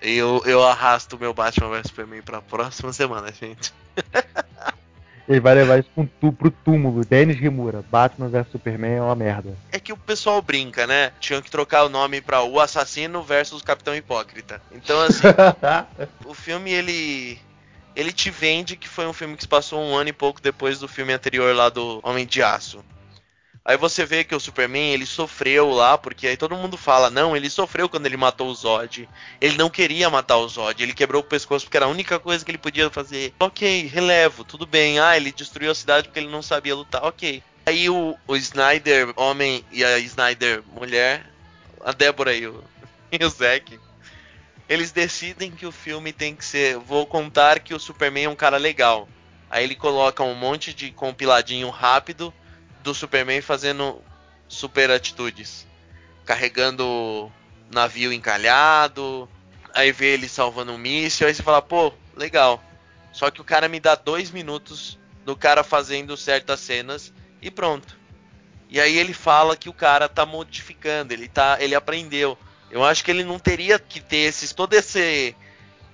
Eu, 0.01 0.41
eu 0.47 0.63
arrasto 0.63 1.15
o 1.15 1.19
meu 1.19 1.31
Batman 1.31 1.69
vs 1.69 1.89
Superman 1.89 2.23
pra 2.23 2.41
próxima 2.41 2.91
semana, 2.91 3.31
gente. 3.31 3.71
Ele 5.29 5.39
vai 5.39 5.53
levar 5.53 5.79
isso 5.79 5.89
pro, 5.93 6.09
tu, 6.19 6.31
pro 6.31 6.49
túmulo. 6.49 7.05
Dennis 7.05 7.37
Rimura, 7.37 7.83
Batman 7.91 8.29
vs 8.29 8.51
Superman 8.51 8.95
é 8.95 9.01
uma 9.01 9.15
merda. 9.15 9.55
É 9.71 9.79
que 9.79 9.93
o 9.93 9.97
pessoal 9.97 10.41
brinca, 10.41 10.87
né? 10.87 11.11
Tinham 11.19 11.41
que 11.41 11.51
trocar 11.51 11.83
o 11.83 11.89
nome 11.89 12.19
pra 12.19 12.41
O 12.41 12.59
Assassino 12.59 13.21
versus 13.21 13.61
Capitão 13.61 13.95
Hipócrita. 13.95 14.59
Então, 14.71 14.99
assim, 15.01 15.21
o 16.25 16.33
filme 16.33 16.71
ele. 16.71 17.39
Ele 17.95 18.11
te 18.11 18.29
vende 18.29 18.75
que 18.75 18.87
foi 18.87 19.07
um 19.07 19.13
filme 19.13 19.35
que 19.35 19.43
se 19.43 19.47
passou 19.47 19.79
um 19.79 19.95
ano 19.95 20.09
e 20.09 20.13
pouco 20.13 20.41
depois 20.41 20.79
do 20.79 20.87
filme 20.87 21.13
anterior 21.13 21.55
lá 21.55 21.69
do 21.69 21.99
Homem 22.03 22.25
de 22.25 22.43
Aço. 22.43 22.83
Aí 23.67 23.77
você 23.77 24.05
vê 24.05 24.23
que 24.23 24.35
o 24.35 24.39
Superman 24.39 24.93
ele 24.93 25.07
sofreu 25.07 25.71
lá, 25.71 25.97
porque 25.97 26.27
aí 26.27 26.37
todo 26.37 26.55
mundo 26.55 26.77
fala, 26.77 27.09
não, 27.09 27.35
ele 27.35 27.49
sofreu 27.49 27.89
quando 27.89 28.05
ele 28.05 28.15
matou 28.15 28.47
o 28.47 28.53
Zod. 28.53 29.09
Ele 29.41 29.57
não 29.57 29.71
queria 29.71 30.07
matar 30.07 30.37
o 30.37 30.47
Zod, 30.47 30.83
ele 30.83 30.93
quebrou 30.93 31.23
o 31.23 31.25
pescoço 31.25 31.65
porque 31.65 31.77
era 31.77 31.87
a 31.87 31.89
única 31.89 32.19
coisa 32.19 32.45
que 32.45 32.51
ele 32.51 32.59
podia 32.59 32.91
fazer. 32.91 33.33
Ok, 33.39 33.87
relevo, 33.87 34.43
tudo 34.43 34.67
bem. 34.67 34.99
Ah, 34.99 35.17
ele 35.17 35.31
destruiu 35.31 35.71
a 35.71 35.75
cidade 35.75 36.07
porque 36.07 36.19
ele 36.19 36.29
não 36.29 36.43
sabia 36.43 36.75
lutar, 36.75 37.03
ok. 37.03 37.41
Aí 37.65 37.89
o, 37.89 38.15
o 38.27 38.35
Snyder 38.35 39.11
homem 39.15 39.65
e 39.71 39.83
a 39.83 39.97
Snyder 39.97 40.61
mulher, 40.71 41.25
a 41.83 41.91
Débora 41.91 42.35
e 42.35 42.45
o, 42.45 42.63
e 43.11 43.25
o 43.25 43.29
Zack, 43.29 43.79
eles 44.67 44.91
decidem 44.91 45.51
que 45.51 45.65
o 45.65 45.71
filme 45.71 46.11
tem 46.11 46.35
que 46.35 46.43
ser. 46.43 46.77
Vou 46.77 47.05
contar 47.05 47.59
que 47.59 47.73
o 47.73 47.79
Superman 47.79 48.25
é 48.25 48.29
um 48.29 48.35
cara 48.35 48.57
legal. 48.57 49.07
Aí 49.49 49.63
ele 49.63 49.75
coloca 49.75 50.23
um 50.23 50.35
monte 50.35 50.73
de 50.73 50.91
compiladinho 50.91 51.69
rápido 51.69 52.33
do 52.83 52.93
Superman 52.93 53.41
fazendo 53.41 54.01
super 54.47 54.89
atitudes. 54.89 55.67
Carregando 56.25 57.31
navio 57.71 58.11
encalhado. 58.11 59.29
Aí 59.73 59.91
vê 59.91 60.13
ele 60.13 60.27
salvando 60.27 60.71
um 60.71 60.77
míssil. 60.77 61.27
Aí 61.27 61.33
você 61.33 61.43
fala, 61.43 61.61
pô, 61.61 61.93
legal. 62.15 62.63
Só 63.11 63.29
que 63.29 63.41
o 63.41 63.45
cara 63.45 63.69
me 63.69 63.79
dá 63.79 63.95
dois 63.95 64.31
minutos 64.31 64.99
do 65.23 65.35
cara 65.35 65.63
fazendo 65.63 66.17
certas 66.17 66.59
cenas 66.59 67.13
e 67.41 67.51
pronto. 67.51 67.97
E 68.69 68.79
aí 68.79 68.97
ele 68.97 69.13
fala 69.13 69.55
que 69.55 69.69
o 69.69 69.73
cara 69.73 70.09
tá 70.09 70.25
modificando, 70.25 71.13
ele 71.13 71.27
tá, 71.27 71.57
ele 71.59 71.75
aprendeu. 71.75 72.37
Eu 72.75 72.83
acho 72.83 73.05
que 73.05 73.09
ele 73.09 73.23
não 73.23 73.39
teria 73.39 73.79
que 73.79 74.01
ter 74.01 74.17
esses, 74.17 74.51
todo 74.51 74.73
esse 74.73 75.33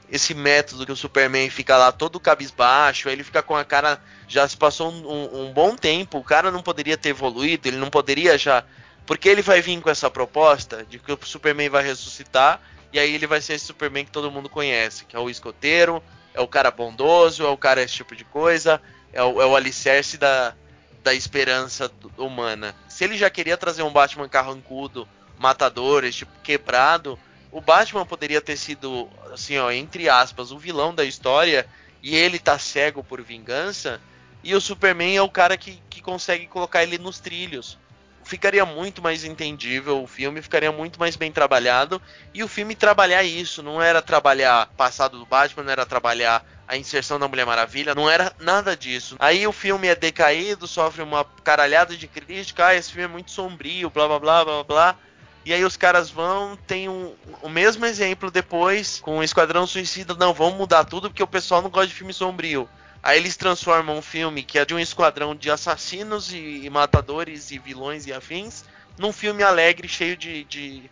esse 0.09 0.33
método 0.33 0.83
que 0.83 0.91
o 0.91 0.95
Superman 0.95 1.47
fica 1.51 1.77
lá 1.77 1.91
todo 1.91 2.19
cabisbaixo, 2.19 3.07
ele 3.07 3.23
fica 3.23 3.43
com 3.43 3.55
a 3.55 3.63
cara. 3.63 4.01
Já 4.27 4.47
se 4.47 4.57
passou 4.57 4.91
um, 4.91 5.07
um, 5.07 5.41
um, 5.43 5.53
bom 5.53 5.75
tempo, 5.75 6.17
o 6.17 6.23
cara 6.23 6.49
não 6.49 6.63
poderia 6.63 6.97
ter 6.97 7.09
evoluído, 7.09 7.67
ele 7.67 7.77
não 7.77 7.91
poderia 7.91 8.35
já. 8.35 8.63
Porque 9.05 9.29
ele 9.29 9.43
vai 9.43 9.61
vir 9.61 9.79
com 9.79 9.91
essa 9.91 10.09
proposta 10.09 10.83
de 10.83 10.97
que 10.97 11.11
o 11.11 11.19
Superman 11.21 11.69
vai 11.69 11.83
ressuscitar, 11.83 12.59
e 12.91 12.97
aí 12.97 13.13
ele 13.13 13.27
vai 13.27 13.41
ser 13.41 13.53
esse 13.53 13.65
Superman 13.65 14.03
que 14.03 14.11
todo 14.11 14.31
mundo 14.31 14.49
conhece, 14.49 15.05
que 15.05 15.15
é 15.15 15.19
o 15.19 15.29
escoteiro, 15.29 16.01
é 16.33 16.41
o 16.41 16.47
cara 16.47 16.71
bondoso, 16.71 17.45
é 17.45 17.49
o 17.49 17.57
cara 17.57 17.83
esse 17.83 17.93
tipo 17.93 18.15
de 18.15 18.25
coisa, 18.25 18.81
é 19.13 19.21
o, 19.21 19.39
é 19.39 19.45
o 19.45 19.55
alicerce 19.55 20.17
da, 20.17 20.55
da 21.03 21.13
esperança 21.13 21.91
humana. 22.17 22.75
Se 22.89 23.03
ele 23.03 23.19
já 23.19 23.29
queria 23.29 23.55
trazer 23.55 23.83
um 23.83 23.93
Batman 23.93 24.27
carrancudo, 24.27 25.07
matador, 25.41 26.03
esse 26.03 26.19
tipo 26.19 26.31
quebrado 26.41 27.19
o 27.51 27.59
Batman 27.59 28.05
poderia 28.05 28.39
ter 28.39 28.55
sido, 28.55 29.09
assim, 29.33 29.57
ó, 29.57 29.69
entre 29.71 30.07
aspas, 30.07 30.51
o 30.51 30.57
vilão 30.57 30.95
da 30.95 31.03
história 31.03 31.67
e 32.01 32.15
ele 32.15 32.39
tá 32.39 32.57
cego 32.57 33.03
por 33.03 33.21
vingança, 33.21 33.99
e 34.43 34.55
o 34.55 34.61
Superman 34.61 35.15
é 35.15 35.21
o 35.21 35.29
cara 35.29 35.57
que, 35.57 35.79
que 35.89 36.01
consegue 36.01 36.47
colocar 36.47 36.81
ele 36.81 36.97
nos 36.97 37.19
trilhos. 37.19 37.77
Ficaria 38.23 38.65
muito 38.65 39.01
mais 39.01 39.23
entendível 39.23 40.01
o 40.01 40.07
filme, 40.07 40.41
ficaria 40.41 40.71
muito 40.71 40.99
mais 40.99 41.15
bem 41.15 41.31
trabalhado, 41.31 42.01
e 42.33 42.41
o 42.41 42.47
filme 42.47 42.73
trabalhar 42.73 43.23
isso, 43.23 43.61
não 43.61 43.81
era 43.81 44.01
trabalhar 44.01 44.67
passado 44.77 45.19
do 45.19 45.25
Batman, 45.25 45.63
não 45.63 45.71
era 45.71 45.85
trabalhar 45.85 46.43
a 46.67 46.77
inserção 46.77 47.19
da 47.19 47.27
Mulher 47.27 47.45
Maravilha, 47.45 47.93
não 47.93 48.09
era 48.09 48.33
nada 48.39 48.77
disso. 48.77 49.17
Aí 49.19 49.45
o 49.45 49.51
filme 49.51 49.87
é 49.87 49.95
decaído, 49.95 50.67
sofre 50.67 51.03
uma 51.03 51.25
caralhada 51.43 51.97
de 51.97 52.07
crítica, 52.07 52.67
ah, 52.67 52.75
esse 52.75 52.91
filme 52.91 53.03
é 53.03 53.07
muito 53.07 53.29
sombrio, 53.29 53.89
blá 53.89 54.07
blá 54.07 54.19
blá 54.19 54.45
blá 54.45 54.63
blá. 54.63 54.97
E 55.43 55.53
aí 55.53 55.65
os 55.65 55.75
caras 55.75 56.09
vão, 56.09 56.55
tem 56.67 56.87
um, 56.87 57.15
o 57.41 57.49
mesmo 57.49 57.85
exemplo 57.85 58.29
depois 58.29 58.99
com 58.99 59.17
o 59.17 59.23
Esquadrão 59.23 59.65
Suicida, 59.65 60.13
não, 60.13 60.33
vamos 60.33 60.55
mudar 60.55 60.83
tudo 60.83 61.09
porque 61.09 61.23
o 61.23 61.27
pessoal 61.27 61.61
não 61.61 61.69
gosta 61.69 61.87
de 61.87 61.95
filme 61.95 62.13
sombrio. 62.13 62.69
Aí 63.01 63.17
eles 63.17 63.35
transformam 63.35 63.97
um 63.97 64.01
filme 64.01 64.43
que 64.43 64.59
é 64.59 64.65
de 64.65 64.75
um 64.75 64.79
esquadrão 64.79 65.35
de 65.35 65.49
assassinos 65.49 66.31
e, 66.31 66.61
e 66.63 66.69
matadores 66.69 67.49
e 67.49 67.57
vilões 67.57 68.05
e 68.05 68.13
afins 68.13 68.63
num 68.97 69.11
filme 69.11 69.41
alegre, 69.41 69.87
cheio 69.87 70.15
de, 70.15 70.43
de, 70.43 70.83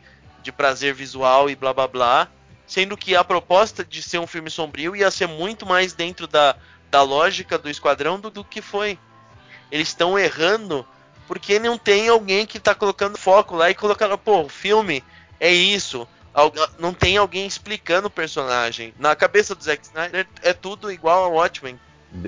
de 0.41 0.52
prazer 0.52 0.95
visual 0.95 1.50
e 1.50 1.56
blá 1.56 1.72
blá 1.72 1.88
blá. 1.88 2.28
Sendo 2.66 2.97
que 2.97 3.16
a 3.16 3.24
proposta 3.24 3.86
de 3.86 4.02
ser 4.02 4.20
um 4.20 4.28
filme 4.28 4.50
sombrio 4.50 4.95
ia 4.95 5.12
ser 5.12 5.28
muito 5.28 5.66
mais 5.66 5.93
dentro 5.93 6.28
da, 6.28 6.56
da 6.89 7.04
lógica 7.04 7.58
do 7.58 7.70
esquadrão 7.70 8.20
do, 8.20 8.32
do 8.32 8.43
que 8.43 8.62
foi. 8.62 8.97
Eles 9.72 9.89
estão 9.89 10.18
errando 10.18 10.86
porque 11.30 11.60
não 11.60 11.78
tem 11.78 12.10
alguém 12.10 12.44
que 12.44 12.60
tá 12.60 12.74
colocando 12.74 13.16
foco 13.16 13.56
lá 13.56 13.70
e 13.70 13.76
colocando, 13.76 14.18
pô, 14.18 14.42
o 14.42 14.50
filme 14.50 15.04
é 15.40 15.54
isso. 15.54 16.08
Não 16.80 16.92
tem 16.92 17.18
alguém 17.18 17.46
explicando 17.46 18.08
o 18.08 18.12
personagem. 18.12 18.96
Na 18.98 19.16
cabeça 19.16 19.54
do 19.54 19.64
Zack 19.64 19.86
Snyder 19.86 20.28
é 20.42 20.54
tudo 20.54 20.92
igual 20.92 21.26
ao 21.26 21.34
Watchmen. 21.34 21.80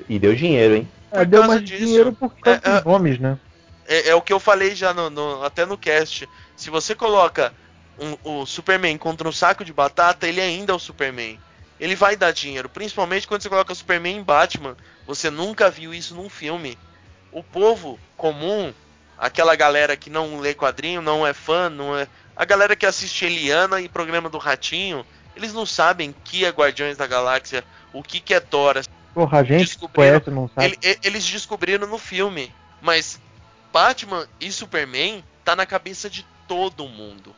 E 0.08 0.20
deu 0.20 0.36
dinheiro, 0.36 0.76
hein? 0.76 0.88
É, 1.10 1.24
deu 1.24 1.44
mais 1.48 1.64
disso. 1.64 1.84
dinheiro 1.84 2.12
por 2.12 2.30
causa 2.38 2.60
é, 2.62 2.70
dos 2.70 2.80
é, 2.80 2.84
nomes, 2.84 3.18
né? 3.18 3.36
É, 3.88 4.10
é, 4.10 4.14
o 4.14 4.22
que 4.22 4.32
eu 4.32 4.38
falei 4.38 4.72
já 4.76 4.94
no, 4.94 5.10
no, 5.10 5.42
até 5.42 5.66
no 5.66 5.76
cast. 5.76 6.28
Se 6.56 6.70
você 6.70 6.94
coloca 6.94 7.52
um, 7.98 8.16
o 8.22 8.46
Superman 8.46 8.96
contra 8.98 9.28
um 9.28 9.32
saco 9.32 9.64
de 9.64 9.72
batata, 9.72 10.28
ele 10.28 10.40
ainda 10.40 10.72
é 10.72 10.76
o 10.76 10.78
Superman. 10.78 11.40
Ele 11.80 11.96
vai 11.96 12.14
dar 12.14 12.30
dinheiro, 12.30 12.68
principalmente 12.68 13.26
quando 13.26 13.42
você 13.42 13.48
coloca 13.48 13.74
Superman 13.74 14.18
em 14.18 14.22
Batman. 14.22 14.76
Você 15.08 15.28
nunca 15.28 15.68
viu 15.68 15.92
isso 15.92 16.14
num 16.14 16.28
filme. 16.28 16.78
O 17.32 17.42
povo 17.42 17.98
comum 18.16 18.72
aquela 19.18 19.54
galera 19.54 19.96
que 19.96 20.10
não 20.10 20.40
lê 20.40 20.54
quadrinho, 20.54 21.02
não 21.02 21.26
é 21.26 21.32
fã, 21.32 21.68
não 21.68 21.96
é. 21.96 22.06
A 22.34 22.44
galera 22.44 22.74
que 22.74 22.86
assiste 22.86 23.24
Eliana 23.24 23.80
e 23.80 23.88
programa 23.88 24.28
do 24.28 24.38
Ratinho, 24.38 25.04
eles 25.36 25.52
não 25.52 25.66
sabem 25.66 26.14
que 26.24 26.44
é 26.44 26.50
Guardiões 26.50 26.96
da 26.96 27.06
Galáxia, 27.06 27.64
o 27.92 28.02
que, 28.02 28.20
que 28.20 28.34
é 28.34 28.40
Thor. 28.40 28.82
Porra, 29.14 29.40
a 29.40 29.44
gente 29.44 29.78
conhece, 29.78 30.30
não 30.30 30.48
sabe. 30.48 30.78
Ele, 30.82 30.98
eles 31.02 31.24
descobriram 31.24 31.86
no 31.86 31.98
filme, 31.98 32.52
mas 32.80 33.20
Batman 33.72 34.26
e 34.40 34.50
Superman 34.50 35.24
tá 35.44 35.54
na 35.54 35.66
cabeça 35.66 36.08
de 36.08 36.26
todo 36.48 36.88
mundo. 36.88 37.34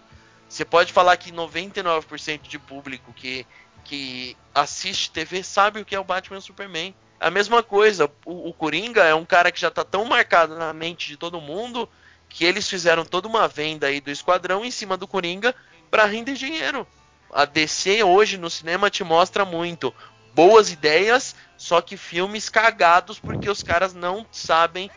Você 0.48 0.64
pode 0.64 0.92
falar 0.92 1.16
que 1.16 1.32
99% 1.32 2.42
de 2.42 2.58
público 2.58 3.12
que, 3.12 3.46
que 3.84 4.36
assiste 4.54 5.10
TV 5.10 5.42
sabe 5.42 5.80
o 5.80 5.84
que 5.84 5.94
é 5.94 5.98
o 5.98 6.04
Batman 6.04 6.36
e 6.36 6.38
o 6.38 6.42
Superman. 6.42 6.94
A 7.20 7.30
mesma 7.30 7.62
coisa, 7.62 8.10
o, 8.24 8.48
o 8.48 8.52
Coringa 8.52 9.04
é 9.04 9.14
um 9.14 9.24
cara 9.24 9.50
que 9.50 9.60
já 9.60 9.70
tá 9.70 9.84
tão 9.84 10.04
marcado 10.04 10.56
na 10.56 10.72
mente 10.72 11.08
de 11.08 11.16
todo 11.16 11.40
mundo 11.40 11.88
que 12.28 12.44
eles 12.44 12.68
fizeram 12.68 13.04
toda 13.04 13.28
uma 13.28 13.46
venda 13.46 13.86
aí 13.86 14.00
do 14.00 14.10
esquadrão 14.10 14.64
em 14.64 14.70
cima 14.70 14.96
do 14.96 15.06
Coringa 15.06 15.54
para 15.90 16.04
render 16.04 16.34
dinheiro. 16.34 16.86
A 17.32 17.44
DC 17.44 18.02
hoje 18.02 18.36
no 18.36 18.50
cinema 18.50 18.90
te 18.90 19.04
mostra 19.04 19.44
muito 19.44 19.94
boas 20.34 20.72
ideias, 20.72 21.34
só 21.56 21.80
que 21.80 21.96
filmes 21.96 22.48
cagados 22.48 23.18
porque 23.20 23.48
os 23.48 23.62
caras 23.62 23.94
não 23.94 24.26
sabem 24.32 24.90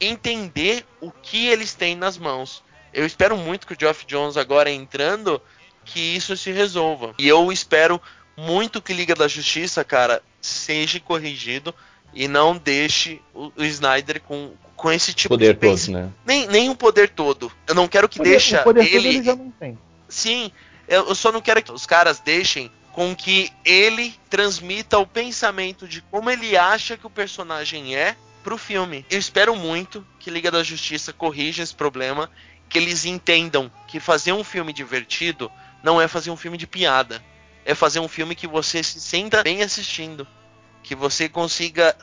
entender 0.00 0.84
o 1.00 1.10
que 1.10 1.46
eles 1.46 1.74
têm 1.74 1.96
nas 1.96 2.18
mãos. 2.18 2.62
Eu 2.92 3.06
espero 3.06 3.36
muito 3.36 3.66
que 3.66 3.72
o 3.72 3.76
Geoff 3.78 4.06
Jones 4.06 4.36
agora 4.36 4.70
entrando 4.70 5.40
que 5.84 6.00
isso 6.00 6.36
se 6.36 6.50
resolva. 6.52 7.14
E 7.18 7.26
eu 7.26 7.50
espero 7.50 8.00
muito 8.36 8.80
que 8.80 8.92
Liga 8.92 9.14
da 9.14 9.26
Justiça, 9.26 9.82
cara, 9.82 10.22
seja 10.40 11.00
corrigido 11.00 11.74
e 12.14 12.26
não 12.28 12.56
deixe 12.56 13.20
o, 13.34 13.52
o 13.56 13.64
Snyder 13.64 14.20
com, 14.22 14.52
com 14.76 14.90
esse 14.90 15.12
tipo 15.12 15.34
poder 15.34 15.54
de 15.54 15.60
todo, 15.60 15.92
né? 15.92 16.10
Nem, 16.24 16.46
nem 16.46 16.70
o 16.70 16.74
poder 16.74 17.10
todo. 17.10 17.52
Eu 17.66 17.74
não 17.74 17.88
quero 17.88 18.08
que 18.08 18.20
deixe 18.20 18.56
ele. 18.56 19.08
ele 19.08 19.22
já 19.22 19.36
não 19.36 19.50
tem. 19.50 19.78
Sim, 20.08 20.50
eu 20.88 21.14
só 21.14 21.30
não 21.30 21.40
quero 21.40 21.62
que 21.62 21.70
os 21.70 21.84
caras 21.84 22.18
deixem 22.18 22.70
com 22.92 23.14
que 23.14 23.52
ele 23.64 24.14
transmita 24.28 24.98
o 24.98 25.06
pensamento 25.06 25.86
de 25.86 26.00
como 26.02 26.30
ele 26.30 26.56
acha 26.56 26.96
que 26.96 27.06
o 27.06 27.10
personagem 27.10 27.94
é 27.94 28.16
pro 28.42 28.58
filme. 28.58 29.04
Eu 29.10 29.18
espero 29.18 29.54
muito 29.54 30.04
que 30.18 30.30
Liga 30.30 30.50
da 30.50 30.62
Justiça 30.62 31.12
corrija 31.12 31.62
esse 31.62 31.74
problema, 31.74 32.30
que 32.68 32.78
eles 32.78 33.04
entendam 33.04 33.70
que 33.86 34.00
fazer 34.00 34.32
um 34.32 34.42
filme 34.42 34.72
divertido 34.72 35.50
não 35.82 36.00
é 36.00 36.08
fazer 36.08 36.30
um 36.30 36.36
filme 36.36 36.58
de 36.58 36.66
piada. 36.66 37.22
É 37.64 37.74
fazer 37.74 38.00
um 38.00 38.08
filme 38.08 38.34
que 38.34 38.46
você 38.46 38.82
se 38.82 39.00
senta 39.00 39.42
bem 39.42 39.62
assistindo. 39.62 40.26
Que 40.82 40.94
você 40.94 41.28
consiga 41.28 41.96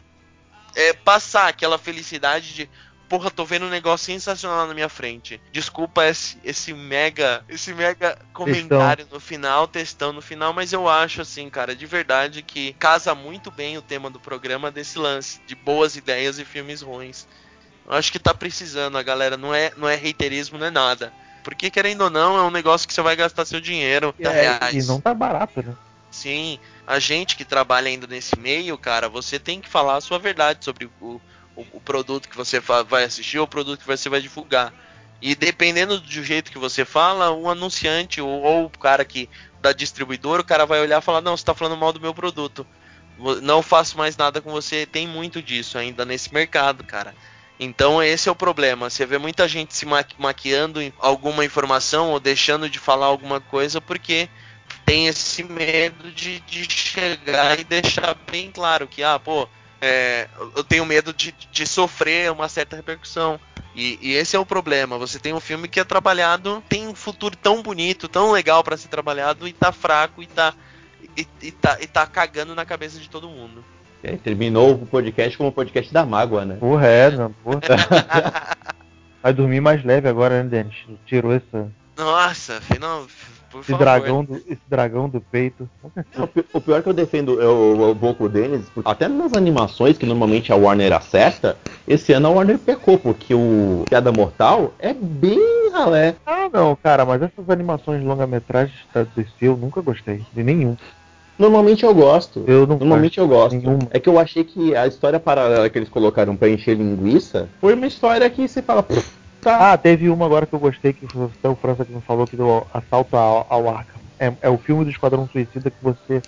é, 0.75 0.93
passar 0.93 1.47
aquela 1.47 1.77
felicidade 1.77 2.53
de 2.53 2.69
porra, 3.07 3.31
tô 3.31 3.45
vendo 3.45 3.65
um 3.65 3.69
negócio 3.69 4.05
sensacional 4.05 4.67
na 4.67 4.73
minha 4.73 4.89
frente. 4.89 5.39
Desculpa 5.51 6.05
esse, 6.05 6.37
esse 6.43 6.73
mega, 6.73 7.43
esse 7.47 7.73
mega 7.73 8.17
comentário 8.33 9.07
no 9.11 9.19
final, 9.19 9.67
testão 9.67 10.11
no 10.11 10.21
final, 10.21 10.53
mas 10.53 10.73
eu 10.73 10.87
acho 10.89 11.21
assim, 11.21 11.49
cara, 11.49 11.75
de 11.75 11.85
verdade 11.85 12.41
que 12.41 12.73
casa 12.73 13.13
muito 13.13 13.51
bem 13.51 13.77
o 13.77 13.81
tema 13.81 14.09
do 14.09 14.19
programa 14.19 14.71
desse 14.71 14.97
lance 14.97 15.39
de 15.45 15.55
boas 15.55 15.95
ideias 15.95 16.39
e 16.39 16.45
filmes 16.45 16.81
ruins. 16.81 17.27
Eu 17.87 17.93
acho 17.93 18.11
que 18.11 18.19
tá 18.19 18.33
precisando, 18.33 18.97
a 18.97 19.03
galera 19.03 19.37
não 19.37 19.53
é, 19.53 19.71
não 19.77 19.87
é 19.87 19.95
reiterismo, 19.95 20.57
não 20.57 20.67
é 20.67 20.71
nada. 20.71 21.13
Porque 21.45 21.69
querendo 21.69 22.01
ou 22.01 22.09
não, 22.09 22.35
é 22.35 22.41
um 22.41 22.49
negócio 22.49 22.87
que 22.87 22.93
você 22.93 23.03
vai 23.03 23.15
gastar 23.15 23.45
seu 23.45 23.61
dinheiro. 23.61 24.15
É, 24.19 24.27
reais. 24.27 24.83
E 24.83 24.87
não 24.87 24.99
tá 24.99 25.13
barato, 25.13 25.61
né? 25.61 25.75
Sim, 26.09 26.59
a 26.87 26.97
gente 26.97 27.35
que 27.35 27.45
trabalha 27.45 27.87
ainda 27.87 28.07
nesse 28.07 28.37
meio, 28.39 28.75
cara, 28.79 29.07
você 29.07 29.37
tem 29.37 29.61
que 29.61 29.69
falar 29.69 29.97
a 29.97 30.01
sua 30.01 30.17
verdade 30.17 30.65
sobre 30.65 30.89
o, 30.99 31.21
o, 31.55 31.65
o 31.73 31.79
produto 31.79 32.27
que 32.27 32.35
você 32.35 32.59
vai 32.59 33.03
assistir 33.03 33.37
ou 33.37 33.45
o 33.45 33.47
produto 33.47 33.81
que 33.81 33.85
você 33.85 34.09
vai 34.09 34.19
divulgar. 34.21 34.73
E 35.21 35.35
dependendo 35.35 35.99
do 35.99 36.23
jeito 36.23 36.51
que 36.51 36.57
você 36.57 36.83
fala, 36.83 37.31
um 37.31 37.47
anunciante 37.47 38.19
ou, 38.19 38.41
ou 38.41 38.65
o 38.65 38.69
cara 38.69 39.05
que 39.05 39.29
da 39.61 39.71
distribuidora, 39.71 40.41
o 40.41 40.45
cara 40.45 40.65
vai 40.65 40.81
olhar 40.81 40.99
e 40.99 41.05
falar: 41.05 41.21
Não, 41.21 41.37
você 41.37 41.41
está 41.41 41.53
falando 41.53 41.77
mal 41.77 41.93
do 41.93 42.01
meu 42.01 42.13
produto. 42.13 42.65
Não 43.43 43.61
faço 43.61 43.97
mais 43.97 44.17
nada 44.17 44.41
com 44.41 44.49
você. 44.51 44.85
Tem 44.85 45.07
muito 45.07 45.43
disso 45.43 45.77
ainda 45.77 46.03
nesse 46.05 46.33
mercado, 46.33 46.83
cara. 46.83 47.13
Então 47.59 48.03
esse 48.03 48.27
é 48.27 48.31
o 48.31 48.35
problema. 48.35 48.89
Você 48.89 49.05
vê 49.05 49.17
muita 49.17 49.47
gente 49.47 49.75
se 49.75 49.85
maquiando 50.17 50.81
em 50.81 50.93
alguma 50.99 51.45
informação 51.45 52.11
ou 52.11 52.19
deixando 52.19 52.69
de 52.69 52.79
falar 52.79 53.05
alguma 53.05 53.39
coisa 53.39 53.79
porque 53.79 54.29
tem 54.85 55.07
esse 55.07 55.43
medo 55.43 56.11
de, 56.11 56.39
de 56.41 56.69
chegar 56.69 57.59
e 57.59 57.63
deixar 57.63 58.15
bem 58.29 58.51
claro 58.51 58.87
que, 58.87 59.03
ah, 59.03 59.17
pô, 59.17 59.47
é, 59.81 60.27
eu 60.55 60.63
tenho 60.63 60.85
medo 60.85 61.13
de, 61.13 61.31
de, 61.31 61.67
sofrer 61.67 62.31
uma 62.31 62.47
certa 62.47 62.75
repercussão. 62.75 63.39
E, 63.75 63.99
e, 64.01 64.13
esse 64.13 64.35
é 64.35 64.39
o 64.39 64.45
problema. 64.45 64.97
Você 64.97 65.19
tem 65.19 65.33
um 65.33 65.39
filme 65.39 65.67
que 65.67 65.79
é 65.79 65.83
trabalhado, 65.83 66.63
tem 66.69 66.87
um 66.87 66.95
futuro 66.95 67.35
tão 67.35 67.61
bonito, 67.61 68.07
tão 68.07 68.31
legal 68.31 68.63
para 68.63 68.77
ser 68.77 68.87
trabalhado, 68.87 69.47
e 69.47 69.53
tá 69.53 69.71
fraco 69.71 70.23
e 70.23 70.27
tá, 70.27 70.53
e, 71.17 71.27
e, 71.41 71.51
tá, 71.51 71.77
e 71.81 71.87
tá 71.87 72.07
cagando 72.07 72.55
na 72.55 72.65
cabeça 72.65 72.99
de 72.99 73.09
todo 73.09 73.29
mundo. 73.29 73.65
É, 74.05 74.17
terminou 74.17 74.73
o 74.73 74.85
podcast 74.85 75.35
como 75.35 75.49
o 75.49 75.51
podcast 75.51 75.91
da 75.91 76.05
mágoa, 76.05 76.45
né? 76.45 76.57
Porra, 76.59 76.85
é, 76.85 77.09
não, 77.09 77.31
porra. 77.43 77.59
Vai 79.23 79.33
dormir 79.33 79.59
mais 79.59 79.83
leve 79.83 80.07
agora, 80.07 80.43
né, 80.43 80.49
Denis? 80.49 80.75
Tirou 81.07 81.33
essa. 81.33 81.67
Nossa, 81.97 82.61
final, 82.61 83.07
por 83.49 83.61
esse 83.61 83.73
dragão, 83.73 84.23
do, 84.23 84.35
esse 84.35 84.61
dragão 84.69 85.09
do 85.09 85.19
peito. 85.19 85.67
O 86.53 86.61
pior 86.61 86.83
que 86.83 86.89
eu 86.89 86.93
defendo 86.93 87.41
é 87.41 87.47
o, 87.47 87.91
o 87.91 87.95
pouco 87.95 88.29
deles, 88.29 88.67
até 88.83 89.07
nas 89.07 89.33
animações 89.33 89.97
que 89.97 90.05
normalmente 90.05 90.51
a 90.51 90.55
Warner 90.55 90.93
acerta, 90.93 91.57
esse 91.87 92.13
ano 92.13 92.27
a 92.27 92.31
Warner 92.31 92.59
pecou, 92.59 92.99
porque 92.99 93.33
o 93.33 93.85
Piada 93.89 94.11
Mortal 94.11 94.71
é 94.77 94.93
bem 94.93 95.71
ralé. 95.71 96.15
Ah, 96.23 96.47
não, 96.53 96.75
cara, 96.75 97.03
mas 97.05 97.23
essas 97.23 97.49
animações 97.49 98.01
de 98.01 98.05
longa-metragem 98.05 98.75
da 98.93 99.01
DC 99.01 99.31
eu 99.41 99.57
nunca 99.57 99.81
gostei, 99.81 100.23
de 100.31 100.43
nenhum. 100.43 100.77
Normalmente 101.37 101.83
eu 101.83 101.93
gosto. 101.93 102.43
Eu 102.47 102.61
não 102.65 102.77
Normalmente 102.77 103.17
eu 103.17 103.27
gosto. 103.27 103.55
Nenhuma. 103.55 103.87
É 103.91 103.99
que 103.99 104.07
eu 104.07 104.17
achei 104.19 104.43
que 104.43 104.75
a 104.75 104.87
história 104.87 105.19
paralela 105.19 105.69
que 105.69 105.77
eles 105.77 105.89
colocaram 105.89 106.35
pra 106.35 106.49
encher 106.49 106.77
linguiça 106.77 107.49
foi 107.59 107.73
uma 107.73 107.87
história 107.87 108.29
que 108.29 108.47
você 108.47 108.61
fala, 108.61 108.85
Tá. 109.45 109.73
Ah, 109.73 109.77
teve 109.77 110.09
uma 110.09 110.25
agora 110.25 110.47
que 110.47 110.53
eu 110.53 110.59
gostei, 110.59 110.91
que 110.91 111.05
até 111.05 111.47
o 111.47 111.55
França 111.55 111.85
que 111.85 111.93
me 111.93 112.01
falou, 112.01 112.25
que 112.25 112.35
do 112.35 112.65
Assalto 112.73 113.15
ao, 113.15 113.45
ao 113.47 113.69
Arkham. 113.69 114.01
É, 114.19 114.33
é 114.41 114.49
o 114.49 114.57
filme 114.57 114.83
do 114.83 114.89
Esquadrão 114.89 115.29
Suicida 115.31 115.69
que 115.69 115.83
você 115.83 116.19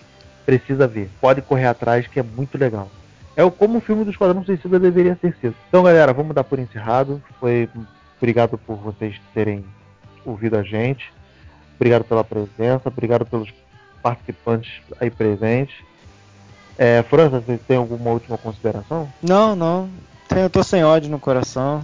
precisa 0.46 0.88
ver. 0.88 1.10
Pode 1.20 1.42
correr 1.42 1.66
atrás, 1.66 2.06
que 2.06 2.20
é 2.20 2.24
muito 2.24 2.60
legal. 2.60 2.88
É 3.36 3.50
como 3.50 3.80
o 3.80 3.82
filme 3.82 4.04
do 4.04 4.12
Esquadrão 4.12 4.46
Suicida 4.46 4.80
deveria 4.80 5.16
ter 5.16 5.36
sido. 5.42 5.56
Então, 5.68 5.82
galera, 5.82 6.14
vamos 6.14 6.36
dar 6.36 6.44
por 6.44 6.60
encerrado. 6.60 7.20
Foi 7.40 7.68
obrigado 8.20 8.56
por 8.56 8.76
vocês 8.76 9.20
terem 9.34 9.66
ouvido 10.24 10.56
a 10.56 10.62
gente. 10.62 11.12
Obrigado 11.76 12.04
pela 12.04 12.24
presença. 12.24 12.84
Obrigado 12.86 13.26
pelos 13.26 13.52
participantes 14.08 14.82
aí 15.02 15.10
presentes. 15.10 15.76
É, 16.78 17.04
França, 17.04 17.42
você 17.42 17.58
tem 17.58 17.78
alguma 17.78 18.12
última 18.12 18.38
consideração? 18.38 19.12
Não, 19.22 19.56
não. 19.56 19.90
Eu 20.36 20.50
tô 20.50 20.64
sem 20.64 20.84
ódio 20.84 21.10
no 21.10 21.20
coração. 21.20 21.82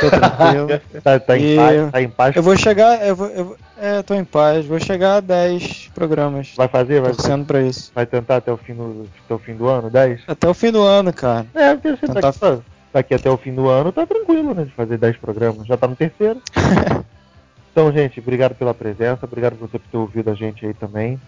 Tô 0.00 0.10
tranquilo. 0.10 0.80
tá, 1.02 1.20
tá, 1.20 1.38
em 1.38 1.56
paz, 1.56 1.90
tá, 1.92 2.02
em 2.02 2.08
paz, 2.08 2.36
Eu 2.36 2.42
vou 2.42 2.56
chegar. 2.56 3.06
Eu 3.06 3.14
vou, 3.14 3.28
eu, 3.28 3.56
é, 3.78 4.02
tô 4.02 4.14
em 4.14 4.24
paz. 4.24 4.66
Vou 4.66 4.80
chegar 4.80 5.16
a 5.16 5.20
10 5.20 5.92
programas. 5.94 6.52
Vai 6.56 6.68
fazer? 6.68 7.00
Vai 7.00 7.12
Torcendo 7.12 7.44
pra 7.44 7.62
isso. 7.62 7.92
Vai 7.94 8.04
tentar 8.04 8.36
até 8.36 8.50
o 8.50 8.56
fim 8.56 8.74
do, 8.74 9.06
até 9.24 9.34
o 9.34 9.38
fim 9.38 9.54
do 9.54 9.68
ano? 9.68 9.88
10? 9.88 10.22
Até 10.26 10.48
o 10.48 10.54
fim 10.54 10.72
do 10.72 10.82
ano, 10.82 11.12
cara. 11.12 11.46
É, 11.54 11.74
porque 11.74 11.90
você 11.90 12.06
Tentar... 12.06 12.32
tá 12.32 12.58
daqui 12.92 13.14
até 13.14 13.30
o 13.30 13.36
fim 13.36 13.54
do 13.54 13.68
ano 13.68 13.92
tá 13.92 14.06
tranquilo, 14.06 14.54
né? 14.54 14.64
De 14.64 14.72
fazer 14.72 14.98
10 14.98 15.18
programas. 15.18 15.66
Já 15.66 15.76
tá 15.76 15.86
no 15.86 15.94
terceiro. 15.94 16.40
então, 17.70 17.92
gente, 17.92 18.18
obrigado 18.18 18.54
pela 18.54 18.74
presença. 18.74 19.24
Obrigado 19.24 19.56
por 19.56 19.68
você 19.68 19.78
ter 19.78 19.96
ouvido 19.96 20.30
a 20.30 20.34
gente 20.34 20.66
aí 20.66 20.74
também. 20.74 21.20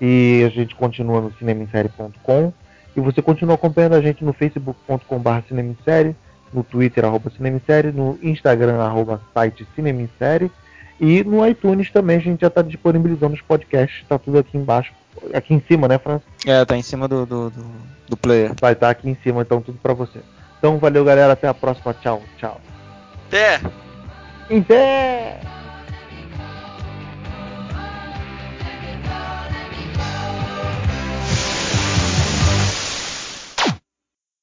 E 0.00 0.44
a 0.46 0.48
gente 0.48 0.74
continua 0.74 1.20
no 1.20 1.32
cinemissérie.com. 1.38 2.52
E 2.96 3.00
você 3.00 3.20
continua 3.22 3.54
acompanhando 3.54 3.94
a 3.94 4.00
gente 4.00 4.24
no 4.24 4.32
facebook.com.br 4.32 5.40
cinemissérie 5.48 6.16
no 6.52 6.62
Twitter, 6.62 7.04
arroba 7.04 7.30
Cinemissérie, 7.30 7.92
no 7.92 8.18
Instagram, 8.22 8.78
arroba 8.78 9.20
site 9.34 9.66
Cinemissérie, 9.74 10.50
e 11.00 11.22
no 11.22 11.46
iTunes 11.46 11.90
também 11.90 12.16
a 12.16 12.20
gente 12.20 12.40
já 12.40 12.48
está 12.48 12.62
disponibilizando 12.62 13.34
os 13.34 13.40
podcasts, 13.40 14.02
está 14.02 14.18
tudo 14.18 14.38
aqui 14.38 14.56
embaixo, 14.56 14.92
aqui 15.32 15.54
em 15.54 15.62
cima, 15.68 15.86
né, 15.86 15.98
França? 15.98 16.24
É, 16.44 16.64
tá 16.64 16.76
em 16.76 16.82
cima 16.82 17.06
do, 17.06 17.24
do, 17.24 17.50
do, 17.50 17.64
do 18.08 18.16
player. 18.16 18.52
Vai 18.60 18.72
estar 18.72 18.86
tá 18.86 18.90
aqui 18.90 19.08
em 19.08 19.16
cima, 19.22 19.42
então 19.42 19.60
tudo 19.60 19.78
para 19.78 19.94
você. 19.94 20.20
Então 20.58 20.78
valeu, 20.78 21.04
galera, 21.04 21.32
até 21.32 21.46
a 21.46 21.54
próxima, 21.54 21.94
tchau, 21.94 22.22
tchau. 22.36 22.60
Até! 23.28 23.60
Em 24.50 24.62
pé! 24.62 25.57